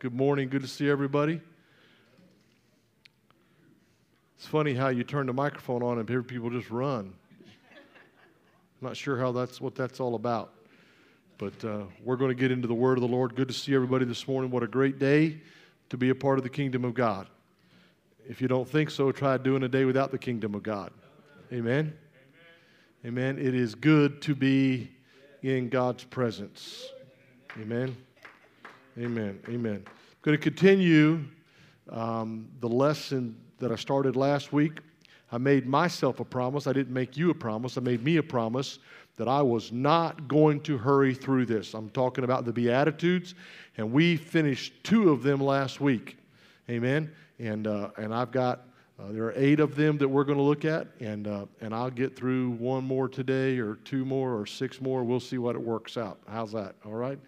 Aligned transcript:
Good 0.00 0.14
morning. 0.14 0.48
Good 0.48 0.62
to 0.62 0.68
see 0.68 0.88
everybody. 0.88 1.40
It's 4.36 4.46
funny 4.46 4.72
how 4.72 4.90
you 4.90 5.02
turn 5.02 5.26
the 5.26 5.32
microphone 5.32 5.82
on 5.82 5.98
and 5.98 6.28
people 6.28 6.50
just 6.50 6.70
run. 6.70 7.12
I'm 7.36 8.88
not 8.88 8.96
sure 8.96 9.18
how 9.18 9.32
that's 9.32 9.60
what 9.60 9.74
that's 9.74 9.98
all 9.98 10.14
about. 10.14 10.52
But 11.36 11.64
uh, 11.64 11.82
we're 12.04 12.14
going 12.14 12.28
to 12.28 12.36
get 12.36 12.52
into 12.52 12.68
the 12.68 12.74
word 12.74 12.96
of 12.96 13.02
the 13.02 13.08
Lord. 13.08 13.34
Good 13.34 13.48
to 13.48 13.54
see 13.54 13.74
everybody 13.74 14.04
this 14.04 14.28
morning. 14.28 14.52
What 14.52 14.62
a 14.62 14.68
great 14.68 15.00
day 15.00 15.40
to 15.90 15.96
be 15.96 16.10
a 16.10 16.14
part 16.14 16.38
of 16.38 16.44
the 16.44 16.50
kingdom 16.50 16.84
of 16.84 16.94
God. 16.94 17.26
If 18.28 18.40
you 18.40 18.46
don't 18.46 18.68
think 18.68 18.90
so, 18.90 19.10
try 19.10 19.36
doing 19.36 19.64
a 19.64 19.68
day 19.68 19.84
without 19.84 20.12
the 20.12 20.18
kingdom 20.18 20.54
of 20.54 20.62
God. 20.62 20.92
Amen. 21.52 21.92
Amen. 23.04 23.36
It 23.36 23.52
is 23.52 23.74
good 23.74 24.22
to 24.22 24.36
be 24.36 24.92
in 25.42 25.68
God's 25.68 26.04
presence. 26.04 26.86
Amen. 27.60 27.96
Amen. 28.98 29.38
Amen. 29.48 29.84
I'm 29.86 29.92
going 30.22 30.36
to 30.36 30.42
continue 30.42 31.22
um, 31.88 32.48
the 32.58 32.68
lesson 32.68 33.36
that 33.60 33.70
I 33.70 33.76
started 33.76 34.16
last 34.16 34.52
week. 34.52 34.80
I 35.30 35.38
made 35.38 35.68
myself 35.68 36.18
a 36.18 36.24
promise. 36.24 36.66
I 36.66 36.72
didn't 36.72 36.92
make 36.92 37.16
you 37.16 37.30
a 37.30 37.34
promise. 37.34 37.78
I 37.78 37.80
made 37.80 38.02
me 38.02 38.16
a 38.16 38.22
promise 38.24 38.80
that 39.16 39.28
I 39.28 39.40
was 39.40 39.70
not 39.70 40.26
going 40.26 40.60
to 40.62 40.76
hurry 40.76 41.14
through 41.14 41.46
this. 41.46 41.74
I'm 41.74 41.90
talking 41.90 42.24
about 42.24 42.44
the 42.44 42.52
Beatitudes, 42.52 43.36
and 43.76 43.92
we 43.92 44.16
finished 44.16 44.72
two 44.82 45.10
of 45.10 45.22
them 45.22 45.40
last 45.40 45.80
week. 45.80 46.16
Amen. 46.68 47.12
And, 47.38 47.68
uh, 47.68 47.90
and 47.98 48.12
I've 48.12 48.32
got, 48.32 48.64
uh, 48.98 49.12
there 49.12 49.26
are 49.26 49.34
eight 49.36 49.60
of 49.60 49.76
them 49.76 49.96
that 49.98 50.08
we're 50.08 50.24
going 50.24 50.38
to 50.38 50.44
look 50.44 50.64
at, 50.64 50.88
and, 50.98 51.28
uh, 51.28 51.46
and 51.60 51.72
I'll 51.72 51.90
get 51.90 52.16
through 52.16 52.50
one 52.50 52.82
more 52.82 53.08
today, 53.08 53.58
or 53.58 53.76
two 53.84 54.04
more, 54.04 54.36
or 54.36 54.44
six 54.44 54.80
more. 54.80 55.04
We'll 55.04 55.20
see 55.20 55.38
what 55.38 55.54
it 55.54 55.62
works 55.62 55.96
out. 55.96 56.18
How's 56.28 56.50
that? 56.50 56.74
All 56.84 56.94
right? 56.94 57.20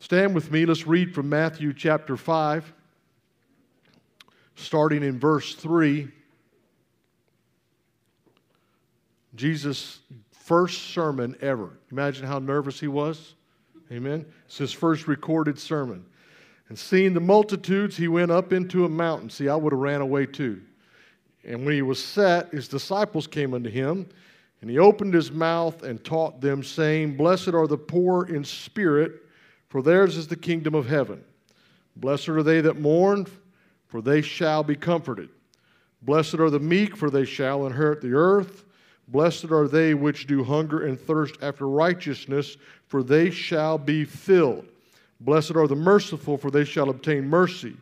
Stand 0.00 0.34
with 0.34 0.50
me. 0.52 0.66
Let's 0.66 0.86
read 0.86 1.14
from 1.14 1.28
Matthew 1.28 1.72
chapter 1.72 2.16
5, 2.16 2.72
starting 4.54 5.02
in 5.02 5.18
verse 5.18 5.54
3. 5.54 6.08
Jesus' 9.34 10.00
first 10.32 10.90
sermon 10.90 11.36
ever. 11.40 11.70
Imagine 11.90 12.26
how 12.26 12.38
nervous 12.38 12.78
he 12.78 12.88
was. 12.88 13.34
Amen. 13.90 14.26
It's 14.46 14.58
his 14.58 14.72
first 14.72 15.08
recorded 15.08 15.58
sermon. 15.58 16.04
And 16.68 16.78
seeing 16.78 17.14
the 17.14 17.20
multitudes, 17.20 17.96
he 17.96 18.08
went 18.08 18.30
up 18.30 18.52
into 18.52 18.84
a 18.84 18.88
mountain. 18.88 19.30
See, 19.30 19.48
I 19.48 19.56
would 19.56 19.72
have 19.72 19.80
ran 19.80 20.00
away 20.00 20.26
too. 20.26 20.60
And 21.44 21.64
when 21.64 21.74
he 21.74 21.82
was 21.82 22.02
set, 22.02 22.52
his 22.52 22.68
disciples 22.68 23.26
came 23.26 23.54
unto 23.54 23.70
him, 23.70 24.08
and 24.60 24.68
he 24.68 24.78
opened 24.78 25.14
his 25.14 25.30
mouth 25.30 25.84
and 25.84 26.04
taught 26.04 26.40
them, 26.40 26.62
saying, 26.64 27.16
Blessed 27.16 27.54
are 27.54 27.68
the 27.68 27.78
poor 27.78 28.26
in 28.26 28.44
spirit 28.44 29.22
for 29.68 29.82
theirs 29.82 30.16
is 30.16 30.28
the 30.28 30.36
kingdom 30.36 30.74
of 30.74 30.86
heaven. 30.86 31.22
Blessed 31.96 32.28
are 32.28 32.42
they 32.42 32.60
that 32.60 32.80
mourn, 32.80 33.26
for 33.86 34.00
they 34.00 34.22
shall 34.22 34.62
be 34.62 34.76
comforted. 34.76 35.28
Blessed 36.02 36.34
are 36.34 36.50
the 36.50 36.60
meek, 36.60 36.96
for 36.96 37.10
they 37.10 37.24
shall 37.24 37.66
inherit 37.66 38.00
the 38.00 38.12
earth. 38.12 38.64
Blessed 39.08 39.50
are 39.50 39.68
they 39.68 39.94
which 39.94 40.26
do 40.26 40.44
hunger 40.44 40.86
and 40.86 41.00
thirst 41.00 41.36
after 41.40 41.68
righteousness, 41.68 42.56
for 42.86 43.02
they 43.02 43.30
shall 43.30 43.78
be 43.78 44.04
filled. 44.04 44.66
Blessed 45.20 45.56
are 45.56 45.66
the 45.66 45.76
merciful, 45.76 46.36
for 46.36 46.50
they 46.50 46.64
shall 46.64 46.90
obtain 46.90 47.28
mercy. 47.28 47.76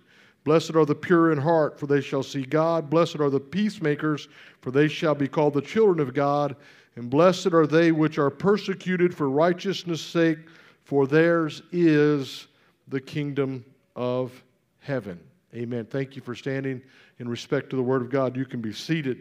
Blessed 0.45 0.77
are 0.77 0.85
the 0.85 0.95
pure 0.95 1.33
in 1.33 1.39
heart, 1.39 1.79
for 1.81 1.87
they 1.87 2.03
shall 2.03 2.23
see 2.23 2.43
God. 2.43 2.91
Blessed 2.91 3.21
are 3.21 3.31
the 3.31 3.41
peacemakers, 3.41 4.29
for 4.61 4.71
they 4.71 4.89
shall 4.89 5.15
be 5.15 5.27
called 5.27 5.55
the 5.55 5.63
children 5.63 6.07
of 6.07 6.15
God. 6.15 6.55
And 6.97 7.11
blessed 7.11 7.53
are 7.55 7.67
they 7.67 7.91
which 7.91 8.19
are 8.19 8.31
persecuted 8.31 9.15
for 9.15 9.29
righteousness' 9.29 10.03
sake 10.03 10.39
for 10.85 11.07
theirs 11.07 11.63
is 11.73 12.47
the 12.89 13.01
kingdom 13.01 13.65
of 13.97 14.43
heaven. 14.81 15.19
Amen. 15.55 15.87
Thank 15.87 16.17
you 16.17 16.23
for 16.23 16.35
standing 16.35 16.83
in 17.19 17.29
respect 17.29 17.71
to 17.71 17.77
the 17.77 17.83
Word 17.83 18.03
of 18.03 18.11
God. 18.11 18.37
You 18.37 18.45
can 18.45 18.61
be 18.61 18.73
seated. 18.73 19.19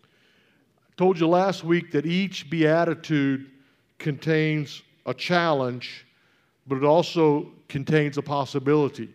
I 0.00 0.94
told 0.96 1.18
you 1.18 1.26
last 1.26 1.64
week 1.64 1.90
that 1.92 2.06
each 2.06 2.50
beatitude 2.50 3.50
contains 3.98 4.82
a 5.06 5.14
challenge, 5.14 6.06
but 6.66 6.76
it 6.76 6.84
also 6.84 7.50
contains 7.68 8.18
a 8.18 8.22
possibility. 8.22 9.08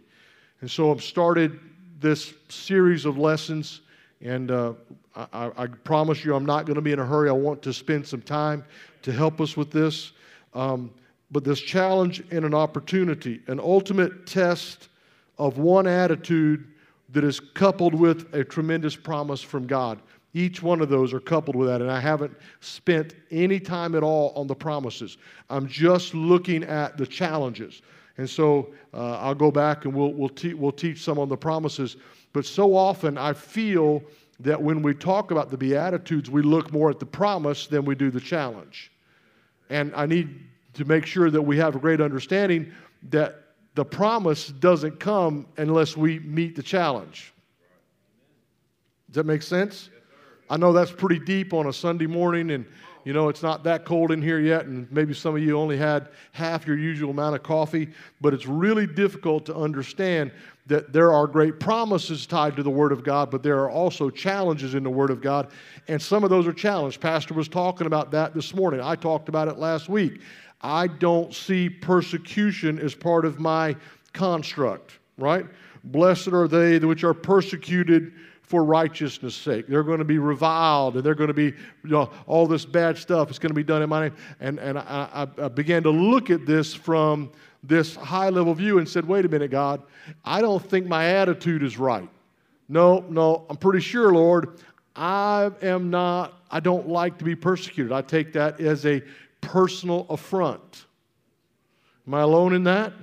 And 0.61 0.71
so 0.71 0.91
I've 0.91 1.03
started 1.03 1.59
this 1.99 2.33
series 2.49 3.05
of 3.05 3.17
lessons, 3.17 3.81
and 4.21 4.49
uh, 4.49 4.73
I, 5.15 5.51
I, 5.57 5.67
promise 5.67 6.23
you 6.23 6.35
I'm 6.35 6.45
not 6.45 6.65
going 6.65 6.75
to 6.75 6.81
be 6.81 6.91
in 6.91 6.99
a 6.99 7.05
hurry. 7.05 7.29
I 7.29 7.33
want 7.33 7.61
to 7.63 7.73
spend 7.73 8.07
some 8.07 8.21
time 8.21 8.63
to 9.03 9.11
help 9.11 9.41
us 9.41 9.57
with 9.57 9.71
this. 9.71 10.13
Um, 10.53 10.91
but 11.31 11.43
this 11.43 11.59
challenge 11.59 12.21
and 12.31 12.45
an 12.45 12.53
opportunity, 12.53 13.41
an 13.47 13.59
ultimate 13.59 14.27
test 14.27 14.89
of 15.37 15.57
one 15.57 15.87
attitude 15.87 16.67
that 17.09 17.23
is 17.23 17.39
coupled 17.39 17.95
with 17.95 18.33
a 18.33 18.43
tremendous 18.43 18.95
promise 18.95 19.41
from 19.41 19.65
God. 19.65 20.01
Each 20.33 20.61
one 20.61 20.81
of 20.81 20.89
those 20.89 21.13
are 21.13 21.19
coupled 21.19 21.55
with 21.55 21.67
that, 21.67 21.81
and 21.81 21.91
I 21.91 21.99
haven't 21.99 22.33
spent 22.61 23.15
any 23.31 23.59
time 23.59 23.95
at 23.95 24.03
all 24.03 24.31
on 24.35 24.47
the 24.47 24.55
promises. 24.55 25.17
I'm 25.49 25.67
just 25.67 26.13
looking 26.13 26.63
at 26.63 26.97
the 26.97 27.05
challenges. 27.05 27.81
And 28.17 28.29
so 28.29 28.73
uh, 28.93 29.17
I'll 29.17 29.35
go 29.35 29.51
back 29.51 29.85
and 29.85 29.93
we'll, 29.93 30.13
we'll, 30.13 30.29
te- 30.29 30.53
we'll 30.53 30.71
teach 30.71 31.03
some 31.03 31.19
on 31.19 31.27
the 31.27 31.37
promises. 31.37 31.97
But 32.33 32.45
so 32.45 32.75
often 32.75 33.17
I 33.17 33.33
feel 33.33 34.03
that 34.39 34.61
when 34.61 34.81
we 34.81 34.93
talk 34.93 35.31
about 35.31 35.49
the 35.49 35.57
Beatitudes, 35.57 36.29
we 36.29 36.41
look 36.41 36.71
more 36.71 36.89
at 36.89 36.99
the 36.99 37.05
promise 37.05 37.67
than 37.67 37.83
we 37.83 37.95
do 37.95 38.09
the 38.09 38.19
challenge. 38.19 38.91
And 39.69 39.93
I 39.95 40.05
need 40.05 40.39
to 40.73 40.85
make 40.85 41.05
sure 41.05 41.29
that 41.29 41.41
we 41.41 41.57
have 41.57 41.75
a 41.75 41.79
great 41.79 42.01
understanding 42.01 42.71
that 43.09 43.43
the 43.75 43.85
promise 43.85 44.47
doesn't 44.47 44.99
come 44.99 45.47
unless 45.57 45.95
we 45.95 46.19
meet 46.19 46.55
the 46.55 46.63
challenge. 46.63 47.33
Does 49.07 49.15
that 49.15 49.25
make 49.25 49.41
sense? 49.41 49.89
I 50.49 50.57
know 50.57 50.73
that's 50.73 50.91
pretty 50.91 51.19
deep 51.19 51.53
on 51.53 51.67
a 51.67 51.73
Sunday 51.73 52.07
morning, 52.07 52.51
and 52.51 52.65
you 53.05 53.13
know 53.13 53.29
it's 53.29 53.41
not 53.41 53.63
that 53.63 53.85
cold 53.85 54.11
in 54.11 54.21
here 54.21 54.39
yet, 54.39 54.65
and 54.65 54.91
maybe 54.91 55.13
some 55.13 55.35
of 55.35 55.41
you 55.41 55.57
only 55.57 55.77
had 55.77 56.09
half 56.33 56.67
your 56.67 56.77
usual 56.77 57.11
amount 57.11 57.35
of 57.35 57.43
coffee, 57.43 57.89
but 58.19 58.33
it's 58.33 58.47
really 58.47 58.85
difficult 58.85 59.45
to 59.45 59.55
understand 59.55 60.31
that 60.67 60.93
there 60.93 61.13
are 61.13 61.27
great 61.27 61.59
promises 61.59 62.25
tied 62.25 62.55
to 62.57 62.63
the 62.63 62.69
Word 62.69 62.91
of 62.91 63.03
God, 63.03 63.31
but 63.31 63.43
there 63.43 63.59
are 63.59 63.69
also 63.69 64.09
challenges 64.09 64.75
in 64.75 64.83
the 64.83 64.89
Word 64.89 65.09
of 65.09 65.21
God, 65.21 65.51
and 65.87 66.01
some 66.01 66.23
of 66.23 66.29
those 66.29 66.45
are 66.47 66.53
challenged. 66.53 66.99
Pastor 66.99 67.33
was 67.33 67.47
talking 67.47 67.87
about 67.87 68.11
that 68.11 68.33
this 68.33 68.53
morning. 68.53 68.81
I 68.81 68.95
talked 68.95 69.29
about 69.29 69.47
it 69.47 69.57
last 69.57 69.87
week. 69.89 70.21
I 70.61 70.87
don't 70.87 71.33
see 71.33 71.69
persecution 71.69 72.79
as 72.79 72.95
part 72.95 73.25
of 73.25 73.39
my 73.39 73.75
construct, 74.13 74.99
right? 75.17 75.45
Blessed 75.83 76.29
are 76.29 76.47
they 76.47 76.79
which 76.79 77.03
are 77.03 77.13
persecuted 77.13 78.13
for 78.43 78.63
righteousness' 78.63 79.33
sake. 79.33 79.65
They're 79.67 79.83
going 79.83 79.99
to 79.99 80.05
be 80.05 80.19
reviled 80.19 80.95
and 80.97 81.03
they're 81.03 81.15
going 81.15 81.29
to 81.29 81.33
be, 81.33 81.45
you 81.45 81.55
know, 81.89 82.11
all 82.27 82.45
this 82.45 82.65
bad 82.65 82.97
stuff 82.97 83.31
is 83.31 83.39
going 83.39 83.49
to 83.49 83.55
be 83.55 83.63
done 83.63 83.81
in 83.81 83.89
my 83.89 84.09
name. 84.09 84.15
And, 84.41 84.59
and 84.59 84.77
I, 84.77 85.27
I 85.41 85.47
began 85.47 85.83
to 85.83 85.89
look 85.89 86.29
at 86.29 86.45
this 86.45 86.73
from 86.73 87.31
this 87.63 87.95
high 87.95 88.29
level 88.29 88.53
view 88.53 88.79
and 88.79 88.87
said, 88.87 89.07
wait 89.07 89.23
a 89.25 89.29
minute, 89.29 89.51
God, 89.51 89.81
I 90.25 90.41
don't 90.41 90.63
think 90.63 90.85
my 90.85 91.05
attitude 91.05 91.63
is 91.63 91.77
right. 91.77 92.09
No, 92.67 93.05
no, 93.09 93.45
I'm 93.49 93.57
pretty 93.57 93.79
sure, 93.79 94.11
Lord, 94.11 94.59
I 94.95 95.49
am 95.61 95.89
not, 95.89 96.33
I 96.49 96.59
don't 96.59 96.89
like 96.89 97.17
to 97.19 97.23
be 97.23 97.35
persecuted. 97.35 97.91
I 97.91 98.01
take 98.01 98.33
that 98.33 98.59
as 98.59 98.85
a 98.85 99.01
personal 99.41 100.05
affront. 100.09 100.85
Am 102.07 102.13
I 102.13 102.21
alone 102.21 102.53
in 102.53 102.63
that? 102.63 102.93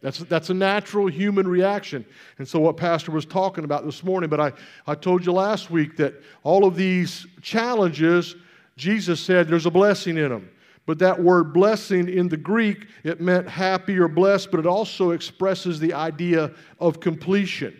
That's, 0.00 0.18
that's 0.20 0.50
a 0.50 0.54
natural 0.54 1.08
human 1.08 1.48
reaction. 1.48 2.04
And 2.38 2.46
so, 2.46 2.60
what 2.60 2.76
Pastor 2.76 3.10
was 3.10 3.26
talking 3.26 3.64
about 3.64 3.84
this 3.84 4.04
morning, 4.04 4.30
but 4.30 4.40
I, 4.40 4.52
I 4.86 4.94
told 4.94 5.26
you 5.26 5.32
last 5.32 5.70
week 5.70 5.96
that 5.96 6.14
all 6.44 6.64
of 6.64 6.76
these 6.76 7.26
challenges, 7.42 8.36
Jesus 8.76 9.20
said 9.20 9.48
there's 9.48 9.66
a 9.66 9.70
blessing 9.70 10.16
in 10.16 10.28
them. 10.28 10.50
But 10.86 11.00
that 11.00 11.20
word 11.20 11.52
blessing 11.52 12.08
in 12.08 12.28
the 12.28 12.36
Greek, 12.36 12.86
it 13.04 13.20
meant 13.20 13.46
happy 13.48 13.98
or 13.98 14.08
blessed, 14.08 14.50
but 14.50 14.60
it 14.60 14.66
also 14.66 15.10
expresses 15.10 15.78
the 15.78 15.92
idea 15.92 16.52
of 16.80 17.00
completion. 17.00 17.76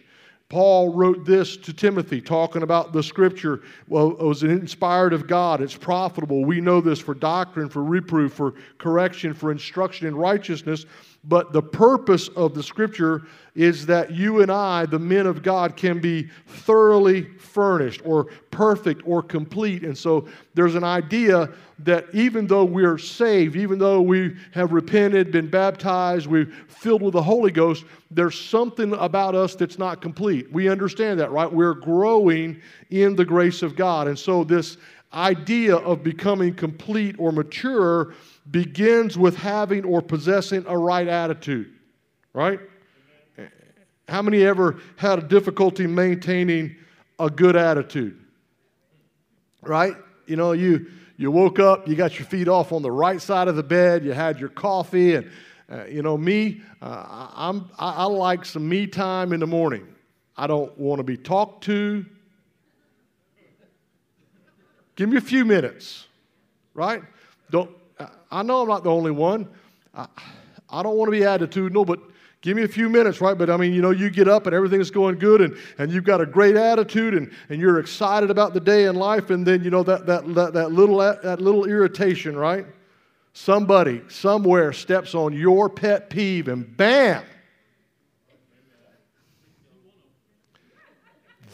Paul 0.49 0.95
wrote 0.95 1.27
this 1.27 1.59
to 1.59 1.75
Timothy, 1.75 2.23
talking 2.23 2.63
about 2.63 2.95
the 2.95 3.03
scripture. 3.03 3.61
Well, 3.87 4.13
it 4.13 4.25
was 4.25 4.43
inspired 4.43 5.13
of 5.13 5.27
God. 5.27 5.61
It's 5.61 5.77
profitable. 5.77 6.43
We 6.45 6.63
know 6.63 6.81
this 6.81 6.99
for 6.99 7.13
doctrine, 7.13 7.69
for 7.69 7.85
reproof, 7.85 8.33
for 8.33 8.55
correction, 8.79 9.35
for 9.35 9.53
instruction 9.53 10.07
in 10.07 10.17
righteousness. 10.17 10.87
But 11.25 11.53
the 11.53 11.63
purpose 11.63 12.29
of 12.29 12.55
the 12.55 12.63
scripture 12.63 13.27
is 13.55 13.85
that 13.87 14.13
you 14.13 14.41
and 14.41 14.53
I, 14.53 14.87
the 14.87 15.01
men 15.01 15.27
of 15.27 15.43
God, 15.43 15.77
can 15.77 16.01
be 16.01 16.29
thoroughly 16.47 17.25
furnished 17.39 18.01
or 18.05 18.27
perfect 18.53 19.03
or 19.05 19.23
complete. 19.23 19.83
And 19.83 19.99
so 19.99 20.29
there's 20.55 20.77
an 20.77 20.85
idea 20.85 21.51
that 21.81 22.07
even 22.13 22.47
though 22.47 22.65
we're 22.65 22.99
saved, 22.99 23.57
even 23.57 23.79
though 23.79 24.01
we 24.01 24.37
have 24.53 24.73
repented, 24.73 25.33
been 25.33 25.51
baptized, 25.51 26.29
we're 26.29 26.53
filled 26.69 27.03
with 27.03 27.15
the 27.15 27.23
Holy 27.23 27.51
Ghost, 27.51 27.85
there's 28.11 28.41
something 28.41 28.93
about 28.95 29.35
us 29.35 29.57
that's 29.57 29.79
not 29.79 30.01
complete. 30.01 30.51
We 30.53 30.69
understand 30.69 31.19
that, 31.21 31.33
right? 31.33 31.53
We're 31.53 31.75
growing 31.75 32.61
in 32.91 33.17
the 33.17 33.25
grace 33.25 33.63
of 33.63 33.75
God. 33.75 34.07
And 34.07 34.19
so 34.19 34.45
this 34.45 34.77
idea 35.13 35.77
of 35.77 36.03
becoming 36.03 36.55
complete 36.55 37.17
or 37.19 37.33
mature 37.33 38.15
begins 38.51 39.19
with 39.19 39.37
having 39.37 39.85
or 39.85 40.01
possessing 40.01 40.65
a 40.67 40.77
right 40.77 41.07
attitude, 41.07 41.73
right? 42.33 42.61
How 44.09 44.23
many 44.23 44.43
ever 44.43 44.81
had 44.97 45.19
a 45.19 45.23
difficulty 45.23 45.87
maintaining 45.87 46.77
a 47.19 47.29
good 47.29 47.57
attitude? 47.57 48.19
Right? 49.63 49.95
You 50.27 50.37
know, 50.37 50.53
you 50.53 50.87
you 51.17 51.31
woke 51.31 51.59
up, 51.59 51.89
you 51.89 51.97
got 51.97 52.19
your 52.19 52.27
feet 52.27 52.49
off 52.49 52.73
on 52.73 52.81
the 52.81 52.93
right 52.93 53.21
side 53.21 53.49
of 53.49 53.57
the 53.57 53.63
bed, 53.63 54.05
you 54.05 54.13
had 54.13 54.39
your 54.39 54.49
coffee, 54.49 55.17
and 55.17 55.31
uh, 55.71 55.85
you 55.85 56.01
know 56.01 56.17
me, 56.17 56.63
uh, 56.81 57.29
I'm 57.35 57.71
I, 57.79 57.91
I 57.91 58.05
like 58.05 58.45
some 58.45 58.69
me 58.69 58.87
time 58.87 59.33
in 59.33 59.41
the 59.41 59.47
morning. 59.47 59.87
I 60.37 60.47
don't 60.47 60.77
want 60.79 61.01
to 61.01 61.03
be 61.03 61.17
talked 61.17 61.65
to. 61.65 62.07
Give 64.97 65.09
me 65.09 65.17
a 65.17 65.21
few 65.21 65.45
minutes, 65.45 66.07
right? 66.75 67.03
Don't 67.51 67.71
I 68.31 68.43
know 68.43 68.63
I'm 68.63 68.69
not 68.69 68.85
the 68.85 68.91
only 68.91 69.11
one. 69.11 69.49
I, 69.95 70.07
I 70.69 70.83
don't 70.83 70.97
want 70.97 71.09
to 71.09 71.13
be 71.13 71.21
attitudinal, 71.21 71.87
but 71.87 72.01
give 72.43 72.57
me 72.57 72.63
a 72.63 72.69
few 72.69 72.89
minutes, 72.89 73.21
right? 73.21 73.37
But 73.37 73.51
I 73.51 73.57
mean, 73.57 73.73
you 73.73 73.81
know, 73.81 73.91
you 73.91 74.11
get 74.11 74.29
up 74.29 74.47
and 74.47 74.55
everything's 74.55 74.91
going 74.91 75.19
good 75.19 75.41
and, 75.41 75.57
and 75.79 75.91
you've 75.91 76.05
got 76.05 76.21
a 76.21 76.27
great 76.27 76.57
attitude 76.57 77.15
and, 77.15 77.33
and 77.49 77.61
you're 77.61 77.79
excited 77.79 78.31
about 78.31 78.55
the 78.55 78.61
day 78.61 78.85
in 78.85 78.97
life, 78.97 79.31
and 79.31 79.47
then, 79.47 79.65
you 79.65 79.71
know, 79.71 79.83
that, 79.83 80.07
that, 80.07 80.35
that, 80.35 80.53
that, 80.53 80.73
little, 80.73 80.99
that 80.99 81.41
little 81.41 81.65
irritation, 81.65 82.37
right? 82.37 82.67
Somebody, 83.33 84.03
somewhere 84.09 84.73
steps 84.73 85.15
on 85.15 85.33
your 85.33 85.69
pet 85.69 86.11
peeve 86.11 86.49
and 86.49 86.77
bam! 86.77 87.25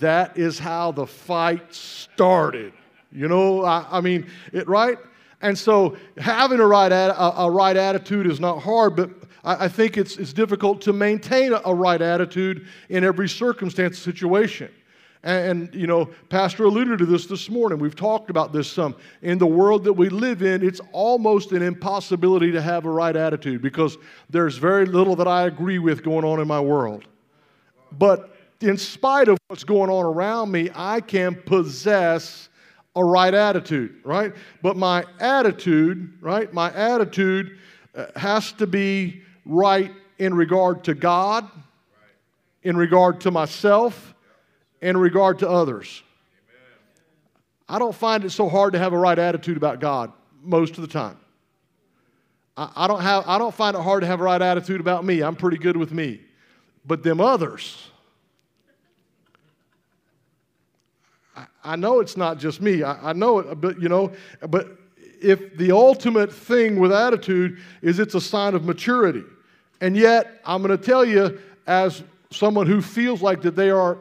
That 0.00 0.36
is 0.36 0.58
how 0.58 0.92
the 0.92 1.06
fight 1.06 1.72
started. 1.72 2.72
You 3.12 3.28
know, 3.28 3.64
I, 3.64 3.86
I 3.90 4.00
mean, 4.00 4.26
it, 4.52 4.66
right? 4.66 4.98
And 5.44 5.58
so 5.58 5.94
having 6.16 6.58
a 6.58 6.66
right, 6.66 6.90
a, 6.90 7.42
a 7.42 7.50
right 7.50 7.76
attitude 7.76 8.26
is 8.26 8.40
not 8.40 8.62
hard, 8.62 8.96
but 8.96 9.10
I, 9.44 9.66
I 9.66 9.68
think 9.68 9.98
it's, 9.98 10.16
it's 10.16 10.32
difficult 10.32 10.80
to 10.82 10.94
maintain 10.94 11.52
a, 11.52 11.60
a 11.66 11.74
right 11.74 12.00
attitude 12.00 12.66
in 12.88 13.04
every 13.04 13.28
circumstance 13.28 13.98
situation. 13.98 14.70
And, 15.22 15.46
and, 15.46 15.74
you 15.74 15.86
know, 15.86 16.06
Pastor 16.30 16.64
alluded 16.64 16.98
to 17.00 17.04
this 17.04 17.26
this 17.26 17.50
morning. 17.50 17.78
We've 17.78 17.94
talked 17.94 18.30
about 18.30 18.54
this 18.54 18.72
some. 18.72 18.96
In 19.20 19.36
the 19.36 19.46
world 19.46 19.84
that 19.84 19.92
we 19.92 20.08
live 20.08 20.40
in, 20.40 20.66
it's 20.66 20.80
almost 20.92 21.52
an 21.52 21.60
impossibility 21.60 22.50
to 22.50 22.62
have 22.62 22.86
a 22.86 22.90
right 22.90 23.14
attitude 23.14 23.60
because 23.60 23.98
there's 24.30 24.56
very 24.56 24.86
little 24.86 25.14
that 25.16 25.28
I 25.28 25.42
agree 25.42 25.78
with 25.78 26.02
going 26.02 26.24
on 26.24 26.40
in 26.40 26.48
my 26.48 26.60
world. 26.60 27.04
But 27.92 28.34
in 28.62 28.78
spite 28.78 29.28
of 29.28 29.36
what's 29.48 29.64
going 29.64 29.90
on 29.90 30.06
around 30.06 30.50
me, 30.50 30.70
I 30.74 31.02
can 31.02 31.34
possess 31.34 32.48
a 32.96 33.04
right 33.04 33.34
attitude, 33.34 34.00
right? 34.04 34.32
But 34.62 34.76
my 34.76 35.04
attitude, 35.20 36.18
right? 36.20 36.52
My 36.52 36.72
attitude 36.72 37.58
uh, 37.94 38.06
has 38.16 38.52
to 38.52 38.66
be 38.66 39.22
right 39.44 39.92
in 40.18 40.34
regard 40.34 40.84
to 40.84 40.94
God, 40.94 41.48
in 42.62 42.76
regard 42.76 43.20
to 43.22 43.30
myself, 43.30 44.14
in 44.80 44.96
regard 44.96 45.40
to 45.40 45.48
others. 45.48 46.02
I 47.68 47.78
don't 47.78 47.94
find 47.94 48.24
it 48.24 48.30
so 48.30 48.48
hard 48.48 48.74
to 48.74 48.78
have 48.78 48.92
a 48.92 48.98
right 48.98 49.18
attitude 49.18 49.56
about 49.56 49.80
God 49.80 50.12
most 50.42 50.76
of 50.76 50.82
the 50.82 50.88
time. 50.88 51.16
I, 52.56 52.86
don't, 52.86 53.00
have, 53.00 53.24
I 53.26 53.38
don't 53.38 53.54
find 53.54 53.76
it 53.76 53.82
hard 53.82 54.02
to 54.02 54.06
have 54.06 54.20
a 54.20 54.22
right 54.22 54.40
attitude 54.40 54.80
about 54.80 55.04
me. 55.04 55.22
I'm 55.22 55.34
pretty 55.34 55.58
good 55.58 55.76
with 55.76 55.92
me. 55.92 56.20
But 56.86 57.02
them 57.02 57.20
others, 57.20 57.90
I 61.64 61.76
know 61.76 62.00
it's 62.00 62.16
not 62.16 62.38
just 62.38 62.60
me. 62.60 62.82
I, 62.82 63.10
I 63.10 63.12
know 63.14 63.38
it, 63.38 63.60
but 63.60 63.80
you 63.80 63.88
know, 63.88 64.12
but 64.48 64.78
if 65.20 65.56
the 65.56 65.72
ultimate 65.72 66.32
thing 66.32 66.78
with 66.78 66.92
attitude 66.92 67.58
is 67.80 67.98
it's 67.98 68.14
a 68.14 68.20
sign 68.20 68.54
of 68.54 68.64
maturity. 68.64 69.24
And 69.80 69.96
yet, 69.96 70.40
I'm 70.44 70.62
going 70.62 70.76
to 70.76 70.82
tell 70.82 71.04
you, 71.04 71.40
as 71.66 72.02
someone 72.30 72.66
who 72.66 72.82
feels 72.82 73.22
like 73.22 73.42
that 73.42 73.56
they 73.56 73.70
are 73.70 73.98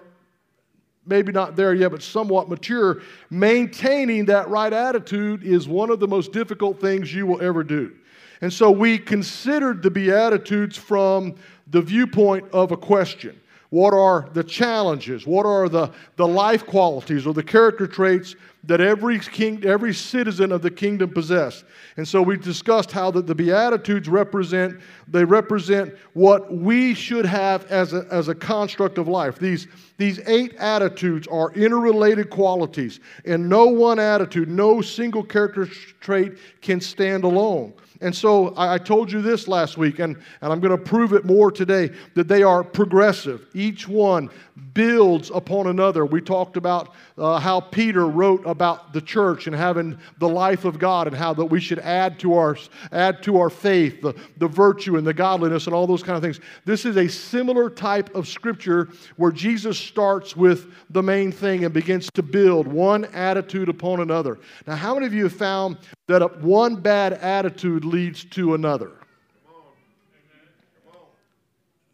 maybe 1.05 1.31
not 1.31 1.55
there 1.55 1.73
yet, 1.73 1.91
but 1.91 2.01
somewhat 2.01 2.49
mature, 2.49 3.01
maintaining 3.29 4.25
that 4.25 4.49
right 4.49 4.71
attitude 4.71 5.43
is 5.43 5.67
one 5.67 5.89
of 5.89 5.99
the 5.99 6.07
most 6.07 6.31
difficult 6.31 6.79
things 6.79 7.13
you 7.13 7.25
will 7.25 7.41
ever 7.41 7.63
do. 7.63 7.93
And 8.41 8.51
so 8.51 8.71
we 8.71 8.97
considered 8.97 9.81
the 9.81 9.91
Beatitudes 9.91 10.77
from 10.77 11.35
the 11.67 11.81
viewpoint 11.81 12.45
of 12.51 12.71
a 12.71 12.77
question. 12.77 13.39
What 13.73 13.95
are 13.95 14.29
the 14.33 14.43
challenges? 14.43 15.25
What 15.25 15.47
are 15.47 15.67
the, 15.67 15.89
the 16.15 16.27
life 16.27 16.63
qualities 16.63 17.25
or 17.25 17.33
the 17.33 17.41
character 17.41 17.87
traits 17.87 18.35
that 18.65 18.79
every, 18.79 19.17
king, 19.17 19.65
every 19.65 19.95
citizen 19.95 20.51
of 20.51 20.61
the 20.61 20.69
kingdom 20.69 21.09
possess? 21.09 21.63
And 21.97 22.07
so 22.07 22.21
we 22.21 22.37
discussed 22.37 22.91
how 22.91 23.09
that 23.09 23.25
the 23.25 23.33
Beatitudes 23.33 24.07
represent, 24.07 24.79
they 25.07 25.25
represent 25.25 25.95
what 26.13 26.53
we 26.53 26.93
should 26.93 27.25
have 27.25 27.65
as 27.71 27.93
a, 27.93 28.05
as 28.11 28.27
a 28.27 28.35
construct 28.35 28.99
of 28.99 29.07
life. 29.07 29.39
These, 29.39 29.65
these 29.97 30.19
eight 30.27 30.53
attitudes 30.59 31.25
are 31.25 31.51
interrelated 31.53 32.29
qualities, 32.29 32.99
and 33.25 33.49
no 33.49 33.65
one 33.65 33.97
attitude, 33.97 34.49
no 34.49 34.81
single 34.81 35.23
character 35.23 35.65
trait 35.99 36.33
can 36.61 36.79
stand 36.79 37.23
alone. 37.23 37.73
And 38.03 38.13
so 38.13 38.53
I, 38.57 38.77
told 38.77 39.09
you 39.09 39.21
this 39.21 39.47
last 39.47 39.77
week, 39.77 39.99
and, 39.99 40.17
and 40.41 40.51
I'm 40.51 40.59
going 40.59 40.77
to 40.77 40.83
prove 40.83 41.13
it 41.13 41.23
more 41.23 41.51
today 41.51 41.89
that 42.15 42.27
they 42.27 42.43
are 42.43 42.61
progressive. 42.61 43.47
Each 43.53 43.87
one 43.87 44.29
builds 44.73 45.31
upon 45.33 45.67
another. 45.67 46.05
We 46.05 46.19
talked 46.19 46.57
about 46.57 46.93
uh, 47.17 47.39
how 47.39 47.61
Peter 47.61 48.07
wrote 48.07 48.45
about 48.45 48.91
the 48.91 49.01
church 49.01 49.47
and 49.47 49.55
having 49.55 49.97
the 50.19 50.27
life 50.27 50.65
of 50.65 50.79
God 50.79 51.07
and 51.07 51.15
how 51.15 51.33
that 51.33 51.45
we 51.45 51.61
should 51.61 51.79
add 51.79 52.19
to 52.19 52.33
our, 52.33 52.57
add 52.91 53.23
to 53.23 53.39
our 53.39 53.49
faith 53.49 54.01
the, 54.01 54.13
the 54.37 54.47
virtue 54.47 54.97
and 54.97 55.07
the 55.07 55.13
godliness 55.13 55.65
and 55.65 55.73
all 55.73 55.87
those 55.87 56.03
kind 56.03 56.17
of 56.17 56.23
things. 56.23 56.39
This 56.65 56.85
is 56.85 56.97
a 56.97 57.07
similar 57.07 57.69
type 57.69 58.13
of 58.15 58.27
scripture 58.27 58.89
where 59.15 59.31
Jesus 59.31 59.79
starts 59.79 60.35
with 60.35 60.73
the 60.89 61.03
main 61.03 61.31
thing 61.31 61.63
and 61.63 61.73
begins 61.73 62.09
to 62.11 62.21
build 62.21 62.67
one 62.67 63.05
attitude 63.05 63.69
upon 63.69 64.01
another. 64.01 64.39
Now, 64.67 64.75
how 64.75 64.93
many 64.93 65.05
of 65.05 65.13
you 65.13 65.23
have 65.23 65.33
found 65.33 65.77
that 66.07 66.41
one 66.41 66.75
bad 66.75 67.13
attitude 67.13 67.85
leads 67.93 68.25
to 68.25 68.55
another? 68.55 68.91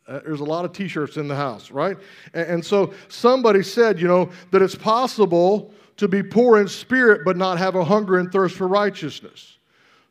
Uh, 0.08 0.22
there's 0.26 0.40
a 0.40 0.46
lot 0.46 0.66
of 0.66 0.72
t 0.72 0.88
shirts 0.88 1.18
in 1.18 1.28
the 1.28 1.36
house, 1.36 1.70
right? 1.70 1.96
And, 2.34 2.48
and, 2.48 2.66
so 2.66 2.96
somebody 3.10 3.62
said, 3.62 4.00
you 4.02 4.08
know, 4.08 4.32
that 4.50 4.64
it's 4.64 4.74
possible 4.74 5.72
to 5.98 6.08
be 6.08 6.24
poor 6.24 6.60
in 6.60 6.68
spirit 6.68 7.22
but 7.24 7.38
not 7.38 7.60
have 7.60 7.76
a 7.76 7.84
hunger 7.84 8.18
and 8.18 8.32
thirst 8.32 8.56
for 8.56 8.68
righteousness. 8.68 9.59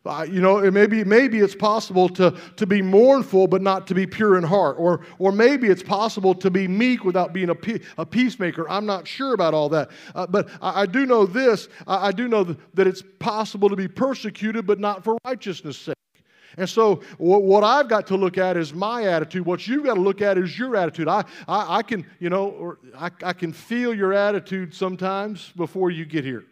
Uh, 0.08 0.22
you 0.22 0.40
know, 0.40 0.58
it 0.58 0.72
maybe, 0.72 1.04
maybe 1.04 1.38
it's 1.38 1.54
possible 1.54 2.08
to, 2.08 2.34
to 2.56 2.66
be 2.66 2.80
mournful 2.80 3.46
but 3.46 3.60
not 3.60 3.86
to 3.86 3.94
be 3.94 4.06
pure 4.06 4.38
in 4.38 4.44
heart. 4.44 4.76
Or, 4.78 5.02
or 5.18 5.32
maybe 5.32 5.68
it's 5.68 5.82
possible 5.82 6.34
to 6.36 6.50
be 6.50 6.66
meek 6.66 7.04
without 7.04 7.34
being 7.34 7.50
a, 7.50 7.56
a 7.98 8.06
peacemaker. 8.06 8.68
I'm 8.70 8.86
not 8.86 9.06
sure 9.06 9.34
about 9.34 9.52
all 9.52 9.68
that. 9.68 9.90
Uh, 10.14 10.26
but 10.26 10.48
I, 10.62 10.82
I, 10.82 10.86
do 10.86 11.04
know 11.04 11.26
this 11.26 11.68
I, 11.86 12.08
I 12.08 12.12
do 12.12 12.26
know 12.26 12.56
that 12.74 12.86
it's 12.86 13.02
possible 13.18 13.68
to 13.68 13.76
be 13.76 13.86
persecuted 13.86 14.66
but 14.66 14.80
not 14.80 15.04
for 15.04 15.18
righteousness' 15.26 15.78
sake. 15.78 15.94
And 16.56 16.68
so, 16.68 17.02
what 17.18 17.62
I've 17.62 17.88
got 17.88 18.08
to 18.08 18.16
look 18.16 18.36
at 18.36 18.56
is 18.56 18.74
my 18.74 19.04
attitude. 19.04 19.46
What 19.46 19.68
you've 19.68 19.84
got 19.84 19.94
to 19.94 20.00
look 20.00 20.20
at 20.22 20.38
is 20.38 20.58
your 20.58 20.74
attitude. 20.74 21.06
I, 21.06 21.24
I, 21.46 21.76
I 21.76 21.82
can, 21.82 22.04
you 22.18 22.30
know, 22.30 22.76
I, 22.96 23.10
I 23.22 23.32
can 23.32 23.52
feel 23.52 23.94
your 23.94 24.12
attitude 24.12 24.74
sometimes 24.74 25.52
before 25.54 25.90
you 25.90 26.04
get 26.04 26.24
here. 26.24 26.44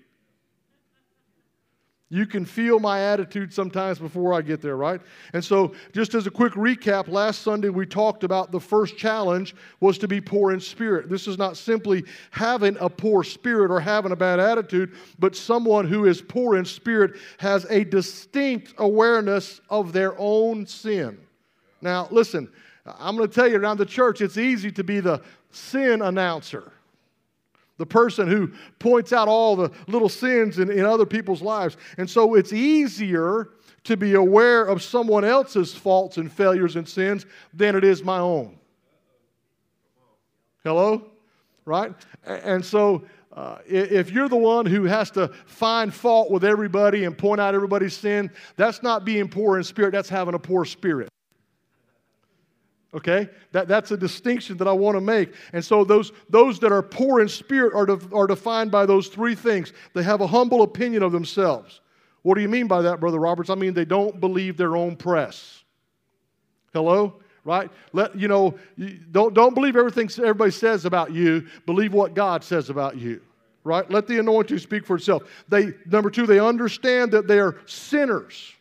You 2.09 2.25
can 2.25 2.45
feel 2.45 2.79
my 2.79 3.01
attitude 3.01 3.53
sometimes 3.53 3.99
before 3.99 4.33
I 4.33 4.41
get 4.41 4.63
there, 4.63 4.77
right? 4.77 5.01
And 5.33 5.45
so, 5.45 5.75
just 5.93 6.15
as 6.15 6.29
a 6.29 6.31
quick 6.31 6.53
recap, 6.53 7.09
last 7.09 7.43
Sunday 7.43 7.69
we 7.69 7.85
talked 7.85 8.23
about 8.23 8.53
the 8.53 8.61
first 8.61 8.97
challenge 8.97 9.57
was 9.81 9.99
to 9.99 10.07
be 10.07 10.21
poor 10.21 10.53
in 10.53 10.61
spirit. 10.61 11.09
This 11.09 11.27
is 11.27 11.37
not 11.37 11.57
simply 11.57 12.05
having 12.31 12.77
a 12.79 12.89
poor 12.89 13.25
spirit 13.25 13.73
or 13.73 13.81
having 13.81 14.13
a 14.13 14.17
bad 14.17 14.39
attitude, 14.39 14.95
but 15.19 15.35
someone 15.35 15.85
who 15.89 16.07
is 16.07 16.23
poor 16.23 16.57
in 16.57 16.65
spirit 16.65 17.17
has 17.39 17.65
a 17.71 17.83
distinct 17.83 18.75
awareness 18.79 19.61
of 19.69 19.93
their 19.93 20.15
own 20.17 20.65
sin. 20.65 21.19
Now, 21.83 22.07
listen, 22.13 22.49
I'm 22.87 23.17
going 23.17 23.29
to 23.29 23.35
tell 23.35 23.49
you 23.49 23.57
around 23.57 23.79
the 23.79 23.87
church, 23.87 24.21
it's 24.21 24.39
easy 24.39 24.71
to 24.73 24.85
be 24.85 25.01
the 25.01 25.23
sin 25.51 26.03
announcer 26.03 26.73
the 27.79 27.87
person 27.87 28.29
who 28.29 28.51
points 28.79 29.13
out 29.13 29.29
all 29.29 29.57
the 29.57 29.71
little 29.87 30.09
sins 30.09 30.59
in, 30.59 30.71
in 30.71 30.85
other 30.85 31.07
people's 31.07 31.43
lives. 31.43 31.77
And 31.99 32.09
so 32.09 32.35
it's 32.35 32.53
easier 32.53 33.51
to 33.85 33.97
be 33.97 34.15
aware 34.15 34.65
of 34.65 34.83
someone 34.83 35.25
else's 35.25 35.75
faults 35.75 36.17
and 36.17 36.33
failures 36.33 36.77
and 36.77 36.89
sins 36.89 37.27
than 37.55 37.77
it 37.77 37.85
is 37.85 38.03
my 38.03 38.19
own. 38.19 38.59
Hello? 40.65 41.11
Right? 41.65 41.93
And 42.25 42.65
so 42.65 43.05
uh, 43.33 43.59
if 43.67 44.11
you're 44.11 44.29
the 44.29 44.37
one 44.37 44.67
who 44.67 44.85
has 44.85 45.11
to 45.13 45.29
find 45.45 45.93
fault 45.93 46.31
with 46.31 46.43
everybody 46.43 47.05
and 47.05 47.17
point 47.17 47.41
out 47.41 47.55
everybody's 47.55 47.95
sin, 47.95 48.31
that's 48.57 48.83
not 48.83 49.05
being 49.05 49.29
poor 49.29 49.59
in 49.59 49.65
spirit, 49.65 49.93
that's 49.93 50.09
having 50.09 50.35
a 50.35 50.39
poor 50.39 50.65
spirit. 50.65 51.09
Okay? 52.97 53.29
That, 53.53 53.69
that's 53.69 53.91
a 53.91 53.97
distinction 53.97 54.57
that 54.57 54.67
I 54.67 54.73
want 54.73 54.97
to 54.97 55.03
make. 55.03 55.35
And 55.53 55.63
so 55.63 55.85
those, 55.85 56.13
those 56.31 56.59
that 56.61 56.73
are 56.73 56.83
poor 56.83 57.21
in 57.21 57.29
spirit 57.29 57.75
are, 57.75 57.85
de, 57.85 58.01
are 58.15 58.27
defined 58.27 58.71
by 58.71 58.87
those 58.87 59.09
three 59.09 59.35
things. 59.35 59.75
They 59.93 60.03
have 60.03 60.23
a 60.23 60.27
humble 60.27 60.63
opinion 60.63 61.03
of 61.03 61.13
themselves. 61.13 61.83
What 62.23 62.35
do 62.35 62.41
you 62.41 62.49
mean 62.49 62.67
by 62.67 62.83
that, 62.83 62.99
Brother 62.99 63.19
Roberts? 63.19 63.51
I 63.51 63.55
mean 63.55 63.75
they 63.75 63.85
don't 63.85 64.19
believe 64.19 64.57
their 64.57 64.77
own 64.77 64.97
press. 64.97 65.63
Hello? 66.73 67.21
Right? 67.45 67.71
Let 67.93 68.19
you 68.19 68.29
know, 68.29 68.59
don't, 69.13 69.35
don't 69.35 69.55
believe 69.55 69.77
everything 69.77 70.11
everybody 70.19 70.51
says 70.51 70.87
about 70.87 71.13
you. 71.13 71.47
Believe 71.67 71.93
what 71.93 72.15
God 72.15 72.43
says 72.43 72.71
about 72.71 72.97
you. 72.97 73.21
Right? 73.63 73.89
Let 73.91 74.07
the 74.07 74.19
anointing 74.19 74.59
speak 74.59 74.87
for 74.87 74.97
itself. 74.97 75.25
They 75.49 75.75
number 75.85 76.11
two, 76.11 76.27
they 76.27 76.41
understand 76.41 77.13
that 77.13 77.29
they 77.29 77.39
are 77.39 77.59
sinners. 77.67 78.53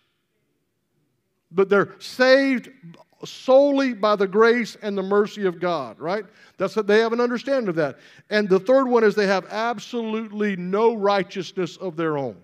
But 1.52 1.70
they're 1.70 1.96
saved 2.00 2.70
solely 3.24 3.94
by 3.94 4.16
the 4.16 4.28
grace 4.28 4.76
and 4.82 4.98
the 4.98 5.04
mercy 5.04 5.46
of 5.46 5.60
God, 5.60 6.00
right? 6.00 6.26
That's 6.58 6.76
what 6.76 6.88
they 6.88 7.00
have 7.00 7.14
an 7.14 7.22
understanding 7.22 7.70
of 7.70 7.76
that. 7.76 7.98
And 8.30 8.50
the 8.50 8.60
third 8.60 8.88
one 8.88 9.04
is 9.04 9.16
they 9.16 9.28
have 9.28 9.48
absolutely 9.50 10.56
no 10.56 10.94
righteousness 10.94 11.78
of 11.78 11.96
their 11.96 12.18
own. 12.18 12.36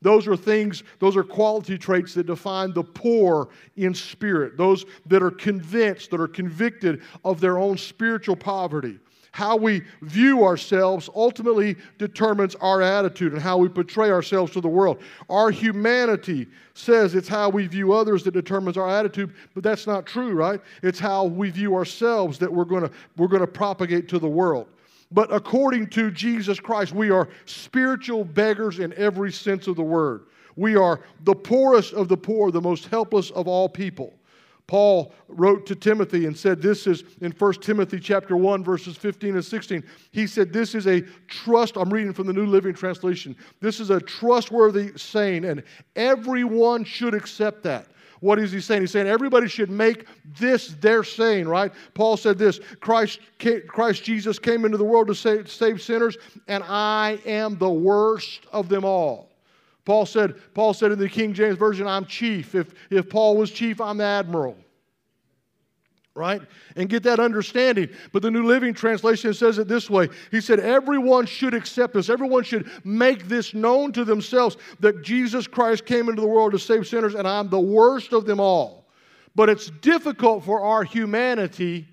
Those 0.00 0.28
are 0.28 0.36
things, 0.36 0.84
those 1.00 1.16
are 1.16 1.24
quality 1.24 1.76
traits 1.76 2.14
that 2.14 2.26
define 2.26 2.72
the 2.72 2.84
poor 2.84 3.48
in 3.76 3.94
spirit, 3.94 4.56
those 4.56 4.84
that 5.06 5.22
are 5.22 5.30
convinced, 5.30 6.10
that 6.10 6.20
are 6.20 6.28
convicted 6.28 7.02
of 7.24 7.40
their 7.40 7.58
own 7.58 7.76
spiritual 7.76 8.36
poverty. 8.36 8.98
How 9.38 9.54
we 9.54 9.84
view 10.02 10.44
ourselves 10.44 11.08
ultimately 11.14 11.76
determines 11.96 12.56
our 12.56 12.82
attitude 12.82 13.34
and 13.34 13.40
how 13.40 13.56
we 13.56 13.68
portray 13.68 14.10
ourselves 14.10 14.50
to 14.54 14.60
the 14.60 14.68
world. 14.68 14.98
Our 15.30 15.52
humanity 15.52 16.48
says 16.74 17.14
it's 17.14 17.28
how 17.28 17.48
we 17.48 17.68
view 17.68 17.92
others 17.92 18.24
that 18.24 18.32
determines 18.32 18.76
our 18.76 18.90
attitude, 18.90 19.32
but 19.54 19.62
that's 19.62 19.86
not 19.86 20.06
true, 20.06 20.32
right? 20.32 20.60
It's 20.82 20.98
how 20.98 21.26
we 21.26 21.50
view 21.50 21.76
ourselves 21.76 22.40
that 22.40 22.52
we're 22.52 22.64
going 22.64 22.82
to 22.82 22.90
we're 23.16 23.28
going 23.28 23.42
to 23.42 23.46
propagate 23.46 24.08
to 24.08 24.18
the 24.18 24.26
world. 24.26 24.66
But 25.12 25.32
according 25.32 25.90
to 25.90 26.10
Jesus 26.10 26.58
Christ, 26.58 26.92
we 26.92 27.10
are 27.10 27.28
spiritual 27.44 28.24
beggars 28.24 28.80
in 28.80 28.92
every 28.94 29.30
sense 29.30 29.68
of 29.68 29.76
the 29.76 29.84
word. 29.84 30.22
We 30.56 30.74
are 30.74 30.98
the 31.22 31.36
poorest 31.36 31.92
of 31.92 32.08
the 32.08 32.16
poor, 32.16 32.50
the 32.50 32.60
most 32.60 32.86
helpless 32.86 33.30
of 33.30 33.46
all 33.46 33.68
people. 33.68 34.17
Paul 34.68 35.12
wrote 35.28 35.64
to 35.66 35.74
Timothy 35.74 36.26
and 36.26 36.36
said 36.36 36.60
this 36.60 36.86
is 36.86 37.02
in 37.22 37.32
1 37.32 37.54
Timothy 37.54 37.98
chapter 37.98 38.36
1 38.36 38.62
verses 38.62 38.96
15 38.96 39.34
and 39.34 39.44
16. 39.44 39.82
He 40.12 40.26
said 40.26 40.52
this 40.52 40.74
is 40.74 40.86
a 40.86 41.00
trust 41.26 41.76
I'm 41.76 41.92
reading 41.92 42.12
from 42.12 42.26
the 42.26 42.34
New 42.34 42.46
Living 42.46 42.74
Translation. 42.74 43.34
This 43.60 43.80
is 43.80 43.88
a 43.88 43.98
trustworthy 43.98 44.92
saying 44.96 45.46
and 45.46 45.64
everyone 45.96 46.84
should 46.84 47.14
accept 47.14 47.62
that. 47.62 47.86
What 48.20 48.38
is 48.38 48.52
he 48.52 48.60
saying? 48.60 48.82
He's 48.82 48.90
saying 48.90 49.06
everybody 49.06 49.48
should 49.48 49.70
make 49.70 50.06
this 50.38 50.74
their 50.80 51.02
saying, 51.02 51.48
right? 51.48 51.72
Paul 51.94 52.18
said 52.18 52.36
this 52.36 52.60
Christ, 52.80 53.20
Christ 53.68 54.04
Jesus 54.04 54.38
came 54.38 54.66
into 54.66 54.76
the 54.76 54.84
world 54.84 55.06
to 55.06 55.14
save, 55.14 55.50
save 55.50 55.80
sinners, 55.80 56.18
and 56.46 56.62
I 56.64 57.18
am 57.24 57.56
the 57.56 57.70
worst 57.70 58.40
of 58.52 58.68
them 58.68 58.84
all. 58.84 59.27
Paul 59.88 60.04
said, 60.04 60.34
Paul 60.52 60.74
said 60.74 60.92
in 60.92 60.98
the 60.98 61.08
King 61.08 61.32
James 61.32 61.56
Version, 61.56 61.86
I'm 61.86 62.04
chief. 62.04 62.54
If, 62.54 62.74
if 62.90 63.08
Paul 63.08 63.38
was 63.38 63.50
chief, 63.50 63.80
I'm 63.80 63.96
the 63.96 64.04
admiral. 64.04 64.54
Right? 66.14 66.42
And 66.76 66.90
get 66.90 67.04
that 67.04 67.18
understanding. 67.18 67.88
But 68.12 68.20
the 68.20 68.30
New 68.30 68.44
Living 68.44 68.74
Translation 68.74 69.32
says 69.32 69.56
it 69.56 69.66
this 69.66 69.88
way 69.88 70.10
He 70.30 70.42
said, 70.42 70.60
Everyone 70.60 71.24
should 71.24 71.54
accept 71.54 71.94
this. 71.94 72.10
Everyone 72.10 72.44
should 72.44 72.70
make 72.84 73.28
this 73.28 73.54
known 73.54 73.92
to 73.92 74.04
themselves 74.04 74.58
that 74.80 75.02
Jesus 75.02 75.46
Christ 75.46 75.86
came 75.86 76.10
into 76.10 76.20
the 76.20 76.28
world 76.28 76.52
to 76.52 76.58
save 76.58 76.86
sinners, 76.86 77.14
and 77.14 77.26
I'm 77.26 77.48
the 77.48 77.58
worst 77.58 78.12
of 78.12 78.26
them 78.26 78.40
all. 78.40 78.84
But 79.34 79.48
it's 79.48 79.70
difficult 79.70 80.44
for 80.44 80.60
our 80.60 80.84
humanity 80.84 81.88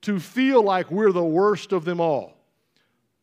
to 0.00 0.18
feel 0.18 0.62
like 0.62 0.90
we're 0.90 1.12
the 1.12 1.22
worst 1.22 1.72
of 1.72 1.84
them 1.84 2.00
all. 2.00 2.31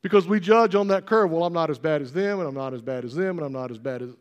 Because 0.02 0.28
we 0.28 0.40
judge 0.40 0.76
on 0.76 0.88
that 0.88 1.06
curve. 1.06 1.32
Well, 1.32 1.44
I'm 1.44 1.54
not 1.54 1.70
as 1.70 1.80
bad 1.80 2.02
as 2.02 2.14
them, 2.14 2.40
and 2.40 2.48
I'm 2.48 2.56
not 2.56 2.74
as 2.74 2.82
bad 2.82 3.04
as 3.04 3.14
them, 3.14 3.38
and 3.38 3.46
I'm 3.46 3.54
not 3.54 3.72
as 3.72 3.78
bad 3.78 4.02
as. 4.02 4.12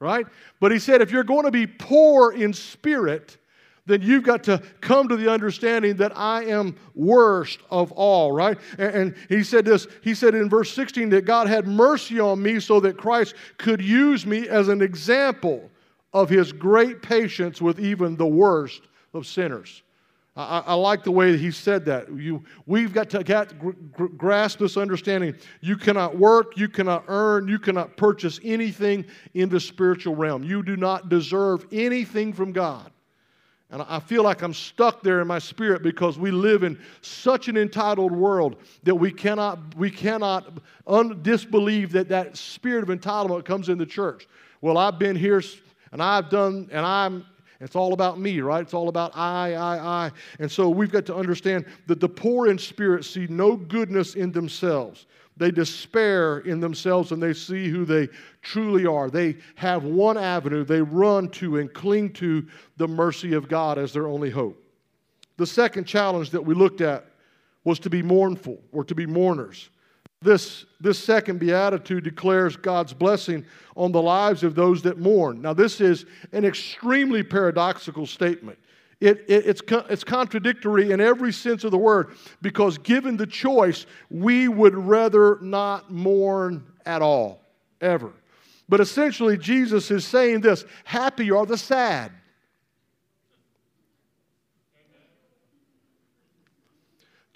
Right? 0.00 0.26
But 0.60 0.72
he 0.72 0.78
said, 0.78 1.00
if 1.00 1.10
you're 1.10 1.24
going 1.24 1.44
to 1.44 1.50
be 1.50 1.66
poor 1.66 2.32
in 2.32 2.52
spirit, 2.52 3.38
then 3.86 4.02
you've 4.02 4.24
got 4.24 4.44
to 4.44 4.60
come 4.80 5.08
to 5.08 5.16
the 5.16 5.30
understanding 5.30 5.96
that 5.96 6.12
I 6.16 6.44
am 6.44 6.76
worst 6.94 7.60
of 7.70 7.92
all, 7.92 8.32
right? 8.32 8.58
And, 8.78 9.14
he 9.28 9.44
said 9.44 9.64
this, 9.64 9.86
he 10.02 10.14
said 10.14 10.34
in 10.34 10.50
verse 10.50 10.72
16 10.72 11.08
that 11.10 11.24
God 11.24 11.46
had 11.46 11.66
mercy 11.66 12.18
on 12.20 12.42
me 12.42 12.60
so 12.60 12.80
that 12.80 12.98
Christ 12.98 13.34
could 13.58 13.80
use 13.80 14.26
me 14.26 14.48
as 14.48 14.68
an 14.68 14.82
example 14.82 15.70
of 16.12 16.28
his 16.28 16.52
great 16.52 17.00
patience 17.00 17.62
with 17.62 17.78
even 17.78 18.16
the 18.16 18.26
worst 18.26 18.82
of 19.14 19.26
sinners. 19.26 19.82
I, 20.36 20.62
I, 20.66 20.74
like 20.74 21.02
the 21.02 21.10
way 21.10 21.36
he 21.38 21.50
said 21.50 21.86
that. 21.86 22.14
You, 22.14 22.44
we've 22.66 22.92
got 22.92 23.08
to 23.10 23.24
get, 23.24 23.58
gr- 23.58 24.04
grasp 24.04 24.58
this 24.58 24.76
understanding. 24.76 25.34
You 25.62 25.76
cannot 25.76 26.18
work, 26.18 26.58
you 26.58 26.68
cannot 26.68 27.04
earn, 27.08 27.48
you 27.48 27.58
cannot 27.58 27.96
purchase 27.96 28.38
anything 28.44 29.06
in 29.32 29.48
the 29.48 29.58
spiritual 29.58 30.14
realm. 30.14 30.44
You 30.44 30.62
do 30.62 30.76
not 30.76 31.08
deserve 31.08 31.66
anything 31.72 32.34
from 32.34 32.52
God. 32.52 32.92
And 33.70 33.82
I 33.88 33.98
feel 33.98 34.22
like 34.22 34.42
I'm 34.42 34.54
stuck 34.54 35.02
there 35.02 35.20
in 35.20 35.26
my 35.26 35.38
spirit 35.38 35.82
because 35.82 36.18
we 36.18 36.30
live 36.30 36.62
in 36.62 36.78
such 37.00 37.48
an 37.48 37.56
entitled 37.56 38.12
world 38.12 38.56
that 38.84 38.94
we 38.94 39.10
cannot, 39.10 39.74
we 39.74 39.90
cannot 39.90 40.58
un- 40.86 41.18
disbelieve 41.22 41.92
that 41.92 42.08
that 42.10 42.36
spirit 42.36 42.88
of 42.88 42.96
entitlement 42.96 43.44
comes 43.44 43.70
in 43.70 43.78
the 43.78 43.86
church. 43.86 44.28
Well, 44.60 44.76
I've 44.76 44.98
been 44.98 45.16
here 45.16 45.42
and 45.92 46.02
I've 46.02 46.28
done, 46.28 46.68
and 46.70 46.84
I'm 46.84 47.24
it's 47.60 47.76
all 47.76 47.92
about 47.92 48.18
me, 48.18 48.40
right? 48.40 48.60
It's 48.60 48.74
all 48.74 48.88
about 48.88 49.16
I, 49.16 49.54
I, 49.54 49.78
I. 49.78 50.12
And 50.38 50.50
so 50.50 50.68
we've 50.68 50.92
got 50.92 51.06
to 51.06 51.14
understand 51.16 51.64
that 51.86 52.00
the 52.00 52.08
poor 52.08 52.48
in 52.48 52.58
spirit 52.58 53.04
see 53.04 53.26
no 53.28 53.56
goodness 53.56 54.14
in 54.14 54.32
themselves. 54.32 55.06
They 55.38 55.50
despair 55.50 56.38
in 56.40 56.60
themselves 56.60 57.12
and 57.12 57.22
they 57.22 57.34
see 57.34 57.68
who 57.68 57.84
they 57.84 58.08
truly 58.42 58.86
are. 58.86 59.10
They 59.10 59.36
have 59.54 59.84
one 59.84 60.16
avenue 60.16 60.64
they 60.64 60.80
run 60.80 61.28
to 61.30 61.58
and 61.58 61.72
cling 61.72 62.12
to 62.14 62.46
the 62.76 62.88
mercy 62.88 63.34
of 63.34 63.48
God 63.48 63.78
as 63.78 63.92
their 63.92 64.06
only 64.06 64.30
hope. 64.30 64.62
The 65.36 65.46
second 65.46 65.84
challenge 65.84 66.30
that 66.30 66.44
we 66.44 66.54
looked 66.54 66.80
at 66.80 67.06
was 67.64 67.78
to 67.80 67.90
be 67.90 68.02
mournful 68.02 68.58
or 68.72 68.84
to 68.84 68.94
be 68.94 69.06
mourners. 69.06 69.70
This, 70.22 70.64
this 70.80 70.98
second 70.98 71.38
beatitude 71.38 72.04
declares 72.04 72.56
God's 72.56 72.92
blessing 72.94 73.44
on 73.76 73.92
the 73.92 74.00
lives 74.00 74.42
of 74.42 74.54
those 74.54 74.82
that 74.82 74.98
mourn. 74.98 75.42
Now, 75.42 75.52
this 75.52 75.80
is 75.80 76.06
an 76.32 76.44
extremely 76.44 77.22
paradoxical 77.22 78.06
statement. 78.06 78.58
It, 78.98 79.26
it, 79.28 79.46
it's, 79.46 79.62
it's 79.90 80.04
contradictory 80.04 80.90
in 80.90 81.02
every 81.02 81.32
sense 81.32 81.64
of 81.64 81.70
the 81.70 81.78
word 81.78 82.16
because, 82.40 82.78
given 82.78 83.18
the 83.18 83.26
choice, 83.26 83.84
we 84.08 84.48
would 84.48 84.74
rather 84.74 85.38
not 85.42 85.92
mourn 85.92 86.64
at 86.86 87.02
all, 87.02 87.42
ever. 87.82 88.10
But 88.70 88.80
essentially, 88.80 89.36
Jesus 89.36 89.90
is 89.90 90.06
saying 90.06 90.40
this 90.40 90.64
happy 90.84 91.30
are 91.30 91.44
the 91.44 91.58
sad. 91.58 92.10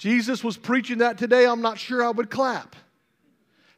Jesus 0.00 0.42
was 0.42 0.56
preaching 0.56 0.96
that 0.98 1.18
today, 1.18 1.44
I'm 1.44 1.60
not 1.60 1.78
sure 1.78 2.02
I 2.02 2.08
would 2.08 2.30
clap. 2.30 2.74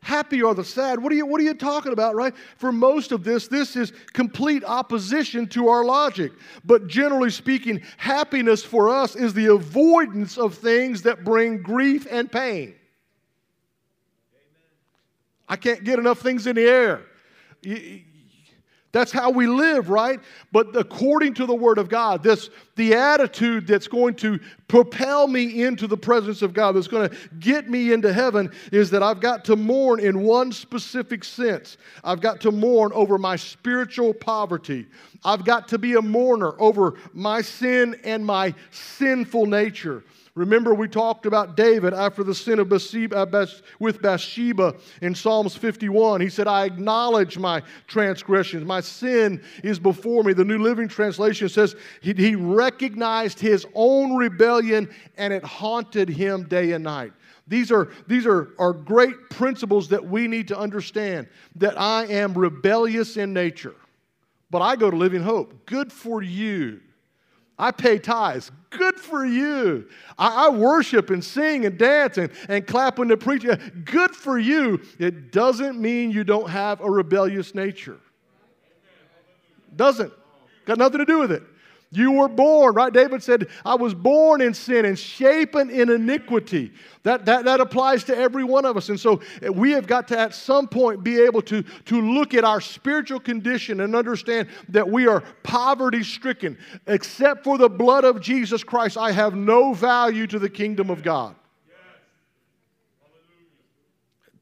Happy 0.03 0.41
are 0.41 0.55
the 0.55 0.63
sad. 0.63 1.03
What 1.03 1.11
are 1.11 1.17
you, 1.17 1.27
what 1.27 1.41
are 1.41 1.45
you 1.45 1.53
talking 1.53 1.93
about, 1.93 2.15
right? 2.15 2.33
For 2.59 2.71
most 2.71 3.11
of 3.11 3.25
this, 3.25 3.49
this 3.49 3.75
is 3.75 3.93
complete 4.13 4.63
opposition 4.63 5.49
to 5.49 5.67
our 5.67 5.85
logic. 5.85 6.31
But 6.65 6.87
generally 6.87 7.31
speaking, 7.31 7.83
happiness 7.97 8.63
for 8.63 8.89
us 8.89 9.17
is 9.17 9.35
the 9.35 9.47
avoidance 9.47 10.39
of 10.39 10.55
things 10.55 11.03
that 11.03 11.25
bring 11.25 11.61
grief 11.61 12.07
and 12.09 12.31
pain. 12.31 12.77
I 15.49 15.57
can't 15.57 15.83
get 15.83 15.99
enough 15.99 16.21
things 16.21 16.47
in 16.47 16.55
the 16.55 16.69
air. 16.69 17.03
That's 18.93 19.11
how 19.11 19.31
we 19.31 19.47
live, 19.47 19.89
right? 19.89 20.21
But 20.53 20.77
according 20.77 21.33
to 21.35 21.47
the 21.47 21.55
Word 21.55 21.79
of 21.79 21.89
God, 21.89 22.23
this 22.23 22.51
the 22.77 22.95
attitude 22.95 23.67
that's 23.67 23.89
going 23.89 24.15
to 24.17 24.39
propel 24.69 25.27
me 25.27 25.63
into 25.63 25.87
the 25.87 25.97
presence 25.97 26.43
of 26.43 26.53
God, 26.53 26.73
that's 26.73 26.89
going 26.89 27.09
to 27.09 27.17
get 27.39 27.71
me 27.71 27.93
into 27.93 28.13
heaven, 28.13 28.53
is 28.71 28.91
that 28.91 29.03
I've 29.03 29.21
got 29.21 29.47
to 29.47 29.57
mourn 29.57 29.99
in 29.99 30.23
one 30.23 30.53
specific 30.53 31.25
sense. 31.25 31.79
I've 32.05 32.21
got 32.21 32.41
to 32.43 32.51
mourn 32.51 32.93
over 32.95 33.17
my 33.17 33.37
spiritual 33.37 34.13
poverty. 34.13 34.87
I've 35.25 35.45
got 35.45 35.69
to 35.69 35.79
be 35.79 35.95
a 35.95 36.03
mourner 36.03 36.55
over 36.59 36.95
my 37.15 37.41
sin 37.41 37.99
and 38.05 38.25
my 38.25 38.55
sinful 38.71 39.47
nature. 39.47 40.05
Remember, 40.35 40.75
we 40.75 40.89
talked 40.89 41.27
about 41.27 41.57
David 41.59 41.93
after 41.93 42.25
the 42.25 42.35
sin 42.35 42.59
of 42.59 42.71
Bathsheba, 42.71 43.17
uh, 43.17 43.47
with 43.79 44.01
Bathsheba 44.01 44.75
in 45.03 45.15
Psalms 45.15 45.55
51. 45.55 46.23
He 46.23 46.31
said, 46.31 46.47
I 46.47 46.65
acknowledge 46.65 47.37
my 47.37 47.63
transgressions. 47.87 48.65
My 48.65 48.81
sin 48.81 49.43
is 49.63 49.79
before 49.79 50.25
me. 50.25 50.33
The 50.33 50.45
New 50.45 50.57
Living 50.59 50.89
Translation 50.89 51.51
says 51.51 51.77
he, 52.01 52.15
he 52.15 52.35
recognized 52.35 53.41
his 53.41 53.67
own 53.75 54.17
rebellion 54.17 54.89
and 55.19 55.35
it 55.35 55.45
haunted 55.45 56.09
him 56.09 56.45
day 56.45 56.73
and 56.73 56.85
night. 56.85 57.13
These 57.47 57.71
are, 57.71 57.91
these 58.07 58.25
are, 58.25 58.55
are 58.59 58.73
great 58.73 59.29
principles 59.29 59.89
that 59.89 60.03
we 60.03 60.29
need 60.29 60.49
to 60.49 60.59
understand 60.59 61.29
that 61.57 61.79
I 61.79 62.07
am 62.07 62.33
rebellious 62.33 63.19
in 63.19 63.35
nature, 63.35 63.75
but 64.51 64.63
I 64.63 64.77
go 64.77 64.91
to 64.91 64.97
Living 64.97 65.23
Hope. 65.23 65.67
Good 65.67 65.93
for 65.93 66.23
you. 66.23 66.81
I 67.59 67.71
pay 67.71 67.99
tithes. 67.99 68.51
Good 68.71 68.97
for 68.97 69.25
you. 69.25 69.89
I, 70.19 70.47
I, 70.47 70.49
worship 70.49 71.11
and 71.11 71.23
sing 71.23 71.67
and 71.67 71.79
dance 71.79 72.17
and, 72.17 72.31
and 72.49 72.67
clap 72.67 72.99
when 72.99 73.09
the 73.09 73.17
preacher. 73.17 73.57
Good 73.85 74.17
for 74.17 74.39
you. 74.39 74.81
It 74.99 75.31
doesn't 75.31 75.79
mean 75.79 76.11
you 76.11 76.25
don't 76.25 76.49
have 76.49 76.81
a 76.81 76.91
rebellious 76.91 77.55
nature. 77.55 78.01
Doesn't. 79.77 80.13
Got 80.65 80.79
nothing 80.79 80.99
to 80.99 81.05
do 81.05 81.19
with 81.19 81.33
it. 81.33 81.43
You 81.95 82.13
were 82.13 82.29
born, 82.29 82.75
right? 82.75 82.91
David 82.91 83.23
said, 83.23 83.49
I 83.67 83.75
was 83.75 83.93
born 83.93 84.41
in 84.41 84.55
sin 84.55 84.87
and 84.87 84.99
shapen 84.99 85.69
in 85.69 85.91
iniquity. 85.91 86.73
That, 87.03 87.27
that, 87.27 87.45
that 87.45 87.61
applies 87.61 88.03
to 88.05 88.17
every 88.17 88.45
one 88.45 88.65
of 88.65 88.79
us. 88.79 88.89
And 88.89 88.99
so 88.99 89.21
eh, 89.43 89.51
we 89.51 89.73
have 89.73 89.87
got 89.87 90.09
to, 90.09 90.19
at 90.19 90.35
some 90.35 90.69
point, 90.69 91.05
be 91.05 91.21
able 91.21 91.43
to, 91.43 91.63
to 91.63 92.01
look 92.01 92.33
at 92.33 92.45
our 92.45 92.63
spiritual 92.63 93.21
condition 93.21 93.81
and 93.81 93.95
understand 93.95 94.49
that 94.71 94.89
we 94.89 95.07
are 95.07 95.23
poverty 95.43 96.03
stricken. 96.03 96.57
Except 96.87 97.45
for 97.45 97.59
the 97.59 97.69
blood 97.69 98.05
of 98.05 98.23
Jesus 98.23 98.65
Christ, 98.65 98.97
I 98.97 99.13
have 99.13 99.35
no 99.35 99.75
value 99.75 100.27
to 100.29 100.39
the 100.39 100.49
kingdom 100.49 100.89
of 100.89 101.03
God. 101.03 101.35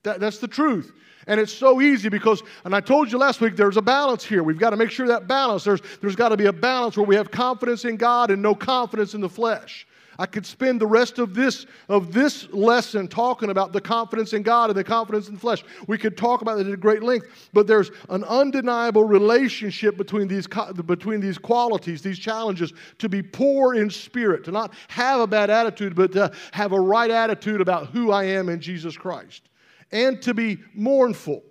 That, 0.04 0.20
that's 0.20 0.38
the 0.38 0.48
truth. 0.48 0.92
And 1.30 1.38
it's 1.38 1.52
so 1.52 1.80
easy 1.80 2.08
because, 2.08 2.42
and 2.64 2.74
I 2.74 2.80
told 2.80 3.12
you 3.12 3.16
last 3.16 3.40
week, 3.40 3.54
there's 3.54 3.76
a 3.76 3.82
balance 3.82 4.24
here. 4.24 4.42
We've 4.42 4.58
got 4.58 4.70
to 4.70 4.76
make 4.76 4.90
sure 4.90 5.06
that 5.06 5.28
balance, 5.28 5.62
there's, 5.62 5.80
there's 6.00 6.16
got 6.16 6.30
to 6.30 6.36
be 6.36 6.46
a 6.46 6.52
balance 6.52 6.96
where 6.96 7.06
we 7.06 7.14
have 7.14 7.30
confidence 7.30 7.84
in 7.84 7.96
God 7.96 8.32
and 8.32 8.42
no 8.42 8.52
confidence 8.52 9.14
in 9.14 9.20
the 9.20 9.28
flesh. 9.28 9.86
I 10.18 10.26
could 10.26 10.44
spend 10.44 10.80
the 10.80 10.88
rest 10.88 11.20
of 11.20 11.32
this 11.32 11.66
of 11.88 12.12
this 12.12 12.48
lesson 12.50 13.06
talking 13.06 13.50
about 13.50 13.72
the 13.72 13.80
confidence 13.80 14.32
in 14.32 14.42
God 14.42 14.70
and 14.70 14.76
the 14.76 14.82
confidence 14.82 15.28
in 15.28 15.34
the 15.34 15.40
flesh. 15.40 15.62
We 15.86 15.98
could 15.98 16.16
talk 16.16 16.42
about 16.42 16.58
it 16.58 16.66
at 16.66 16.80
great 16.80 17.04
length, 17.04 17.48
but 17.52 17.68
there's 17.68 17.92
an 18.08 18.24
undeniable 18.24 19.04
relationship 19.04 19.96
between 19.96 20.26
these 20.26 20.48
between 20.84 21.20
these 21.20 21.38
qualities, 21.38 22.02
these 22.02 22.18
challenges 22.18 22.72
to 22.98 23.08
be 23.08 23.22
poor 23.22 23.76
in 23.76 23.88
spirit, 23.88 24.42
to 24.44 24.50
not 24.50 24.74
have 24.88 25.20
a 25.20 25.28
bad 25.28 25.48
attitude, 25.48 25.94
but 25.94 26.10
to 26.12 26.32
have 26.50 26.72
a 26.72 26.80
right 26.80 27.10
attitude 27.10 27.60
about 27.60 27.86
who 27.86 28.10
I 28.10 28.24
am 28.24 28.48
in 28.48 28.60
Jesus 28.60 28.96
Christ 28.96 29.49
and 29.92 30.20
to 30.22 30.34
be 30.34 30.58
mournful, 30.74 31.42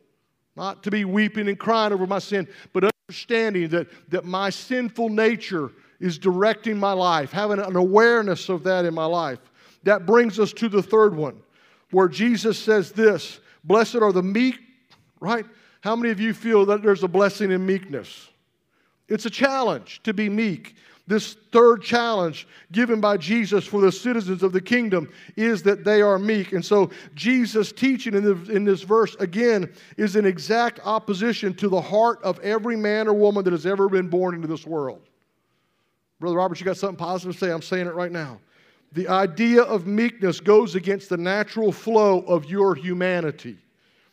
not 0.56 0.84
to 0.84 0.92
be 0.92 1.06
weeping 1.06 1.48
and 1.48 1.60
crying 1.60 1.94
over 1.94 2.08
my 2.08 2.20
sin, 2.20 2.48
but 2.74 2.90
understanding 3.10 3.70
that, 3.70 3.88
that 4.10 4.26
my 4.26 4.50
sinful 4.50 5.10
nature 5.10 5.72
is 6.00 6.18
directing 6.18 6.78
my 6.78 6.94
life, 6.94 7.32
having 7.32 7.60
an 7.60 7.76
awareness 7.76 8.50
of 8.50 8.64
that 8.64 8.86
in 8.86 8.94
my 8.94 9.06
life. 9.06 9.40
That 9.84 10.06
brings 10.06 10.40
us 10.40 10.54
to 10.54 10.70
the 10.70 10.84
third 10.84 11.16
one, 11.16 11.42
where 11.92 12.08
Jesus 12.08 12.58
says 12.58 12.92
this 12.92 13.40
Blessed 13.64 13.96
are 13.96 14.12
the 14.12 14.24
meek, 14.24 14.60
right? 15.20 15.46
How 15.82 15.96
many 15.96 16.12
of 16.12 16.20
you 16.20 16.34
feel 16.34 16.66
that 16.68 16.84
there's 16.84 17.04
a 17.04 17.08
blessing 17.08 17.52
in 17.52 17.66
meekness? 17.66 18.30
It's 19.08 19.26
a 19.26 19.30
challenge 19.30 20.02
to 20.04 20.14
be 20.14 20.30
meek. 20.30 20.76
This 21.10 21.38
third 21.52 21.82
challenge 21.82 22.48
given 22.72 23.02
by 23.02 23.18
Jesus 23.18 23.66
for 23.66 23.82
the 23.82 23.92
citizens 23.92 24.44
of 24.44 24.54
the 24.54 24.62
kingdom 24.62 25.12
is 25.36 25.64
that 25.64 25.84
they 25.84 26.04
are 26.04 26.20
meek. 26.20 26.54
And 26.54 26.64
so, 26.64 26.92
Jesus' 27.16 27.72
teaching 27.72 28.14
in, 28.14 28.24
the, 28.24 28.56
in 28.56 28.64
this 28.64 28.84
verse, 28.84 29.16
again, 29.16 29.74
is 29.98 30.16
in 30.16 30.28
exact 30.28 30.80
opposition 30.86 31.56
to 31.56 31.68
the 31.68 31.82
heart 31.82 32.22
of 32.22 32.38
every 32.42 32.78
man 32.78 33.08
or 33.08 33.16
woman 33.16 33.44
that 33.44 33.54
has 33.54 33.66
ever 33.66 33.90
been 33.90 34.08
born 34.08 34.36
into 34.36 34.48
this 34.48 34.68
world. 34.68 35.02
Brother 36.20 36.38
Robert, 36.38 36.60
you 36.60 36.66
got 36.66 36.78
something 36.78 36.96
positive 36.96 37.34
to 37.34 37.40
say? 37.44 37.52
I'm 37.52 37.64
saying 37.64 37.88
it 37.88 37.96
right 37.96 38.12
now. 38.12 38.40
The 38.92 39.08
idea 39.08 39.64
of 39.64 39.88
meekness 39.88 40.40
goes 40.40 40.76
against 40.76 41.10
the 41.10 41.18
natural 41.18 41.72
flow 41.72 42.20
of 42.20 42.46
your 42.46 42.76
humanity, 42.76 43.58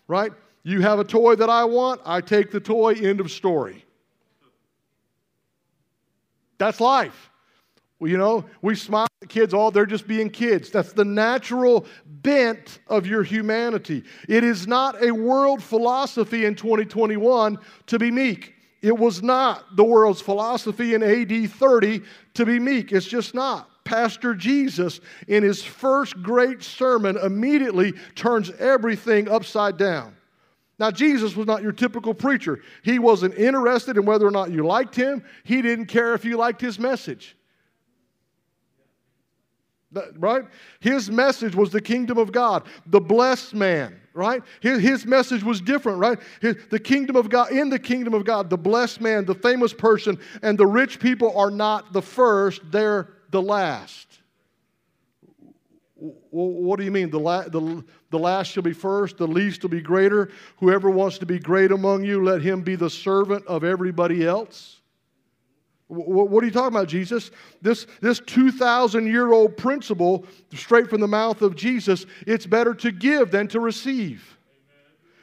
right? 0.08 0.32
You 0.62 0.80
have 0.80 0.98
a 0.98 1.04
toy 1.04 1.36
that 1.36 1.50
I 1.50 1.64
want, 1.64 2.00
I 2.06 2.22
take 2.22 2.50
the 2.50 2.60
toy, 2.60 2.94
end 2.94 3.20
of 3.20 3.30
story. 3.30 3.85
That's 6.58 6.80
life. 6.80 7.30
Well, 7.98 8.10
you 8.10 8.18
know, 8.18 8.44
we 8.60 8.74
smile 8.74 9.06
at 9.22 9.28
kids, 9.28 9.54
oh, 9.54 9.70
they're 9.70 9.86
just 9.86 10.06
being 10.06 10.28
kids. 10.28 10.70
That's 10.70 10.92
the 10.92 11.04
natural 11.04 11.86
bent 12.04 12.80
of 12.88 13.06
your 13.06 13.22
humanity. 13.22 14.04
It 14.28 14.44
is 14.44 14.66
not 14.66 15.02
a 15.02 15.12
world 15.12 15.62
philosophy 15.62 16.44
in 16.44 16.54
2021 16.54 17.58
to 17.86 17.98
be 17.98 18.10
meek. 18.10 18.54
It 18.82 18.96
was 18.96 19.22
not 19.22 19.76
the 19.76 19.84
world's 19.84 20.20
philosophy 20.20 20.94
in 20.94 21.02
AD 21.02 21.50
30 21.50 22.02
to 22.34 22.46
be 22.46 22.58
meek. 22.58 22.92
It's 22.92 23.06
just 23.06 23.34
not. 23.34 23.70
Pastor 23.84 24.34
Jesus, 24.34 25.00
in 25.28 25.42
his 25.42 25.62
first 25.62 26.20
great 26.22 26.62
sermon, 26.62 27.16
immediately 27.16 27.94
turns 28.14 28.50
everything 28.58 29.28
upside 29.28 29.78
down. 29.78 30.15
Now, 30.78 30.90
Jesus 30.90 31.34
was 31.34 31.46
not 31.46 31.62
your 31.62 31.72
typical 31.72 32.12
preacher. 32.12 32.60
He 32.82 32.98
wasn't 32.98 33.34
interested 33.34 33.96
in 33.96 34.04
whether 34.04 34.26
or 34.26 34.30
not 34.30 34.50
you 34.50 34.66
liked 34.66 34.94
him, 34.94 35.24
he 35.44 35.62
didn't 35.62 35.86
care 35.86 36.14
if 36.14 36.24
you 36.24 36.36
liked 36.36 36.60
his 36.60 36.78
message. 36.78 37.36
right? 40.18 40.44
His 40.80 41.10
message 41.10 41.54
was 41.54 41.70
the 41.70 41.80
kingdom 41.80 42.18
of 42.18 42.30
God, 42.30 42.64
the 42.86 43.00
blessed 43.00 43.54
man, 43.54 43.98
right? 44.12 44.42
His, 44.60 44.80
his 44.80 45.06
message 45.06 45.42
was 45.42 45.62
different, 45.62 45.98
right? 45.98 46.18
His, 46.42 46.56
the 46.70 46.78
kingdom 46.78 47.16
of 47.16 47.30
God, 47.30 47.52
in 47.52 47.70
the 47.70 47.78
kingdom 47.78 48.12
of 48.12 48.24
God, 48.24 48.50
the 48.50 48.58
blessed 48.58 49.00
man, 49.00 49.24
the 49.24 49.34
famous 49.34 49.72
person, 49.72 50.18
and 50.42 50.58
the 50.58 50.66
rich 50.66 51.00
people 51.00 51.36
are 51.38 51.50
not 51.50 51.94
the 51.94 52.02
first, 52.02 52.60
they're 52.70 53.08
the 53.30 53.40
last. 53.40 54.20
What 56.30 56.78
do 56.78 56.84
you 56.84 56.90
mean? 56.90 57.10
The, 57.10 57.20
la- 57.20 57.48
the, 57.48 57.84
the 58.10 58.18
last 58.18 58.48
shall 58.52 58.62
be 58.62 58.72
first, 58.72 59.16
the 59.18 59.26
least 59.26 59.62
will 59.62 59.70
be 59.70 59.80
greater. 59.80 60.30
Whoever 60.58 60.90
wants 60.90 61.18
to 61.18 61.26
be 61.26 61.38
great 61.38 61.72
among 61.72 62.04
you, 62.04 62.22
let 62.24 62.42
him 62.42 62.62
be 62.62 62.76
the 62.76 62.90
servant 62.90 63.46
of 63.46 63.64
everybody 63.64 64.26
else. 64.26 64.80
W- 65.88 66.08
what 66.08 66.42
are 66.42 66.46
you 66.46 66.52
talking 66.52 66.76
about, 66.76 66.88
Jesus? 66.88 67.30
This, 67.62 67.86
this 68.00 68.20
2,000 68.20 69.06
year 69.06 69.32
old 69.32 69.56
principle, 69.56 70.26
straight 70.54 70.90
from 70.90 71.00
the 71.00 71.08
mouth 71.08 71.42
of 71.42 71.56
Jesus, 71.56 72.06
it's 72.26 72.46
better 72.46 72.74
to 72.74 72.90
give 72.90 73.30
than 73.30 73.48
to 73.48 73.60
receive. 73.60 74.36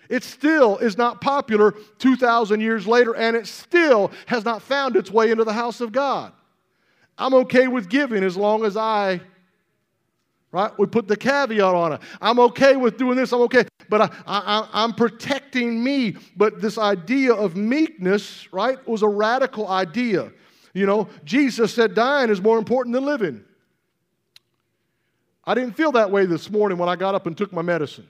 It 0.10 0.24
still 0.24 0.78
is 0.78 0.98
not 0.98 1.22
popular 1.22 1.72
2,000 2.00 2.62
years 2.62 2.86
later, 2.86 3.16
and 3.16 3.36
it 3.36 3.48
still 3.48 4.12
has 4.28 4.46
not 4.46 4.62
found 4.62 4.96
its 4.96 5.10
way 5.10 5.32
into 5.32 5.44
the 5.44 5.54
house 5.54 5.82
of 5.82 5.92
God. 5.92 6.34
I'm 7.18 7.34
okay 7.34 7.68
with 7.68 7.90
giving 7.90 8.24
as 8.24 8.36
long 8.36 8.66
as 8.66 8.76
I 8.76 9.22
right? 10.54 10.72
We 10.78 10.86
put 10.86 11.08
the 11.08 11.18
caveat 11.18 11.76
on 11.76 11.94
it. 11.94 12.02
I'm 12.22 12.40
okay 12.40 12.78
with 12.78 12.98
doing 12.98 13.18
this, 13.18 13.34
I'm 13.34 13.42
okay, 13.42 13.66
but 13.90 14.02
I, 14.02 14.10
I, 14.26 14.70
I'm 14.72 14.94
protecting 14.94 15.84
me. 15.84 16.16
But 16.38 16.62
this 16.62 16.78
idea 16.78 17.34
of 17.34 17.58
meekness, 17.58 18.48
right, 18.54 18.78
was 18.88 19.02
a 19.02 19.08
radical 19.08 19.68
idea. 19.68 20.32
You 20.74 20.86
know, 20.86 21.10
Jesus 21.26 21.74
said 21.74 21.94
dying 21.96 22.30
is 22.30 22.42
more 22.42 22.58
important 22.58 22.94
than 22.94 23.04
living. 23.04 23.44
I 25.44 25.56
didn't 25.56 25.74
feel 25.74 25.92
that 25.94 26.10
way 26.10 26.26
this 26.26 26.50
morning 26.50 26.78
when 26.78 26.88
I 26.88 26.96
got 26.96 27.16
up 27.16 27.28
and 27.28 27.38
took 27.38 27.52
my 27.52 27.62
medicine. 27.62 28.08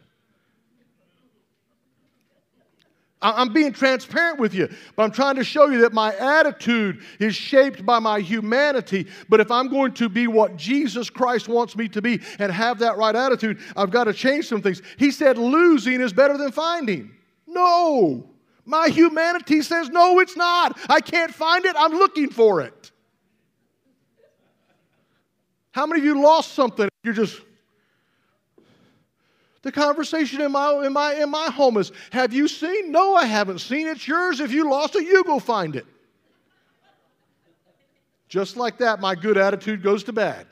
I'm 3.24 3.54
being 3.54 3.72
transparent 3.72 4.38
with 4.38 4.54
you, 4.54 4.70
but 4.96 5.04
I'm 5.04 5.12
trying 5.12 5.36
to 5.36 5.44
show 5.44 5.68
you 5.70 5.80
that 5.82 5.94
my 5.94 6.14
attitude 6.18 7.02
is 7.20 7.36
shaped 7.36 7.86
by 7.86 8.00
my 8.00 8.20
humanity. 8.20 9.08
But 9.30 9.40
if 9.40 9.50
I'm 9.50 9.70
going 9.70 9.94
to 9.94 10.10
be 10.10 10.28
what 10.28 10.58
Jesus 10.58 11.10
Christ 11.10 11.48
wants 11.48 11.78
me 11.78 11.88
to 11.90 12.02
be 12.02 12.20
and 12.38 12.52
have 12.52 12.80
that 12.80 12.98
right 12.98 13.16
attitude, 13.16 13.60
I've 13.78 13.92
got 13.92 14.04
to 14.06 14.14
change 14.14 14.48
some 14.48 14.62
things. 14.62 14.82
He 14.98 15.10
said 15.10 15.38
losing 15.38 16.02
is 16.02 16.12
better 16.12 16.38
than 16.38 16.52
finding. 16.52 17.12
No. 17.48 18.30
My 18.66 18.90
humanity 18.90 19.62
says, 19.62 19.90
no, 19.90 20.20
it's 20.20 20.36
not. 20.36 20.78
I 20.90 21.00
can't 21.00 21.34
find 21.34 21.66
it. 21.66 21.76
I'm 21.78 21.94
looking 21.94 22.30
for 22.30 22.62
it. 22.62 22.92
How 25.72 25.86
many 25.86 26.02
of 26.02 26.06
you 26.06 26.22
lost 26.22 26.54
something? 26.54 26.88
You're 27.04 27.14
just 27.14 27.42
the 29.63 29.71
conversation 29.71 30.41
in 30.41 30.52
my, 30.52 30.86
in, 30.86 30.93
my, 30.93 31.13
in 31.15 31.30
my 31.30 31.47
home 31.49 31.78
is 31.78 31.91
Have 32.12 32.34
you 32.34 32.47
seen? 32.47 32.91
No, 32.91 33.15
I 33.15 33.26
haven't 33.26 33.60
seen. 33.60 33.88
It's 33.88 34.08
yours. 34.08 34.39
If 34.39 34.52
you 34.52 34.69
lost 34.69 34.95
it, 34.95 35.04
you 35.04 35.23
go 35.23 35.39
find 35.39 35.76
it. 35.76 35.86
Just 38.28 38.58
like 38.58 38.78
that, 38.80 38.99
my 38.99 39.15
good 39.15 39.38
attitude 39.38 39.82
goes 39.82 40.04
to 40.06 40.13
bad. 40.13 40.47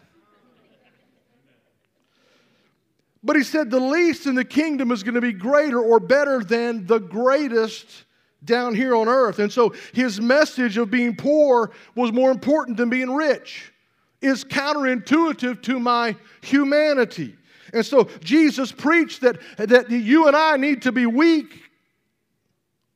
But 3.24 3.36
he 3.36 3.44
said 3.44 3.70
the 3.70 3.80
least 3.80 4.26
in 4.26 4.34
the 4.34 4.46
kingdom 4.46 4.92
is 4.92 5.04
going 5.04 5.16
to 5.16 5.22
be 5.22 5.34
greater 5.34 5.80
or 5.80 6.00
better 6.00 6.44
than 6.44 6.88
the 6.88 7.00
greatest 7.00 8.06
down 8.44 8.74
here 8.74 8.96
on 8.96 9.08
earth. 9.08 9.40
And 9.40 9.52
so 9.52 9.74
his 9.94 10.20
message 10.22 10.78
of 10.78 10.90
being 10.90 11.16
poor 11.16 11.72
was 11.96 12.12
more 12.12 12.32
important 12.32 12.78
than 12.78 12.90
being 12.90 13.14
rich. 13.14 13.74
is 14.22 14.44
counterintuitive 14.44 15.62
to 15.64 15.80
my 15.80 16.16
humanity. 16.42 17.36
And 17.74 17.86
so 17.86 18.10
Jesus 18.24 18.72
preached 18.72 19.22
that, 19.22 19.38
that 19.58 19.90
you 19.90 20.28
and 20.28 20.36
I 20.36 20.58
need 20.58 20.84
to 20.84 20.92
be 20.92 21.06
weak 21.06 21.62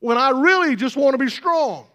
when 0.00 0.18
I 0.18 0.30
really 0.30 0.76
just 0.76 0.96
want 0.96 1.14
to 1.14 1.18
be 1.18 1.30
strong. 1.30 1.86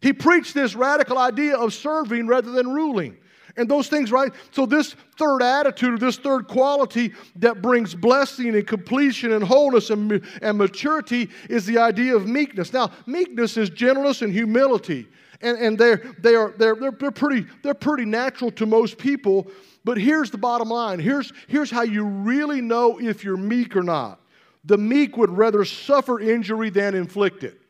He 0.00 0.12
preached 0.12 0.54
this 0.54 0.74
radical 0.74 1.18
idea 1.18 1.56
of 1.56 1.72
serving 1.72 2.26
rather 2.26 2.52
than 2.52 2.68
ruling. 2.68 3.16
And 3.56 3.70
those 3.70 3.88
things, 3.88 4.10
right? 4.10 4.32
So, 4.50 4.66
this 4.66 4.96
third 5.16 5.40
attitude, 5.40 6.00
this 6.00 6.16
third 6.16 6.48
quality 6.48 7.12
that 7.36 7.62
brings 7.62 7.94
blessing 7.94 8.48
and 8.48 8.66
completion 8.66 9.32
and 9.32 9.44
wholeness 9.44 9.90
and, 9.90 10.22
and 10.42 10.58
maturity 10.58 11.30
is 11.48 11.64
the 11.64 11.78
idea 11.78 12.16
of 12.16 12.26
meekness. 12.26 12.72
Now, 12.72 12.90
meekness 13.06 13.56
is 13.56 13.70
gentleness 13.70 14.22
and 14.22 14.32
humility. 14.32 15.06
And, 15.40 15.58
and 15.58 15.78
they're, 15.78 15.96
they 16.18 16.34
are, 16.34 16.54
they're, 16.56 16.74
they're, 16.74 16.92
they're, 16.92 17.10
pretty, 17.10 17.46
they're 17.62 17.74
pretty 17.74 18.04
natural 18.04 18.50
to 18.52 18.66
most 18.66 18.98
people. 18.98 19.50
But 19.84 19.98
here's 19.98 20.30
the 20.30 20.38
bottom 20.38 20.68
line 20.68 20.98
here's, 20.98 21.32
here's 21.48 21.70
how 21.70 21.82
you 21.82 22.04
really 22.04 22.60
know 22.60 22.98
if 22.98 23.24
you're 23.24 23.36
meek 23.36 23.76
or 23.76 23.82
not. 23.82 24.20
The 24.64 24.78
meek 24.78 25.16
would 25.16 25.30
rather 25.30 25.64
suffer 25.64 26.20
injury 26.20 26.70
than 26.70 26.94
inflict 26.94 27.44
it. 27.44 27.60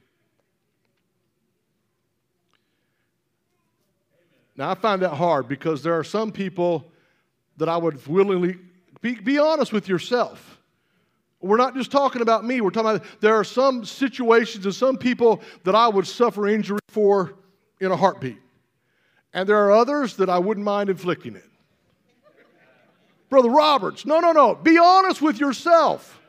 Now, 4.57 4.71
I 4.71 4.75
find 4.75 5.03
that 5.03 5.15
hard 5.15 5.49
because 5.49 5.83
there 5.83 5.99
are 5.99 6.05
some 6.05 6.31
people 6.31 6.93
that 7.57 7.69
I 7.69 7.77
would 7.77 8.07
willingly 8.07 8.57
be, 9.01 9.17
be 9.17 9.39
honest 9.39 9.73
with 9.73 9.89
yourself. 9.89 10.61
We're 11.41 11.57
not 11.57 11.75
just 11.75 11.91
talking 11.91 12.23
about 12.23 12.45
me, 12.45 12.61
we're 12.61 12.71
talking 12.71 12.97
about 12.97 13.21
there 13.21 13.35
are 13.35 13.45
some 13.45 13.85
situations 13.85 14.65
and 14.65 14.75
some 14.75 14.97
people 14.97 15.43
that 15.65 15.75
I 15.75 15.89
would 15.89 16.07
suffer 16.07 16.47
injury 16.49 16.79
for 16.89 17.35
in 17.85 17.93
a 17.93 17.97
heartbeat. 17.97 18.39
And 19.33 19.49
there 19.49 19.59
are 19.67 19.73
others 19.73 20.17
that 20.17 20.31
I 20.31 20.39
wouldn't 20.39 20.65
mind 20.65 20.91
inflicting 20.91 21.37
it. 21.37 21.45
Brother 23.29 23.51
Roberts, 23.51 24.07
no, 24.07 24.21
no, 24.21 24.33
no. 24.33 24.55
Be 24.55 24.79
honest 24.79 25.21
with 25.21 25.41
yourself. 25.41 26.21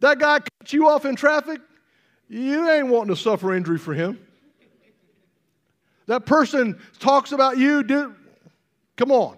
That 0.00 0.18
guy 0.18 0.40
cut 0.40 0.72
you 0.72 0.88
off 0.88 1.04
in 1.04 1.16
traffic, 1.16 1.60
you 2.28 2.70
ain't 2.70 2.88
wanting 2.88 3.14
to 3.14 3.20
suffer 3.20 3.54
injury 3.54 3.78
for 3.78 3.94
him. 3.94 4.18
That 6.06 6.26
person 6.26 6.80
talks 6.98 7.32
about 7.32 7.58
you, 7.58 7.82
dude. 7.82 8.14
Come 8.96 9.12
on. 9.12 9.36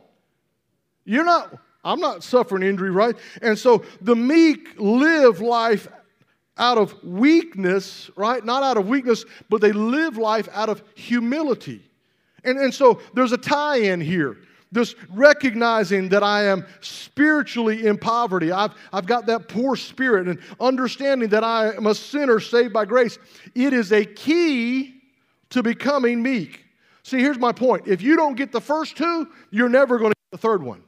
You're 1.05 1.24
not, 1.24 1.57
I'm 1.85 2.00
not 2.00 2.22
suffering 2.22 2.62
injury, 2.62 2.90
right? 2.90 3.16
And 3.42 3.59
so 3.59 3.85
the 4.00 4.14
meek 4.16 4.74
live 4.76 5.40
life 5.40 5.88
out 6.61 6.79
of 6.79 6.94
weakness, 7.03 8.11
right? 8.14 8.44
Not 8.44 8.62
out 8.62 8.77
of 8.77 8.87
weakness, 8.87 9.25
but 9.49 9.61
they 9.61 9.73
live 9.73 10.16
life 10.16 10.49
out 10.53 10.68
of 10.68 10.83
humility. 10.94 11.83
And, 12.44 12.59
and 12.59 12.73
so 12.73 13.01
there's 13.14 13.33
a 13.33 13.38
tie 13.38 13.79
in 13.79 14.01
here. 14.01 14.37
This 14.70 14.94
recognizing 15.12 16.11
that 16.11 16.23
I 16.23 16.44
am 16.44 16.64
spiritually 16.81 17.87
in 17.87 17.99
poverty. 17.99 18.53
I've, 18.53 18.73
I've 18.92 19.07
got 19.07 19.27
that 19.27 19.49
poor 19.49 19.75
spirit 19.75 20.29
and 20.29 20.38
understanding 20.61 21.31
that 21.31 21.42
I 21.42 21.73
am 21.73 21.87
a 21.87 21.94
sinner 21.94 22.38
saved 22.38 22.73
by 22.73 22.85
grace. 22.85 23.18
It 23.57 23.73
is 23.73 23.90
a 23.90 24.05
key 24.05 25.03
to 25.49 25.64
becoming 25.64 26.23
meek. 26.23 26.64
See, 27.03 27.18
here's 27.18 27.38
my 27.38 27.51
point. 27.51 27.88
If 27.88 28.01
you 28.01 28.14
don't 28.14 28.37
get 28.37 28.53
the 28.53 28.61
first 28.61 28.96
two, 28.96 29.29
you're 29.51 29.68
never 29.68 29.99
going 29.99 30.12
to 30.12 30.16
get 30.31 30.40
the 30.40 30.46
third 30.46 30.62
one. 30.62 30.85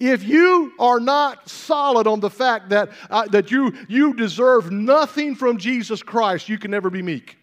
If 0.00 0.24
you 0.24 0.72
are 0.78 0.98
not 0.98 1.48
solid 1.48 2.06
on 2.06 2.20
the 2.20 2.30
fact 2.30 2.70
that, 2.70 2.90
uh, 3.10 3.26
that 3.28 3.50
you, 3.50 3.74
you 3.86 4.14
deserve 4.14 4.72
nothing 4.72 5.34
from 5.34 5.58
Jesus 5.58 6.02
Christ, 6.02 6.48
you 6.48 6.56
can 6.56 6.70
never 6.70 6.88
be 6.88 7.02
meek. 7.02 7.36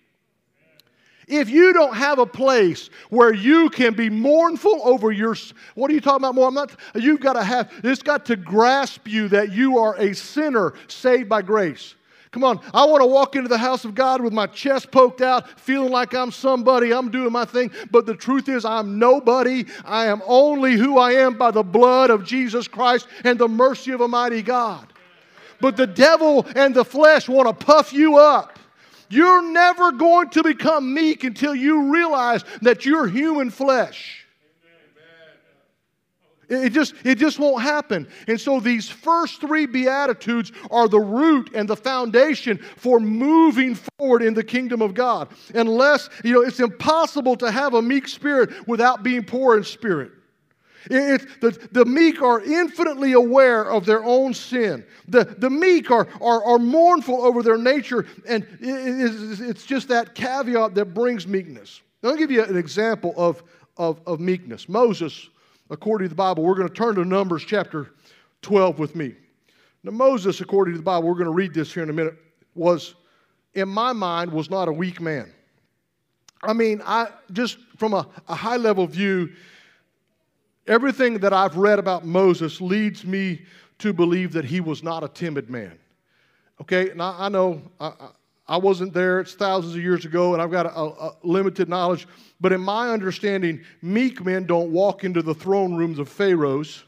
If 1.27 1.49
you 1.49 1.71
don't 1.73 1.95
have 1.95 2.19
a 2.19 2.25
place 2.25 2.89
where 3.09 3.33
you 3.33 3.69
can 3.69 3.93
be 3.93 4.09
mournful 4.09 4.81
over 4.83 5.11
your, 5.11 5.35
what 5.75 5.91
are 5.91 5.93
you 5.93 6.01
talking 6.01 6.21
about 6.23 6.35
more? 6.35 6.47
I'm 6.47 6.53
not, 6.53 6.71
you've 6.95 7.19
got 7.19 7.33
to 7.33 7.43
have, 7.43 7.71
it's 7.83 8.01
got 8.01 8.25
to 8.27 8.35
grasp 8.35 9.07
you 9.07 9.27
that 9.27 9.51
you 9.51 9.77
are 9.77 9.95
a 9.97 10.15
sinner 10.15 10.73
saved 10.87 11.29
by 11.29 11.43
grace. 11.43 11.95
Come 12.31 12.43
on, 12.43 12.59
I 12.73 12.85
want 12.85 13.01
to 13.01 13.07
walk 13.07 13.35
into 13.35 13.47
the 13.47 13.57
house 13.57 13.85
of 13.85 13.95
God 13.95 14.21
with 14.21 14.33
my 14.33 14.47
chest 14.47 14.91
poked 14.91 15.21
out, 15.21 15.59
feeling 15.59 15.91
like 15.91 16.13
I'm 16.13 16.31
somebody, 16.31 16.93
I'm 16.93 17.09
doing 17.09 17.31
my 17.31 17.45
thing. 17.45 17.71
But 17.89 18.05
the 18.05 18.15
truth 18.15 18.49
is, 18.49 18.65
I'm 18.65 18.99
nobody. 18.99 19.65
I 19.85 20.07
am 20.07 20.21
only 20.25 20.73
who 20.73 20.97
I 20.97 21.13
am 21.13 21.37
by 21.37 21.51
the 21.51 21.63
blood 21.63 22.09
of 22.09 22.25
Jesus 22.25 22.67
Christ 22.67 23.07
and 23.23 23.39
the 23.39 23.47
mercy 23.47 23.91
of 23.91 24.01
a 24.01 24.07
mighty 24.07 24.41
God. 24.41 24.91
But 25.61 25.77
the 25.77 25.87
devil 25.87 26.45
and 26.55 26.75
the 26.75 26.85
flesh 26.85 27.27
want 27.29 27.47
to 27.47 27.65
puff 27.65 27.93
you 27.93 28.17
up. 28.17 28.59
You're 29.09 29.41
never 29.41 29.93
going 29.93 30.29
to 30.31 30.43
become 30.43 30.93
meek 30.93 31.23
until 31.23 31.55
you 31.55 31.93
realize 31.93 32.43
that 32.61 32.85
you're 32.85 33.07
human 33.07 33.49
flesh. 33.49 34.26
It 36.49 36.69
just, 36.69 36.93
it 37.03 37.17
just 37.17 37.39
won't 37.39 37.61
happen. 37.61 38.07
And 38.27 38.39
so 38.39 38.59
these 38.59 38.87
first 38.87 39.41
three 39.41 39.65
Beatitudes 39.65 40.53
are 40.71 40.87
the 40.87 40.99
root 40.99 41.51
and 41.53 41.67
the 41.67 41.75
foundation 41.75 42.57
for 42.77 42.99
moving 42.99 43.75
forward 43.75 44.21
in 44.21 44.33
the 44.33 44.43
kingdom 44.43 44.81
of 44.81 44.93
God. 44.93 45.29
Unless, 45.53 46.09
you 46.23 46.33
know, 46.33 46.41
it's 46.41 46.61
impossible 46.61 47.35
to 47.37 47.51
have 47.51 47.73
a 47.73 47.81
meek 47.81 48.07
spirit 48.07 48.67
without 48.67 49.03
being 49.03 49.23
poor 49.23 49.57
in 49.57 49.63
spirit. 49.63 50.11
It, 50.89 51.41
the, 51.41 51.51
the 51.73 51.83
meek 51.83 52.21
are 52.21 52.41
infinitely 52.41 53.11
aware 53.11 53.69
of 53.69 53.85
their 53.85 54.03
own 54.05 54.33
sin. 54.33 54.85
The, 55.09 55.25
the 55.25 55.49
meek 55.49 55.91
are, 55.91 56.07
are, 56.21 56.41
are 56.45 56.59
mournful 56.59 57.25
over 57.25 57.43
their 57.43 57.57
nature, 57.57 58.05
and 58.25 58.43
it, 58.61 59.41
it's 59.41 59.65
just 59.65 59.89
that 59.89 60.15
caveat 60.15 60.75
that 60.75 60.93
brings 60.93 61.27
meekness. 61.27 61.81
Now, 62.01 62.11
I'll 62.11 62.15
give 62.15 62.31
you 62.31 62.41
an 62.41 62.55
example 62.55 63.13
of, 63.17 63.43
of, 63.75 63.99
of 64.07 64.21
meekness. 64.21 64.69
Moses 64.69 65.27
according 65.69 66.05
to 66.05 66.09
the 66.09 66.15
Bible. 66.15 66.43
We're 66.43 66.55
going 66.55 66.67
to 66.67 66.73
turn 66.73 66.95
to 66.95 67.05
Numbers 67.05 67.43
chapter 67.45 67.91
12 68.41 68.79
with 68.79 68.95
me. 68.95 69.15
Now, 69.83 69.91
Moses, 69.91 70.41
according 70.41 70.73
to 70.73 70.79
the 70.79 70.83
Bible, 70.83 71.07
we're 71.07 71.15
going 71.15 71.25
to 71.25 71.31
read 71.31 71.53
this 71.53 71.73
here 71.73 71.83
in 71.83 71.89
a 71.89 71.93
minute, 71.93 72.15
was, 72.55 72.95
in 73.53 73.69
my 73.69 73.93
mind, 73.93 74.31
was 74.31 74.49
not 74.49 74.67
a 74.67 74.71
weak 74.71 74.99
man. 74.99 75.31
I 76.43 76.53
mean, 76.53 76.81
I 76.85 77.07
just 77.31 77.57
from 77.77 77.93
a, 77.93 78.07
a 78.27 78.35
high 78.35 78.57
level 78.57 78.85
view, 78.85 79.31
everything 80.67 81.19
that 81.19 81.33
I've 81.33 81.57
read 81.57 81.79
about 81.79 82.05
Moses 82.05 82.61
leads 82.61 83.05
me 83.05 83.43
to 83.79 83.93
believe 83.93 84.33
that 84.33 84.45
he 84.45 84.59
was 84.59 84.83
not 84.83 85.03
a 85.03 85.07
timid 85.07 85.49
man. 85.49 85.77
Okay, 86.61 86.89
and 86.89 87.01
I, 87.01 87.25
I 87.25 87.29
know 87.29 87.61
I, 87.79 87.91
I 88.49 88.57
wasn't 88.57 88.93
there, 88.93 89.19
it's 89.19 89.33
thousands 89.33 89.75
of 89.75 89.81
years 89.81 90.05
ago, 90.05 90.33
and 90.33 90.41
I've 90.41 90.51
got 90.51 90.67
a, 90.67 90.79
a, 90.79 91.15
limited 91.23 91.67
knowledge. 91.67 92.07
But 92.39 92.53
in 92.53 92.61
my 92.61 92.91
understanding, 92.91 93.61
meek 93.81 94.23
men 94.23 94.45
don't 94.45 94.71
walk 94.71 95.03
into 95.03 95.21
the 95.21 95.33
throne 95.33 95.75
rooms 95.75 95.99
of 95.99 96.07
pharaohs, 96.07 96.83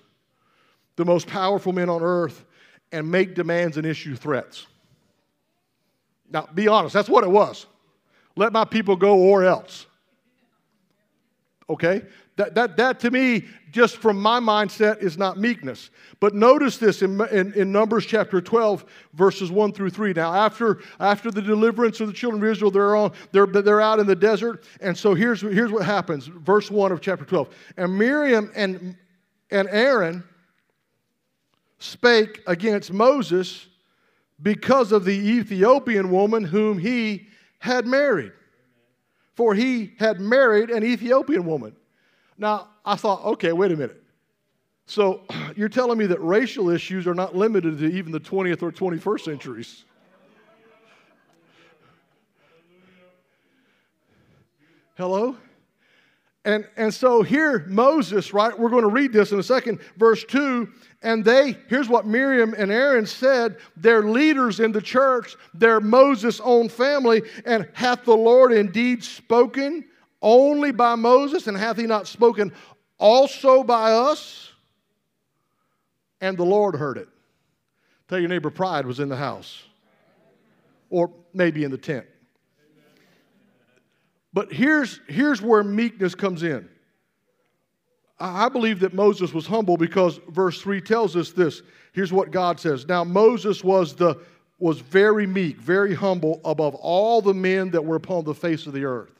the 0.95 1.03
most 1.03 1.27
powerful 1.27 1.73
men 1.73 1.89
on 1.89 2.01
earth, 2.01 2.45
and 2.91 3.09
make 3.09 3.35
demands 3.35 3.77
and 3.77 3.85
issue 3.85 4.15
threats. 4.15 4.67
Now, 6.31 6.47
be 6.53 6.67
honest, 6.67 6.93
that's 6.93 7.09
what 7.09 7.23
it 7.23 7.29
was. 7.29 7.65
Let 8.35 8.53
my 8.53 8.63
people 8.63 8.95
go 8.95 9.17
or 9.17 9.43
else. 9.43 9.85
Okay? 11.69 12.03
That, 12.39 12.55
that, 12.55 12.77
that 12.77 13.01
to 13.01 13.11
me, 13.11 13.43
just 13.69 13.97
from 13.97 14.17
my 14.17 14.39
mindset, 14.39 15.03
is 15.03 15.17
not 15.17 15.37
meekness. 15.37 15.89
But 16.21 16.33
notice 16.33 16.77
this 16.77 17.01
in, 17.01 17.19
in, 17.31 17.51
in, 17.51 17.69
Numbers 17.69 18.05
chapter 18.05 18.39
12, 18.39 18.85
verses 19.13 19.51
1 19.51 19.73
through 19.73 19.89
3. 19.89 20.13
Now, 20.13 20.33
after, 20.33 20.79
after 21.01 21.31
the 21.31 21.41
deliverance 21.41 21.99
of 21.99 22.07
the 22.07 22.13
children 22.13 22.41
of 22.41 22.49
Israel, 22.49 22.71
they're, 22.71 22.95
on, 22.95 23.11
they're, 23.33 23.45
they're 23.45 23.81
out 23.81 23.99
in 23.99 24.07
the 24.07 24.15
desert. 24.15 24.63
And 24.79 24.97
so 24.97 25.13
here's, 25.13 25.41
here's 25.41 25.69
what 25.69 25.83
happens. 25.83 26.27
Verse 26.27 26.71
1 26.71 26.93
of 26.93 27.01
chapter 27.01 27.25
12. 27.25 27.53
And 27.75 27.97
Miriam 27.97 28.49
and, 28.55 28.95
and 29.51 29.67
Aaron 29.69 30.23
spake 31.77 32.41
against 32.47 32.93
Moses 32.93 33.67
because 34.41 34.93
of 34.93 35.03
the 35.03 35.11
Ethiopian 35.11 36.09
woman 36.09 36.45
whom 36.45 36.79
he 36.79 37.27
had 37.59 37.85
married. 37.85 38.31
For 39.35 39.53
he 39.53 39.91
had 39.99 40.21
married 40.21 40.69
an 40.69 40.85
Ethiopian 40.85 41.45
woman. 41.45 41.75
Now, 42.39 42.69
I 42.85 42.95
thought, 42.95 43.25
okay, 43.25 43.51
wait 43.51 43.73
a 43.73 43.75
minute. 43.75 44.01
So 44.87 45.21
you're 45.55 45.69
telling 45.69 45.99
me 45.99 46.07
that 46.07 46.21
racial 46.21 46.69
issues 46.69 47.05
are 47.05 47.13
not 47.13 47.35
limited 47.35 47.77
to 47.79 47.85
even 47.85 48.11
the 48.11 48.19
20th 48.19 48.63
or 48.63 48.71
21st 48.71 49.19
centuries? 49.19 49.83
Hello? 54.95 55.35
And, 56.45 56.65
and 56.77 56.93
so 56.93 57.21
here, 57.21 57.65
Moses, 57.67 58.33
right? 58.33 58.57
We're 58.57 58.69
going 58.69 58.83
to 58.83 58.89
read 58.89 59.11
this 59.11 59.33
in 59.33 59.39
a 59.39 59.43
second, 59.43 59.79
verse 59.97 60.23
2. 60.23 60.69
And 61.01 61.23
they, 61.23 61.57
here's 61.67 61.89
what 61.89 62.07
Miriam 62.07 62.55
and 62.57 62.71
Aaron 62.71 63.05
said 63.05 63.57
they're 63.75 64.03
leaders 64.03 64.61
in 64.61 64.71
the 64.71 64.81
church, 64.81 65.35
they're 65.53 65.81
Moses' 65.81 66.39
own 66.41 66.69
family. 66.69 67.21
And 67.45 67.67
hath 67.73 68.05
the 68.05 68.15
Lord 68.15 68.53
indeed 68.53 69.03
spoken 69.03 69.88
only 70.21 70.71
by 70.71 70.95
Moses, 70.95 71.47
and 71.47 71.57
hath 71.57 71.77
he 71.77 71.87
not 71.87 72.07
spoken 72.07 72.51
also 72.97 73.63
by 73.63 73.91
us? 73.91 74.51
And 76.21 76.37
the 76.37 76.45
Lord 76.45 76.75
heard 76.75 76.97
it. 76.97 77.07
Tell 78.07 78.19
your 78.19 78.29
neighbor, 78.29 78.49
pride 78.49 78.85
was 78.85 78.99
in 78.99 79.07
the 79.07 79.15
house, 79.15 79.63
or 80.89 81.11
maybe 81.33 81.63
in 81.63 81.71
the 81.71 81.77
tent. 81.77 82.05
But 84.33 84.51
here's, 84.51 84.99
here's 85.07 85.41
where 85.41 85.63
meekness 85.63 86.15
comes 86.15 86.43
in. 86.43 86.69
I 88.19 88.49
believe 88.49 88.81
that 88.81 88.93
Moses 88.93 89.33
was 89.33 89.47
humble 89.47 89.77
because 89.77 90.19
verse 90.27 90.61
3 90.61 90.81
tells 90.81 91.15
us 91.15 91.31
this. 91.31 91.61
Here's 91.93 92.11
what 92.11 92.31
God 92.31 92.59
says. 92.59 92.87
Now 92.87 93.03
Moses 93.03 93.63
was 93.63 93.95
the 93.95 94.19
was 94.59 94.81
very 94.81 95.25
meek, 95.25 95.57
very 95.57 95.95
humble 95.95 96.41
above 96.43 96.75
all 96.75 97.21
the 97.21 97.33
men 97.33 97.71
that 97.71 97.83
were 97.83 97.95
upon 97.95 98.25
the 98.25 98.35
face 98.35 98.67
of 98.67 98.73
the 98.73 98.83
earth. 98.83 99.18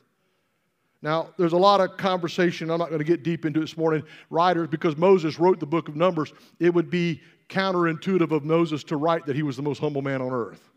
Now, 1.02 1.30
there's 1.38 1.54
a 1.54 1.58
lot 1.58 1.80
of 1.80 1.96
conversation. 1.98 2.70
I'm 2.70 2.80
not 2.80 2.90
going 2.90 3.00
to 3.00 3.06
get 3.06 3.24
deep 3.24 3.46
into 3.46 3.60
this 3.62 3.78
morning. 3.78 4.04
Writers, 4.30 4.68
because 4.68 4.98
Moses 4.98 5.40
wrote 5.40 5.60
the 5.60 5.66
book 5.66 5.88
of 5.88 5.96
Numbers, 5.96 6.34
it 6.60 6.74
would 6.74 6.90
be 6.90 7.22
counterintuitive 7.48 8.32
of 8.32 8.44
Moses 8.44 8.84
to 8.86 8.98
write 8.98 9.26
that 9.26 9.36
he 9.36 9.44
was 9.44 9.56
the 9.56 9.64
most 9.64 9.80
humble 9.80 10.02
man 10.02 10.22
on 10.22 10.32
earth. 10.32 10.70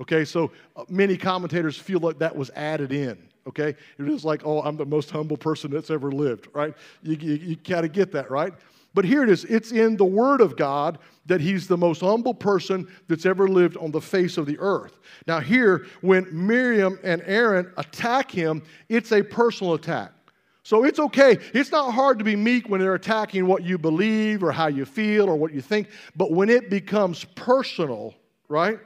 Okay, 0.00 0.24
so 0.24 0.50
uh, 0.76 0.84
many 0.88 1.16
commentators 1.16 1.76
feel 1.76 2.00
like 2.00 2.18
that 2.18 2.34
was 2.34 2.50
added 2.56 2.92
in. 2.92 3.18
Okay, 3.46 3.74
it 3.98 4.02
was 4.02 4.24
like, 4.24 4.42
oh, 4.44 4.62
I'm 4.62 4.76
the 4.76 4.86
most 4.86 5.10
humble 5.10 5.36
person 5.36 5.70
that's 5.70 5.90
ever 5.90 6.10
lived, 6.10 6.48
right? 6.54 6.74
You, 7.02 7.16
you, 7.16 7.34
you 7.34 7.56
kind 7.56 7.84
of 7.84 7.92
get 7.92 8.10
that, 8.12 8.30
right? 8.30 8.54
But 8.94 9.04
here 9.04 9.24
it 9.24 9.28
is 9.28 9.44
it's 9.44 9.72
in 9.72 9.96
the 9.96 10.04
Word 10.04 10.40
of 10.40 10.56
God 10.56 10.98
that 11.26 11.40
he's 11.40 11.66
the 11.66 11.76
most 11.76 12.00
humble 12.00 12.34
person 12.34 12.88
that's 13.08 13.26
ever 13.26 13.48
lived 13.48 13.76
on 13.76 13.90
the 13.90 14.00
face 14.00 14.38
of 14.38 14.46
the 14.46 14.58
earth. 14.58 14.98
Now, 15.26 15.40
here, 15.40 15.86
when 16.00 16.28
Miriam 16.30 16.98
and 17.02 17.22
Aaron 17.26 17.72
attack 17.76 18.30
him, 18.30 18.62
it's 18.88 19.12
a 19.12 19.22
personal 19.22 19.74
attack. 19.74 20.12
So 20.62 20.84
it's 20.84 20.98
okay. 20.98 21.38
It's 21.52 21.72
not 21.72 21.92
hard 21.92 22.18
to 22.18 22.24
be 22.24 22.36
meek 22.36 22.68
when 22.70 22.80
they're 22.80 22.94
attacking 22.94 23.46
what 23.46 23.64
you 23.64 23.76
believe 23.76 24.42
or 24.42 24.50
how 24.50 24.68
you 24.68 24.86
feel 24.86 25.28
or 25.28 25.36
what 25.36 25.52
you 25.52 25.60
think. 25.60 25.88
But 26.16 26.32
when 26.32 26.48
it 26.48 26.70
becomes 26.70 27.24
personal, 27.24 28.14
right? 28.48 28.78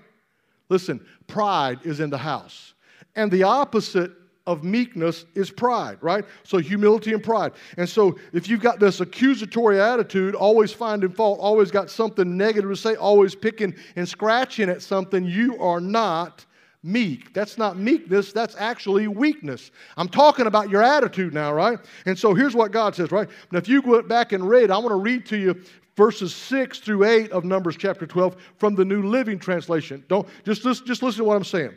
Listen, 0.69 1.05
pride 1.29 1.79
is 1.85 2.01
in 2.01 2.11
the 2.11 2.19
house. 2.19 2.75
And 3.15 3.31
the 3.31 3.45
opposite 3.45 4.13
of 4.49 4.65
meekness 4.65 5.27
is 5.35 5.51
pride, 5.51 5.99
right? 6.01 6.25
So 6.43 6.57
humility 6.57 7.13
and 7.13 7.23
pride. 7.23 7.53
And 7.77 7.87
so 7.87 8.19
if 8.33 8.49
you've 8.49 8.63
got 8.63 8.81
this 8.81 9.01
accusatory 9.01 9.79
attitude, 9.79 10.35
always 10.35 10.73
finding 10.73 11.11
fault, 11.11 11.39
always 11.39 11.71
got 11.71 11.91
something 11.91 12.35
negative 12.35 12.71
to 12.71 12.77
say, 12.77 12.97
always 12.97 13.35
picking 13.35 13.75
and 13.95 14.09
scratching 14.09 14.71
at 14.71 14.81
something, 14.81 15.27
you 15.27 15.63
are 15.63 15.81
not 15.81 16.47
meek. 16.83 17.35
That's 17.35 17.59
not 17.59 17.77
meekness, 17.77 18.33
that's 18.33 18.57
actually 18.59 19.07
weakness. 19.07 19.71
I'm 19.99 20.09
talking 20.09 20.47
about 20.47 20.71
your 20.71 20.83
attitude 20.83 21.35
now, 21.35 21.53
right? 21.53 21.79
And 22.07 22.19
so 22.19 22.33
here's 22.33 22.55
what 22.55 22.73
God 22.73 22.95
says, 22.95 23.13
right? 23.13 23.29
Now 23.53 23.59
if 23.59 23.69
you 23.69 23.83
go 23.83 24.01
back 24.01 24.33
and 24.33 24.49
read, 24.49 24.71
I 24.71 24.79
want 24.79 24.91
to 24.91 24.95
read 24.95 25.27
to 25.27 25.37
you 25.37 25.63
verses 25.95 26.35
6 26.35 26.79
through 26.79 27.05
8 27.05 27.33
of 27.33 27.45
Numbers 27.45 27.77
chapter 27.77 28.07
12 28.07 28.37
from 28.57 28.75
the 28.75 28.85
New 28.85 29.03
Living 29.03 29.39
Translation. 29.39 30.03
Don't 30.09 30.27
just, 30.45 30.63
just, 30.63 30.87
just 30.87 31.03
listen 31.03 31.19
to 31.19 31.25
what 31.25 31.37
I'm 31.37 31.45
saying 31.45 31.77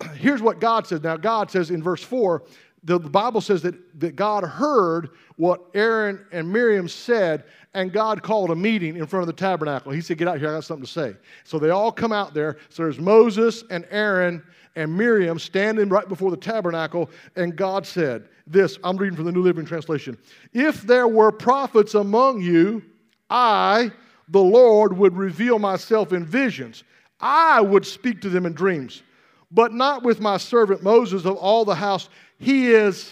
here's 0.14 0.42
what 0.42 0.60
God 0.60 0.86
says. 0.86 1.02
Now, 1.02 1.16
God 1.16 1.50
says 1.50 1.70
in 1.70 1.82
verse 1.82 2.02
4, 2.02 2.42
the, 2.86 3.00
Bible 3.00 3.40
says 3.40 3.62
that, 3.62 4.00
that 4.00 4.14
God 4.14 4.44
heard 4.44 5.10
what 5.36 5.60
Aaron 5.74 6.24
and 6.30 6.50
Miriam 6.50 6.88
said, 6.88 7.44
and 7.74 7.92
God 7.92 8.22
called 8.22 8.50
a 8.50 8.56
meeting 8.56 8.96
in 8.96 9.06
front 9.06 9.22
of 9.22 9.26
the 9.26 9.32
tabernacle. 9.32 9.90
He 9.90 10.00
said, 10.00 10.18
Get 10.18 10.28
out 10.28 10.38
here, 10.38 10.50
I 10.50 10.52
got 10.52 10.64
something 10.64 10.86
to 10.86 10.90
say. 10.90 11.16
So 11.42 11.58
they 11.58 11.70
all 11.70 11.90
come 11.90 12.12
out 12.12 12.32
there. 12.32 12.58
So 12.68 12.84
there's 12.84 13.00
Moses 13.00 13.64
and 13.70 13.86
Aaron 13.90 14.42
and 14.76 14.96
Miriam 14.96 15.38
standing 15.38 15.88
right 15.88 16.08
before 16.08 16.30
the 16.30 16.36
tabernacle, 16.36 17.10
and 17.34 17.56
God 17.56 17.86
said, 17.86 18.28
This, 18.46 18.78
I'm 18.84 18.96
reading 18.96 19.16
from 19.16 19.24
the 19.24 19.32
New 19.32 19.42
Living 19.42 19.66
Translation. 19.66 20.16
If 20.52 20.82
there 20.82 21.08
were 21.08 21.32
prophets 21.32 21.94
among 21.94 22.40
you, 22.40 22.84
I, 23.28 23.90
the 24.28 24.42
Lord, 24.42 24.96
would 24.96 25.16
reveal 25.16 25.58
myself 25.58 26.12
in 26.12 26.24
visions. 26.24 26.84
I 27.18 27.60
would 27.60 27.84
speak 27.84 28.20
to 28.20 28.28
them 28.28 28.46
in 28.46 28.52
dreams 28.52 29.02
but 29.50 29.72
not 29.72 30.02
with 30.02 30.20
my 30.20 30.36
servant 30.36 30.82
Moses 30.82 31.24
of 31.24 31.36
all 31.36 31.64
the 31.64 31.74
house. 31.74 32.08
He 32.38 32.72
is 32.72 33.10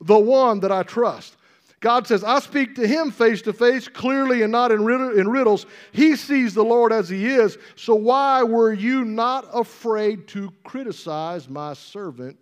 the 0.00 0.18
one 0.18 0.60
that 0.60 0.72
I 0.72 0.82
trust. 0.82 1.36
God 1.80 2.06
says, 2.06 2.24
I 2.24 2.38
speak 2.40 2.76
to 2.76 2.86
him 2.86 3.10
face 3.10 3.42
to 3.42 3.52
face, 3.52 3.88
clearly 3.88 4.40
and 4.40 4.50
not 4.50 4.72
in 4.72 4.82
riddles. 4.84 5.66
He 5.92 6.16
sees 6.16 6.54
the 6.54 6.64
Lord 6.64 6.92
as 6.94 7.10
he 7.10 7.26
is. 7.26 7.58
So 7.76 7.94
why 7.94 8.42
were 8.42 8.72
you 8.72 9.04
not 9.04 9.46
afraid 9.52 10.26
to 10.28 10.50
criticize 10.64 11.46
my 11.46 11.74
servant 11.74 12.38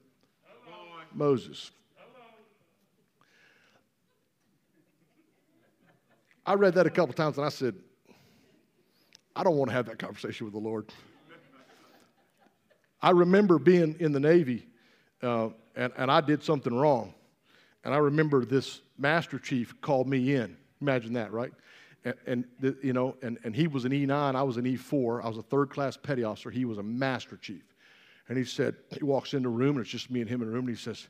Moses? 1.13 1.73
I 6.47 6.55
read 6.55 6.75
that 6.75 6.87
a 6.87 6.91
couple 6.91 7.13
times 7.15 7.37
and 7.37 7.45
I 7.45 7.51
said, 7.51 7.75
I 9.35 9.43
don't 9.43 9.57
want 9.57 9.71
to 9.71 9.75
have 9.75 9.87
that 9.87 9.99
conversation 9.99 10.45
with 10.45 10.55
the 10.55 10.61
Lord. 10.61 10.93
I 13.03 13.11
remember 13.11 13.59
being 13.59 13.97
in 13.99 14.13
the 14.13 14.21
Navy 14.21 14.67
uh, 15.23 15.51
and, 15.77 15.93
and 15.97 16.11
I 16.11 16.21
did 16.21 16.43
something 16.43 16.75
wrong. 16.75 17.15
And 17.85 17.95
I 17.95 17.99
remember 17.99 18.45
this 18.45 18.81
master 18.99 19.39
chief 19.39 19.81
called 19.81 20.09
me 20.09 20.35
in. 20.35 20.57
Imagine 20.81 21.15
that, 21.15 21.33
right? 21.33 21.53
And, 22.05 22.15
and 22.27 22.77
you 22.83 22.93
know, 22.93 23.17
and, 23.23 23.39
and 23.45 23.55
he 23.55 23.67
was 23.67 23.85
an 23.85 23.93
E9, 23.93 24.35
I 24.35 24.43
was 24.43 24.57
an 24.57 24.65
E4. 24.65 25.25
I 25.25 25.29
was 25.29 25.39
a 25.39 25.43
third 25.43 25.71
class 25.71 25.97
petty 25.97 26.25
officer. 26.25 26.51
He 26.51 26.65
was 26.65 26.79
a 26.79 26.83
master 26.83 27.37
chief. 27.37 27.63
And 28.29 28.39
he 28.39 28.45
said, 28.45 28.77
he 28.91 29.05
walks 29.05 29.35
in 29.35 29.43
the 29.43 29.49
room, 29.49 29.77
and 29.77 29.81
it's 29.81 29.91
just 29.91 30.11
me 30.11 30.21
and 30.21 30.29
him 30.31 30.43
in 30.43 30.49
the 30.49 30.55
room, 30.55 30.67
and 30.67 30.77
he 30.77 30.81
says, 30.81 31.09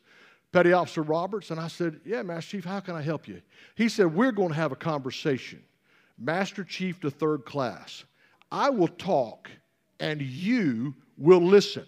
Petty 0.50 0.72
Officer 0.72 1.02
Roberts. 1.02 1.50
And 1.50 1.58
I 1.58 1.68
said, 1.68 2.00
Yeah, 2.04 2.22
Master 2.22 2.52
Chief, 2.52 2.64
how 2.64 2.80
can 2.80 2.94
I 2.94 3.02
help 3.02 3.26
you? 3.26 3.40
He 3.74 3.88
said, 3.88 4.14
We're 4.14 4.32
going 4.32 4.48
to 4.50 4.54
have 4.54 4.72
a 4.72 4.76
conversation. 4.76 5.62
Master 6.18 6.62
Chief 6.62 7.00
to 7.00 7.10
third 7.10 7.44
class. 7.44 8.04
I 8.50 8.68
will 8.68 8.88
talk, 8.88 9.50
and 9.98 10.20
you 10.20 10.94
will 11.22 11.42
listen. 11.42 11.86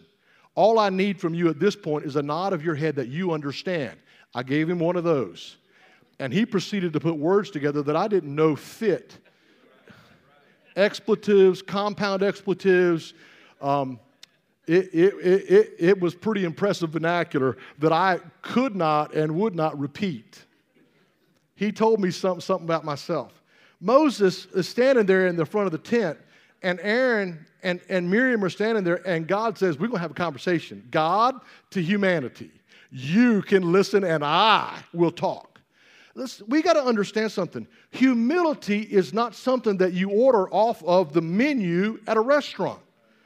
All 0.54 0.78
I 0.78 0.88
need 0.88 1.20
from 1.20 1.34
you 1.34 1.48
at 1.48 1.58
this 1.58 1.74
point 1.74 2.04
is 2.04 2.16
a 2.16 2.22
nod 2.22 2.52
of 2.52 2.64
your 2.64 2.74
head 2.74 2.94
that 2.96 3.08
you 3.08 3.32
understand. 3.32 3.98
I 4.34 4.42
gave 4.42 4.70
him 4.70 4.78
one 4.78 4.96
of 4.96 5.04
those. 5.04 5.56
And 6.20 6.32
he 6.32 6.46
proceeded 6.46 6.92
to 6.92 7.00
put 7.00 7.16
words 7.16 7.50
together 7.50 7.82
that 7.82 7.96
I 7.96 8.06
didn't 8.06 8.34
know 8.34 8.54
fit 8.54 9.18
expletives, 10.76 11.62
compound 11.62 12.22
expletives. 12.22 13.14
Um, 13.60 14.00
it, 14.66 14.88
it, 14.94 15.14
it, 15.14 15.74
it 15.78 16.00
was 16.00 16.14
pretty 16.14 16.44
impressive 16.44 16.90
vernacular 16.90 17.56
that 17.78 17.92
I 17.92 18.18
could 18.42 18.74
not 18.74 19.14
and 19.14 19.34
would 19.36 19.54
not 19.54 19.78
repeat. 19.78 20.44
He 21.54 21.70
told 21.70 22.00
me 22.00 22.10
something, 22.10 22.40
something 22.40 22.66
about 22.66 22.84
myself. 22.84 23.32
Moses 23.80 24.46
is 24.46 24.68
standing 24.68 25.06
there 25.06 25.26
in 25.26 25.36
the 25.36 25.44
front 25.44 25.66
of 25.66 25.72
the 25.72 25.78
tent, 25.78 26.18
and 26.64 26.80
Aaron 26.82 27.46
and, 27.62 27.80
and 27.88 28.10
Miriam 28.10 28.42
are 28.42 28.50
standing 28.50 28.82
there, 28.82 29.06
and 29.06 29.28
God 29.28 29.56
says, 29.56 29.78
We're 29.78 29.86
going 29.86 29.98
to 29.98 30.02
have 30.02 30.10
a 30.10 30.14
conversation. 30.14 30.86
God 30.90 31.40
to 31.70 31.82
humanity. 31.82 32.50
You 32.90 33.42
can 33.42 33.70
listen, 33.70 34.02
and 34.02 34.24
I 34.24 34.78
will 34.92 35.12
talk. 35.12 35.60
We 36.46 36.62
got 36.62 36.74
to 36.74 36.82
understand 36.84 37.32
something. 37.32 37.66
Humility 37.90 38.80
is 38.82 39.12
not 39.12 39.34
something 39.34 39.76
that 39.78 39.92
you 39.94 40.10
order 40.10 40.48
off 40.50 40.82
of 40.84 41.12
the 41.12 41.20
menu 41.20 42.00
at 42.06 42.16
a 42.16 42.20
restaurant 42.20 42.80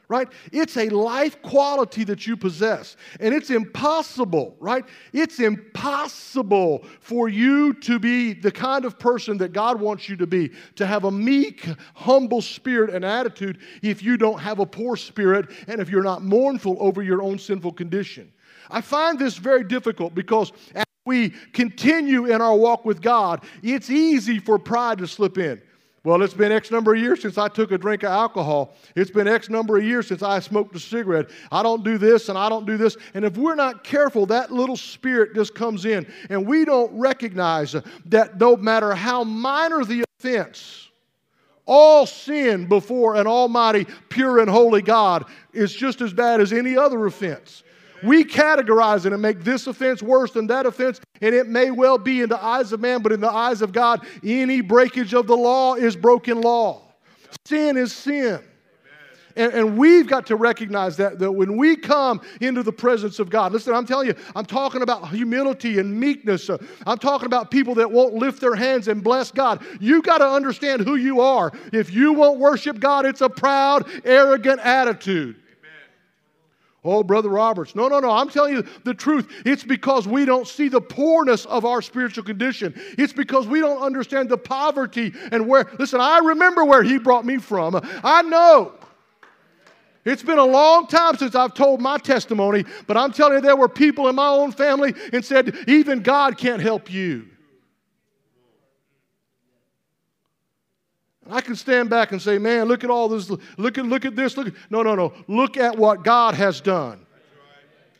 right? 0.09 0.27
It's 0.51 0.75
a 0.75 0.89
life 0.89 1.41
quality 1.43 2.03
that 2.05 2.25
you 2.25 2.35
possess. 2.35 2.97
And 3.19 3.33
it's 3.33 3.51
impossible, 3.51 4.57
right? 4.59 4.83
It's 5.13 5.39
impossible 5.39 6.83
for 6.99 7.29
you 7.29 7.75
to 7.75 7.99
be 7.99 8.33
the 8.33 8.51
kind 8.51 8.85
of 8.85 8.97
person 8.97 9.37
that 9.37 9.53
God 9.53 9.79
wants 9.79 10.09
you 10.09 10.17
to 10.17 10.27
be, 10.27 10.51
to 10.75 10.85
have 10.87 11.05
a 11.05 11.11
meek, 11.11 11.69
humble 11.93 12.41
spirit 12.41 12.89
and 12.89 13.05
attitude 13.05 13.59
if 13.83 14.01
you 14.01 14.17
don't 14.17 14.39
have 14.39 14.57
a 14.57 14.65
poor 14.65 14.97
spirit 14.97 15.51
and 15.67 15.79
if 15.79 15.89
you're 15.89 16.03
not 16.03 16.23
mournful 16.23 16.75
over 16.79 17.03
your 17.03 17.21
own 17.21 17.37
sinful 17.37 17.73
condition. 17.73 18.33
I 18.71 18.81
find 18.81 19.19
this 19.19 19.37
very 19.37 19.63
difficult 19.63 20.15
because 20.15 20.51
as 20.73 20.85
we 21.05 21.29
continue 21.53 22.25
in 22.25 22.41
our 22.41 22.55
walk 22.55 22.83
with 22.83 23.01
God, 23.01 23.43
it's 23.61 23.91
easy 23.91 24.39
for 24.39 24.57
pride 24.57 24.97
to 24.99 25.07
slip 25.07 25.37
in. 25.37 25.61
Well, 26.03 26.21
it's 26.23 26.33
been 26.33 26.51
X 26.51 26.71
number 26.71 26.93
of 26.93 26.99
years 27.01 27.21
since 27.21 27.37
I 27.37 27.49
took 27.49 27.71
a 27.71 27.77
drink 27.77 28.03
of 28.03 28.11
alcohol. 28.11 28.75
It's 28.95 29.11
been 29.11 29.27
X 29.27 29.49
number 29.49 29.77
of 29.77 29.83
years 29.83 30.07
since 30.07 30.23
I 30.23 30.39
smoked 30.39 30.75
a 30.75 30.79
cigarette. 30.79 31.29
I 31.51 31.61
don't 31.61 31.83
do 31.83 31.97
this 31.97 32.29
and 32.29 32.37
I 32.37 32.47
don't 32.47 32.65
do 32.65 32.77
this. 32.77 32.95
And 33.13 33.25
if 33.25 33.37
we're 33.37 33.55
not 33.55 33.83
careful, 33.83 34.25
that 34.27 34.51
little 34.51 34.77
spirit 34.77 35.35
just 35.35 35.53
comes 35.53 35.85
in. 35.85 36.07
And 36.29 36.47
we 36.47 36.63
don't 36.63 36.97
recognize 36.97 37.75
that 38.05 38.39
no 38.39 38.55
matter 38.55 38.95
how 38.95 39.25
minor 39.25 39.83
the 39.83 40.05
offense, 40.19 40.89
all 41.65 42.05
sin 42.05 42.65
before 42.65 43.15
an 43.15 43.27
almighty, 43.27 43.85
pure, 44.07 44.39
and 44.39 44.49
holy 44.49 44.81
God 44.81 45.25
is 45.53 45.73
just 45.73 46.01
as 46.01 46.13
bad 46.13 46.39
as 46.39 46.53
any 46.53 46.77
other 46.77 47.05
offense. 47.05 47.63
We 48.03 48.23
categorize 48.23 49.05
it 49.05 49.13
and 49.13 49.21
make 49.21 49.43
this 49.43 49.67
offense 49.67 50.01
worse 50.01 50.31
than 50.31 50.47
that 50.47 50.65
offense, 50.65 50.99
and 51.21 51.35
it 51.35 51.47
may 51.47 51.71
well 51.71 51.97
be 51.97 52.21
in 52.21 52.29
the 52.29 52.43
eyes 52.43 52.71
of 52.71 52.79
man, 52.79 53.01
but 53.01 53.11
in 53.11 53.19
the 53.19 53.31
eyes 53.31 53.61
of 53.61 53.71
God, 53.71 54.05
any 54.23 54.61
breakage 54.61 55.13
of 55.13 55.27
the 55.27 55.37
law 55.37 55.75
is 55.75 55.95
broken 55.95 56.41
law. 56.41 56.81
Sin 57.45 57.77
is 57.77 57.93
sin. 57.93 58.39
And, 59.35 59.53
and, 59.53 59.77
we've 59.77 60.07
got 60.07 60.25
to 60.27 60.35
recognize 60.35 60.97
that, 60.97 61.19
that 61.19 61.31
when 61.31 61.55
we 61.55 61.77
come 61.77 62.19
into 62.41 62.61
the 62.61 62.73
presence 62.73 63.19
of 63.19 63.29
God, 63.29 63.53
listen, 63.53 63.73
I'm 63.73 63.85
telling 63.85 64.07
you, 64.07 64.15
I'm 64.35 64.43
talking 64.43 64.81
about 64.81 65.07
humility 65.09 65.79
and 65.79 65.97
meekness. 65.97 66.49
I'm 66.85 66.97
talking 66.97 67.27
about 67.27 67.49
people 67.49 67.75
that 67.75 67.89
won't 67.89 68.15
lift 68.15 68.41
their 68.41 68.55
hands 68.55 68.87
and 68.89 69.03
bless 69.03 69.31
God. 69.31 69.63
You've 69.79 70.03
got 70.03 70.17
to 70.17 70.27
understand 70.27 70.81
who 70.81 70.95
you 70.95 71.21
are. 71.21 71.53
If 71.71 71.93
you 71.93 72.11
won't 72.11 72.39
worship 72.39 72.79
God, 72.79 73.05
it's 73.05 73.21
a 73.21 73.29
proud, 73.29 73.87
arrogant 74.03 74.59
attitude. 74.61 75.37
Oh, 76.83 77.03
Brother 77.03 77.29
Roberts. 77.29 77.75
No, 77.75 77.89
no, 77.89 77.99
no. 77.99 78.09
I'm 78.09 78.29
telling 78.29 78.53
you 78.53 78.65
the 78.85 78.93
truth. 78.93 79.29
It's 79.45 79.63
because 79.63 80.07
we 80.07 80.23
don't 80.23 80.47
see 80.47 80.69
the 80.69 80.79
poorness 80.79 81.45
of 81.45 81.65
our 81.65 81.81
spiritual 81.81 82.23
condition. 82.23 82.73
It's 82.97 83.11
because 83.11 83.47
we 83.47 83.59
don't 83.59 83.81
understand 83.81 84.29
the 84.29 84.37
poverty 84.37 85.13
and 85.31 85.47
where. 85.47 85.69
Listen, 85.77 85.99
I 85.99 86.19
remember 86.19 86.63
where 86.63 86.83
He 86.83 86.97
brought 86.97 87.25
me 87.25 87.37
from. 87.37 87.79
I 88.03 88.21
know. 88.21 88.73
It's 90.05 90.23
been 90.23 90.39
a 90.39 90.45
long 90.45 90.87
time 90.87 91.17
since 91.17 91.35
I've 91.35 91.53
told 91.53 91.81
my 91.81 91.97
testimony, 91.97 92.63
but 92.87 92.95
I'm 92.95 93.11
telling 93.11 93.35
you, 93.35 93.41
there 93.41 93.57
were 93.57 93.67
people 93.67 94.07
in 94.07 94.15
my 94.15 94.29
own 94.29 94.51
family 94.53 94.93
and 95.11 95.23
said, 95.23 95.55
even 95.67 96.01
God 96.01 96.37
can't 96.37 96.61
help 96.61 96.89
you. 96.89 97.27
I 101.31 101.41
can 101.41 101.55
stand 101.55 101.89
back 101.89 102.11
and 102.11 102.21
say, 102.21 102.37
man, 102.37 102.67
look 102.67 102.83
at 102.83 102.89
all 102.89 103.07
this, 103.07 103.29
look 103.29 103.77
at, 103.77 103.85
look 103.85 104.05
at 104.05 104.15
this, 104.15 104.37
look 104.37 104.53
no, 104.69 104.81
no, 104.81 104.95
no. 104.95 105.13
Look 105.27 105.57
at 105.57 105.77
what 105.77 106.03
God 106.03 106.35
has 106.35 106.61
done. 106.61 107.05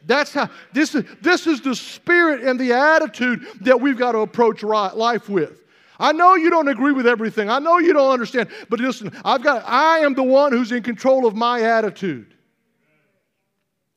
That's 0.06 0.34
how, 0.34 0.50
this 0.74 0.96
is, 0.96 1.04
this 1.22 1.46
is 1.46 1.62
the 1.62 1.76
spirit 1.76 2.44
and 2.44 2.60
the 2.60 2.74
attitude 2.74 3.46
that 3.62 3.80
we've 3.80 3.98
got 3.98 4.14
to 4.14 4.20
approach 4.20 4.64
life 4.64 5.30
with. 5.30 5.62
I 6.00 6.14
know 6.14 6.36
you 6.36 6.50
don't 6.50 6.70
agree 6.70 6.94
with 6.94 7.06
everything. 7.06 7.50
I 7.50 7.60
know 7.60 7.78
you 7.78 7.92
don't 7.92 8.12
understand. 8.12 8.50
But 8.70 8.80
listen, 8.80 9.12
I've 9.26 9.44
got, 9.44 9.64
I 9.68 10.00
am 10.00 10.14
the 10.14 10.24
one 10.24 10.54
who's 10.54 10.72
in 10.72 10.82
control 10.82 11.26
of 11.26 11.36
my 11.36 11.62
attitude. 11.62 12.34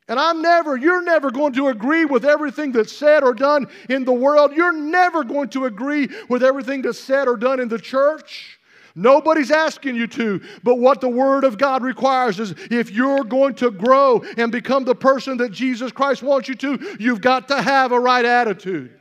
And 0.08 0.18
I'm 0.18 0.42
never, 0.42 0.76
you're 0.76 1.02
never 1.02 1.30
going 1.30 1.52
to 1.54 1.68
agree 1.68 2.04
with 2.04 2.24
everything 2.24 2.72
that's 2.72 2.92
said 2.92 3.22
or 3.22 3.32
done 3.32 3.68
in 3.88 4.04
the 4.04 4.12
world. 4.12 4.52
You're 4.54 4.72
never 4.72 5.22
going 5.22 5.48
to 5.50 5.66
agree 5.66 6.08
with 6.28 6.42
everything 6.42 6.82
that's 6.82 6.98
said 6.98 7.28
or 7.28 7.36
done 7.36 7.60
in 7.60 7.68
the 7.68 7.78
church. 7.78 8.51
Nobody's 8.94 9.50
asking 9.50 9.96
you 9.96 10.06
to, 10.08 10.42
but 10.62 10.78
what 10.78 11.00
the 11.00 11.08
Word 11.08 11.44
of 11.44 11.56
God 11.56 11.82
requires 11.82 12.38
is 12.38 12.54
if 12.70 12.90
you're 12.90 13.24
going 13.24 13.54
to 13.56 13.70
grow 13.70 14.22
and 14.36 14.52
become 14.52 14.84
the 14.84 14.94
person 14.94 15.38
that 15.38 15.50
Jesus 15.50 15.92
Christ 15.92 16.22
wants 16.22 16.48
you 16.48 16.54
to, 16.56 16.96
you've 17.00 17.20
got 17.20 17.48
to 17.48 17.62
have 17.62 17.92
a 17.92 18.00
right 18.00 18.24
attitude. 18.24 18.98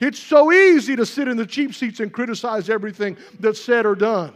It's 0.00 0.18
so 0.18 0.52
easy 0.52 0.94
to 0.94 1.06
sit 1.06 1.26
in 1.26 1.36
the 1.36 1.46
cheap 1.46 1.74
seats 1.74 2.00
and 2.00 2.12
criticize 2.12 2.68
everything 2.68 3.16
that's 3.40 3.60
said 3.60 3.86
or 3.86 3.94
done. 3.94 4.32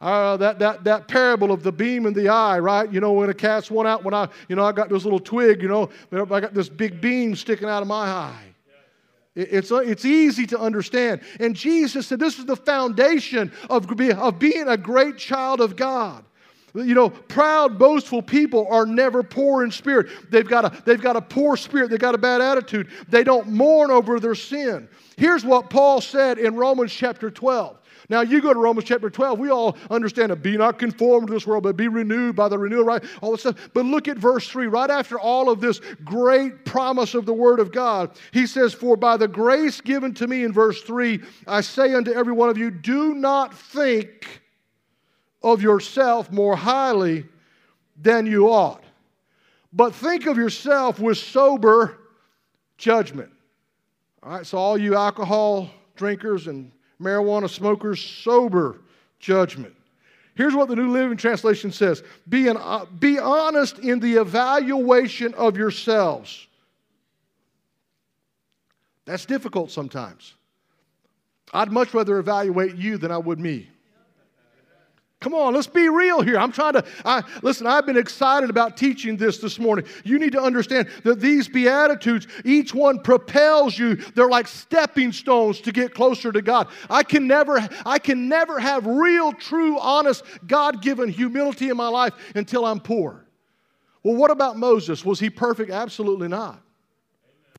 Uh, 0.00 0.36
that, 0.36 0.58
that, 0.58 0.82
that 0.82 1.06
parable 1.06 1.52
of 1.52 1.62
the 1.62 1.70
beam 1.70 2.06
in 2.06 2.12
the 2.12 2.28
eye, 2.28 2.58
right? 2.58 2.92
You 2.92 2.98
know, 2.98 3.12
when 3.12 3.30
a 3.30 3.34
cast 3.34 3.70
one 3.70 3.86
out, 3.86 4.02
when 4.02 4.14
I, 4.14 4.28
you 4.48 4.56
know, 4.56 4.64
I 4.64 4.72
got 4.72 4.88
this 4.88 5.04
little 5.04 5.20
twig, 5.20 5.62
you 5.62 5.68
know, 5.68 5.90
I 6.10 6.40
got 6.40 6.54
this 6.54 6.68
big 6.68 7.00
beam 7.00 7.36
sticking 7.36 7.68
out 7.68 7.82
of 7.82 7.88
my 7.88 8.08
eye. 8.08 8.51
It's, 9.34 9.72
uh, 9.72 9.76
it's 9.76 10.04
easy 10.04 10.46
to 10.48 10.58
understand. 10.58 11.22
And 11.40 11.56
Jesus 11.56 12.06
said 12.06 12.18
this 12.18 12.38
is 12.38 12.44
the 12.44 12.56
foundation 12.56 13.50
of, 13.70 13.90
of 14.00 14.38
being 14.38 14.68
a 14.68 14.76
great 14.76 15.16
child 15.16 15.60
of 15.60 15.74
God. 15.76 16.24
You 16.74 16.94
know, 16.94 17.10
proud, 17.10 17.78
boastful 17.78 18.22
people 18.22 18.66
are 18.70 18.86
never 18.86 19.22
poor 19.22 19.62
in 19.62 19.70
spirit. 19.70 20.30
They've 20.30 20.48
got, 20.48 20.64
a, 20.64 20.82
they've 20.84 21.00
got 21.00 21.16
a 21.16 21.20
poor 21.20 21.56
spirit, 21.56 21.90
they've 21.90 21.98
got 21.98 22.14
a 22.14 22.18
bad 22.18 22.40
attitude. 22.40 22.88
They 23.08 23.24
don't 23.24 23.48
mourn 23.48 23.90
over 23.90 24.18
their 24.18 24.34
sin. 24.34 24.88
Here's 25.16 25.44
what 25.44 25.68
Paul 25.68 26.00
said 26.00 26.38
in 26.38 26.54
Romans 26.54 26.92
chapter 26.92 27.30
12. 27.30 27.78
Now, 28.12 28.20
you 28.20 28.42
go 28.42 28.52
to 28.52 28.58
Romans 28.58 28.86
chapter 28.86 29.08
12, 29.08 29.38
we 29.38 29.48
all 29.48 29.74
understand 29.90 30.32
it. 30.32 30.42
Be 30.42 30.58
not 30.58 30.78
conformed 30.78 31.28
to 31.28 31.32
this 31.32 31.46
world, 31.46 31.62
but 31.62 31.78
be 31.78 31.88
renewed 31.88 32.36
by 32.36 32.46
the 32.50 32.58
renewal, 32.58 32.84
right? 32.84 33.02
All 33.22 33.30
this 33.30 33.40
stuff. 33.40 33.70
But 33.72 33.86
look 33.86 34.06
at 34.06 34.18
verse 34.18 34.46
3. 34.48 34.66
Right 34.66 34.90
after 34.90 35.18
all 35.18 35.48
of 35.48 35.62
this 35.62 35.80
great 36.04 36.66
promise 36.66 37.14
of 37.14 37.24
the 37.24 37.32
Word 37.32 37.58
of 37.58 37.72
God, 37.72 38.10
he 38.30 38.46
says, 38.46 38.74
For 38.74 38.98
by 38.98 39.16
the 39.16 39.28
grace 39.28 39.80
given 39.80 40.12
to 40.12 40.26
me 40.26 40.44
in 40.44 40.52
verse 40.52 40.82
3, 40.82 41.22
I 41.46 41.62
say 41.62 41.94
unto 41.94 42.12
every 42.12 42.34
one 42.34 42.50
of 42.50 42.58
you, 42.58 42.70
do 42.70 43.14
not 43.14 43.56
think 43.56 44.42
of 45.42 45.62
yourself 45.62 46.30
more 46.30 46.54
highly 46.54 47.24
than 47.96 48.26
you 48.26 48.50
ought, 48.50 48.84
but 49.72 49.94
think 49.94 50.26
of 50.26 50.36
yourself 50.36 51.00
with 51.00 51.16
sober 51.16 51.96
judgment. 52.76 53.32
All 54.22 54.32
right, 54.32 54.46
so 54.46 54.58
all 54.58 54.76
you 54.76 54.96
alcohol 54.96 55.70
drinkers 55.96 56.46
and 56.46 56.72
marijuana 57.02 57.50
smokers 57.50 58.00
sober 58.00 58.78
judgment. 59.18 59.74
Here's 60.34 60.54
what 60.54 60.68
the 60.68 60.76
New 60.76 60.90
Living 60.90 61.16
Translation 61.16 61.70
says 61.72 62.02
Be, 62.28 62.48
an, 62.48 62.56
uh, 62.56 62.86
be 62.98 63.18
honest 63.18 63.78
in 63.78 64.00
the 64.00 64.14
evaluation 64.14 65.34
of 65.34 65.56
yourselves. 65.56 66.46
That's 69.04 69.26
difficult 69.26 69.70
sometimes. 69.70 70.34
I'd 71.52 71.72
much 71.72 71.92
rather 71.92 72.18
evaluate 72.18 72.76
you 72.76 72.96
than 72.96 73.10
I 73.10 73.18
would 73.18 73.38
me. 73.38 73.68
Come 75.22 75.34
on, 75.34 75.54
let's 75.54 75.68
be 75.68 75.88
real 75.88 76.20
here. 76.20 76.36
I'm 76.36 76.50
trying 76.50 76.72
to, 76.72 76.84
I, 77.04 77.22
listen, 77.42 77.64
I've 77.64 77.86
been 77.86 77.96
excited 77.96 78.50
about 78.50 78.76
teaching 78.76 79.16
this 79.16 79.38
this 79.38 79.56
morning. 79.56 79.84
You 80.02 80.18
need 80.18 80.32
to 80.32 80.42
understand 80.42 80.88
that 81.04 81.20
these 81.20 81.46
Beatitudes, 81.46 82.26
each 82.44 82.74
one 82.74 82.98
propels 82.98 83.78
you. 83.78 83.94
They're 83.94 84.28
like 84.28 84.48
stepping 84.48 85.12
stones 85.12 85.60
to 85.60 85.70
get 85.70 85.94
closer 85.94 86.32
to 86.32 86.42
God. 86.42 86.66
I 86.90 87.04
can 87.04 87.28
never, 87.28 87.66
I 87.86 88.00
can 88.00 88.28
never 88.28 88.58
have 88.58 88.84
real, 88.84 89.32
true, 89.32 89.78
honest, 89.78 90.24
God 90.48 90.82
given 90.82 91.08
humility 91.08 91.68
in 91.68 91.76
my 91.76 91.86
life 91.86 92.14
until 92.34 92.66
I'm 92.66 92.80
poor. 92.80 93.24
Well, 94.02 94.16
what 94.16 94.32
about 94.32 94.56
Moses? 94.56 95.04
Was 95.04 95.20
he 95.20 95.30
perfect? 95.30 95.70
Absolutely 95.70 96.26
not. 96.26 96.60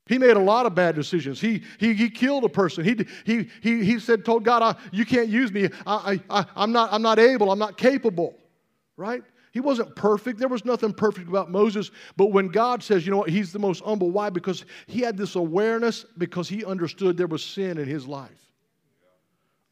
He 0.06 0.18
made 0.18 0.36
a 0.36 0.40
lot 0.40 0.66
of 0.66 0.74
bad 0.74 0.94
decisions. 0.94 1.40
He, 1.40 1.62
he, 1.78 1.94
he 1.94 2.10
killed 2.10 2.44
a 2.44 2.48
person. 2.48 2.84
He, 2.84 3.06
he, 3.24 3.48
he, 3.62 3.84
he 3.84 3.98
said, 3.98 4.24
told 4.24 4.44
God, 4.44 4.62
I, 4.62 4.76
You 4.92 5.06
can't 5.06 5.28
use 5.28 5.50
me. 5.50 5.70
I, 5.86 6.20
I, 6.28 6.44
I'm, 6.54 6.72
not, 6.72 6.92
I'm 6.92 7.00
not 7.00 7.18
able. 7.18 7.50
I'm 7.50 7.58
not 7.58 7.78
capable. 7.78 8.36
Right? 8.96 9.22
He 9.52 9.60
wasn't 9.60 9.96
perfect. 9.96 10.38
There 10.38 10.48
was 10.48 10.64
nothing 10.64 10.92
perfect 10.92 11.28
about 11.28 11.50
Moses. 11.50 11.90
But 12.16 12.32
when 12.32 12.48
God 12.48 12.82
says, 12.82 13.06
you 13.06 13.12
know 13.12 13.18
what, 13.18 13.30
he's 13.30 13.52
the 13.52 13.58
most 13.58 13.82
humble. 13.82 14.10
Why? 14.10 14.28
Because 14.28 14.64
he 14.86 15.00
had 15.00 15.16
this 15.16 15.36
awareness 15.36 16.04
because 16.18 16.48
he 16.48 16.64
understood 16.64 17.16
there 17.16 17.26
was 17.26 17.42
sin 17.42 17.78
in 17.78 17.88
his 17.88 18.06
life. 18.06 18.43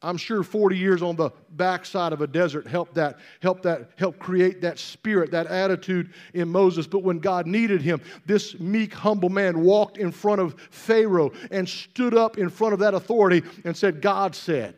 I'm 0.03 0.17
sure 0.17 0.43
40 0.43 0.77
years 0.77 1.01
on 1.01 1.15
the 1.15 1.31
backside 1.51 2.11
of 2.11 2.21
a 2.21 2.27
desert 2.27 2.67
helped 2.67 2.95
that, 2.95 3.19
helped 3.41 3.63
that, 3.63 3.91
helped 3.95 4.19
create 4.19 4.59
that 4.61 4.77
spirit, 4.77 5.31
that 5.31 5.47
attitude 5.47 6.13
in 6.33 6.49
Moses. 6.49 6.85
But 6.85 7.03
when 7.03 7.19
God 7.19 7.47
needed 7.47 7.81
him, 7.81 8.01
this 8.25 8.59
meek, 8.59 8.93
humble 8.93 9.29
man 9.29 9.61
walked 9.61 9.97
in 9.97 10.11
front 10.11 10.41
of 10.41 10.59
Pharaoh 10.71 11.31
and 11.51 11.67
stood 11.67 12.13
up 12.13 12.37
in 12.37 12.49
front 12.49 12.73
of 12.73 12.81
that 12.81 12.93
authority 12.93 13.43
and 13.63 13.75
said, 13.75 14.01
God 14.01 14.35
said. 14.35 14.75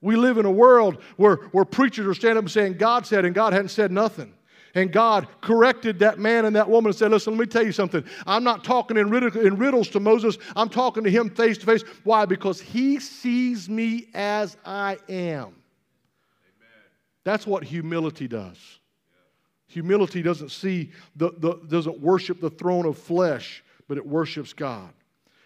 We 0.00 0.14
live 0.14 0.38
in 0.38 0.46
a 0.46 0.50
world 0.50 1.02
where, 1.16 1.36
where 1.50 1.64
preachers 1.64 2.06
are 2.06 2.14
standing 2.14 2.38
up 2.38 2.44
and 2.44 2.50
saying, 2.50 2.74
God 2.74 3.04
said, 3.04 3.24
and 3.24 3.34
God 3.34 3.52
hadn't 3.52 3.70
said 3.70 3.90
nothing. 3.90 4.32
And 4.76 4.92
God 4.92 5.26
corrected 5.40 6.00
that 6.00 6.18
man 6.18 6.44
and 6.44 6.54
that 6.54 6.68
woman 6.68 6.90
and 6.90 6.96
said, 6.96 7.10
Listen, 7.10 7.32
let 7.32 7.40
me 7.40 7.46
tell 7.46 7.64
you 7.64 7.72
something. 7.72 8.04
I'm 8.26 8.44
not 8.44 8.62
talking 8.62 8.98
in, 8.98 9.06
in 9.06 9.56
riddles 9.56 9.88
to 9.88 10.00
Moses. 10.00 10.36
I'm 10.54 10.68
talking 10.68 11.02
to 11.02 11.10
him 11.10 11.30
face 11.30 11.56
to 11.58 11.64
face. 11.64 11.82
Why? 12.04 12.26
Because 12.26 12.60
he 12.60 13.00
sees 13.00 13.70
me 13.70 14.08
as 14.12 14.58
I 14.66 14.98
am. 15.08 15.46
Amen. 15.46 15.54
That's 17.24 17.46
what 17.46 17.64
humility 17.64 18.28
does. 18.28 18.58
Humility 19.68 20.20
doesn't 20.20 20.50
see 20.50 20.92
the, 21.16 21.30
the 21.38 21.54
doesn't 21.68 21.98
worship 21.98 22.38
the 22.42 22.50
throne 22.50 22.84
of 22.84 22.98
flesh, 22.98 23.64
but 23.88 23.96
it 23.96 24.06
worships 24.06 24.52
God. 24.52 24.92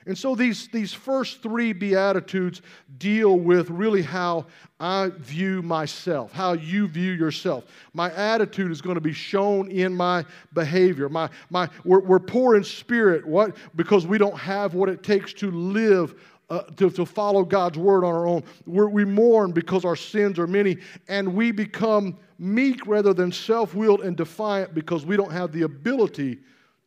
And 0.06 0.16
so 0.16 0.34
these, 0.34 0.68
these 0.68 0.92
first 0.92 1.42
three 1.42 1.72
Beatitudes 1.72 2.62
deal 2.98 3.38
with 3.38 3.68
really 3.68 4.02
how 4.02 4.46
I 4.78 5.10
view 5.18 5.60
myself, 5.62 6.32
how 6.32 6.54
you 6.54 6.88
view 6.88 7.12
yourself. 7.12 7.64
My 7.92 8.10
attitude 8.14 8.72
is 8.72 8.80
going 8.80 8.94
to 8.94 9.00
be 9.00 9.12
shown 9.12 9.70
in 9.70 9.94
my 9.94 10.24
behavior. 10.54 11.10
My, 11.10 11.28
my, 11.50 11.68
we're, 11.84 12.00
we're 12.00 12.18
poor 12.18 12.56
in 12.56 12.64
spirit. 12.64 13.26
What? 13.26 13.56
Because 13.76 14.06
we 14.06 14.16
don't 14.16 14.38
have 14.38 14.74
what 14.74 14.88
it 14.88 15.02
takes 15.02 15.34
to 15.34 15.50
live 15.50 16.14
uh, 16.48 16.62
to, 16.76 16.90
to 16.90 17.06
follow 17.06 17.44
God's 17.44 17.78
word 17.78 18.04
on 18.04 18.12
our 18.12 18.26
own. 18.26 18.42
We're, 18.66 18.88
we 18.88 19.04
mourn 19.04 19.52
because 19.52 19.84
our 19.84 19.94
sins 19.94 20.38
are 20.38 20.48
many, 20.48 20.78
and 21.08 21.32
we 21.34 21.52
become 21.52 22.18
meek 22.40 22.86
rather 22.86 23.14
than 23.14 23.30
self 23.30 23.74
willed 23.74 24.00
and 24.00 24.16
defiant 24.16 24.74
because 24.74 25.06
we 25.06 25.16
don't 25.16 25.30
have 25.30 25.52
the 25.52 25.62
ability 25.62 26.38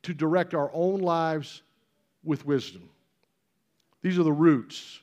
to 0.02 0.14
direct 0.14 0.54
our 0.54 0.70
own 0.74 1.00
lives 1.00 1.62
with 2.26 2.46
wisdom. 2.46 2.90
These 4.04 4.20
are 4.20 4.24
the 4.24 4.32
roots. 4.32 5.00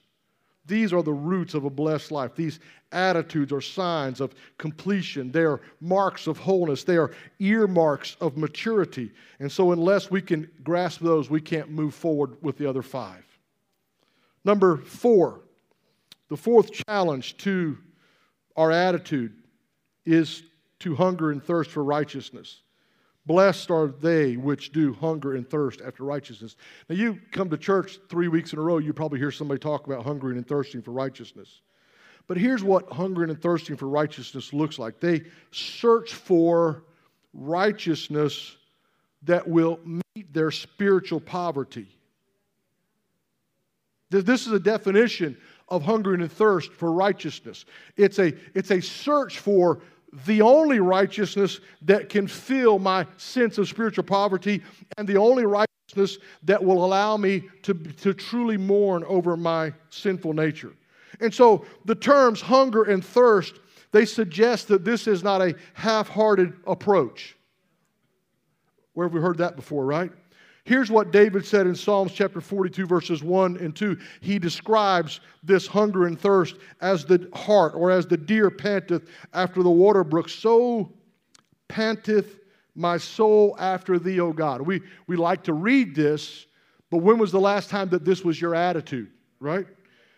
These 0.67 0.93
are 0.93 1.03
the 1.03 1.13
roots 1.13 1.55
of 1.55 1.65
a 1.65 1.71
blessed 1.71 2.13
life. 2.13 2.37
These 2.37 2.61
attitudes 2.93 3.53
are 3.53 3.61
signs 3.61 4.21
of 4.21 4.35
completion. 4.59 5.33
They 5.33 5.43
are 5.43 5.61
marks 5.81 6.29
of 6.29 6.39
wholeness. 6.39 6.85
They 6.85 6.97
are 6.97 7.11
earmarks 7.41 8.17
of 8.21 8.37
maturity. 8.37 9.11
And 9.41 9.51
so, 9.51 9.73
unless 9.73 10.11
we 10.11 10.23
can 10.23 10.49
grasp 10.63 11.01
those, 11.01 11.29
we 11.29 11.41
can't 11.41 11.71
move 11.71 11.95
forward 11.95 12.37
with 12.43 12.57
the 12.57 12.69
other 12.69 12.83
five. 12.83 13.25
Number 14.45 14.77
four, 14.77 15.41
the 16.29 16.37
fourth 16.37 16.71
challenge 16.87 17.37
to 17.39 17.77
our 18.57 18.71
attitude 18.71 19.35
is 20.05 20.43
to 20.81 20.95
hunger 20.95 21.31
and 21.31 21.43
thirst 21.43 21.71
for 21.71 21.83
righteousness. 21.83 22.61
Blessed 23.27 23.71
are 23.71 23.89
they 23.89 24.37
which 24.37 24.73
do 24.73 24.95
hunger 24.95 25.35
and 25.35 25.49
thirst 25.49 25.83
after 25.83 26.05
righteousness. 26.05 26.57
Now, 26.89 26.97
you 26.97 27.19
come 27.33 27.51
to 27.51 27.59
church 27.59 27.99
three 28.09 28.29
weeks 28.29 28.53
in 28.53 28.59
a 28.59 28.63
row, 28.63 28.79
you 28.79 28.93
probably 28.93 29.19
hear 29.19 29.31
somebody 29.31 29.59
talk 29.59 29.87
about 29.87 30.05
hungering 30.05 30.37
and 30.37 30.47
thirsting 30.47 30.83
for 30.83 30.93
righteousness. 30.93 31.61
But 32.27 32.39
here's 32.39 32.63
what 32.63 32.91
hungering 32.91 33.31
and 33.31 33.41
thirsting 33.41 33.77
for 33.77 33.89
righteousness 33.89 34.53
looks 34.53 34.79
like 34.79 35.01
they 35.01 35.23
search 35.51 36.15
for 36.15 36.85
righteousness 37.35 38.57
that 39.25 39.47
will 39.47 39.81
meet 39.85 40.33
their 40.33 40.51
spiritual 40.51 41.21
poverty. 41.21 41.89
This 44.11 44.47
is 44.47 44.53
a 44.53 44.59
definition 44.59 45.37
of 45.69 45.83
hungering 45.83 46.21
and 46.21 46.33
thirst 46.33 46.73
for 46.73 46.91
righteousness. 46.91 47.65
It's 47.97 48.19
a, 48.19 48.33
it's 48.55 48.71
a 48.71 48.81
search 48.81 49.39
for 49.39 49.81
the 50.27 50.43
only 50.43 50.81
righteousness 50.81 51.61
that 51.83 52.09
can 52.09 52.27
fill 52.27 52.79
my 52.79 53.07
sense 53.17 53.59
of 53.59 53.69
spiritual 53.69 54.05
poverty 54.05 54.63
and 54.99 55.07
the 55.07 55.17
only 55.17 55.45
righteousness 55.45 56.19
that 56.43 56.63
will 56.63 56.85
allow 56.85 57.17
me 57.17 57.43
to, 57.63 57.75
to 57.75 58.13
truly 58.13 58.57
mourn 58.57 59.05
over 59.05 59.37
my 59.37 59.73
sinful 59.91 60.33
nature. 60.33 60.73
And 61.21 61.33
so 61.33 61.65
the 61.85 61.95
terms 61.95 62.41
hunger 62.41 62.85
and 62.85 63.05
thirst, 63.05 63.61
they 63.93 64.05
suggest 64.05 64.69
that 64.69 64.85
this 64.85 65.07
is 65.07 65.23
not 65.23 65.43
a 65.43 65.55
half 65.75 66.09
hearted 66.09 66.55
approach. 66.67 67.37
Where 68.95 69.07
have 69.07 69.15
we 69.15 69.21
heard 69.21 69.39
that 69.39 69.57
before, 69.57 69.85
right? 69.85 70.11
Here's 70.65 70.91
what 70.91 71.11
David 71.11 71.45
said 71.47 71.67
in 71.67 71.75
Psalms 71.75 72.13
chapter 72.13 72.41
42, 72.41 72.87
verses 72.87 73.23
1 73.23 73.57
and 73.57 73.75
2. 73.75 73.99
He 74.21 74.39
describes 74.39 75.21
this 75.43 75.67
hunger 75.67 76.07
and 76.07 76.21
thirst 76.21 76.57
as 76.81 77.05
the 77.05 77.29
heart 77.35 77.75
or 77.75 77.91
as 77.91 78.07
the 78.07 78.17
deer 78.17 78.51
panteth 78.51 79.09
after 79.33 79.63
the 79.63 79.71
water 79.71 80.05
brook. 80.05 80.29
So 80.29 80.93
panteth 81.69 82.41
my 82.75 82.99
soul 82.99 83.57
after 83.59 83.99
thee, 83.99 84.21
O 84.21 84.33
God. 84.33 84.61
We, 84.61 84.83
we 85.07 85.17
like 85.17 85.43
to 85.45 85.55
read 85.55 85.95
this, 85.95 86.47
but 86.91 86.99
when 86.99 87.19
was 87.19 87.33
the 87.33 87.41
last 87.41 87.71
time 87.71 87.89
that 87.91 88.05
this 88.05 88.23
was 88.23 88.41
your 88.41 88.55
attitude, 88.55 89.11
right? 89.39 89.67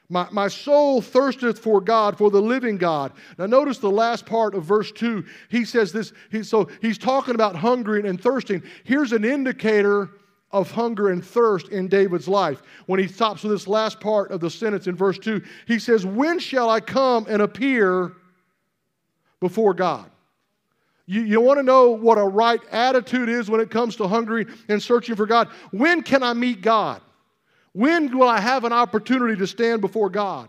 My, 0.08 0.28
my 0.30 0.48
soul 0.48 1.00
thirsteth 1.00 1.58
for 1.58 1.80
God, 1.80 2.18
for 2.18 2.30
the 2.30 2.42
living 2.42 2.76
God. 2.76 3.12
Now, 3.38 3.46
notice 3.46 3.78
the 3.78 3.90
last 3.90 4.26
part 4.26 4.54
of 4.54 4.64
verse 4.64 4.92
2. 4.92 5.24
He 5.48 5.64
says 5.64 5.92
this. 5.92 6.12
He, 6.30 6.42
so 6.42 6.68
he's 6.82 6.98
talking 6.98 7.34
about 7.34 7.56
hungering 7.56 8.06
and 8.06 8.20
thirsting. 8.20 8.62
Here's 8.84 9.12
an 9.12 9.24
indicator 9.24 10.10
of 10.52 10.70
hunger 10.70 11.08
and 11.08 11.24
thirst 11.24 11.68
in 11.68 11.88
David's 11.88 12.28
life. 12.28 12.62
When 12.86 13.00
he 13.00 13.06
stops 13.06 13.42
with 13.42 13.52
this 13.52 13.66
last 13.66 14.00
part 14.00 14.30
of 14.30 14.40
the 14.40 14.50
sentence 14.50 14.86
in 14.86 14.94
verse 14.94 15.18
2, 15.18 15.42
he 15.66 15.78
says, 15.78 16.04
When 16.04 16.38
shall 16.38 16.68
I 16.68 16.80
come 16.80 17.26
and 17.28 17.40
appear 17.40 18.12
before 19.40 19.74
God? 19.74 20.10
You, 21.06 21.22
you 21.22 21.40
want 21.40 21.58
to 21.58 21.62
know 21.62 21.90
what 21.90 22.18
a 22.18 22.24
right 22.24 22.60
attitude 22.70 23.28
is 23.28 23.50
when 23.50 23.60
it 23.60 23.70
comes 23.70 23.96
to 23.96 24.06
hungry 24.06 24.46
and 24.68 24.82
searching 24.82 25.16
for 25.16 25.26
God? 25.26 25.48
When 25.70 26.02
can 26.02 26.22
I 26.22 26.32
meet 26.32 26.62
God? 26.62 27.00
When 27.72 28.16
will 28.16 28.28
I 28.28 28.40
have 28.40 28.64
an 28.64 28.72
opportunity 28.72 29.36
to 29.36 29.46
stand 29.46 29.80
before 29.80 30.10
God? 30.10 30.48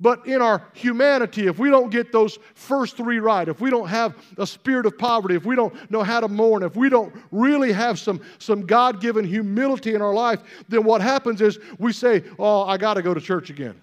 But 0.00 0.26
in 0.28 0.40
our 0.40 0.62
humanity, 0.74 1.48
if 1.48 1.58
we 1.58 1.70
don't 1.70 1.90
get 1.90 2.12
those 2.12 2.38
first 2.54 2.96
three 2.96 3.18
right, 3.18 3.48
if 3.48 3.60
we 3.60 3.68
don't 3.68 3.88
have 3.88 4.16
a 4.36 4.46
spirit 4.46 4.86
of 4.86 4.96
poverty, 4.96 5.34
if 5.34 5.44
we 5.44 5.56
don't 5.56 5.74
know 5.90 6.04
how 6.04 6.20
to 6.20 6.28
mourn, 6.28 6.62
if 6.62 6.76
we 6.76 6.88
don't 6.88 7.12
really 7.32 7.72
have 7.72 7.98
some, 7.98 8.20
some 8.38 8.64
God 8.64 9.00
given 9.00 9.24
humility 9.24 9.94
in 9.94 10.02
our 10.02 10.14
life, 10.14 10.40
then 10.68 10.84
what 10.84 11.00
happens 11.00 11.40
is 11.40 11.58
we 11.78 11.92
say, 11.92 12.22
Oh, 12.38 12.62
I 12.62 12.76
got 12.76 12.94
to 12.94 13.02
go 13.02 13.12
to 13.12 13.20
church 13.20 13.50
again. 13.50 13.80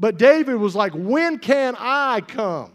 But 0.00 0.18
David 0.18 0.56
was 0.56 0.74
like, 0.74 0.92
When 0.92 1.38
can 1.38 1.76
I 1.78 2.22
come? 2.22 2.72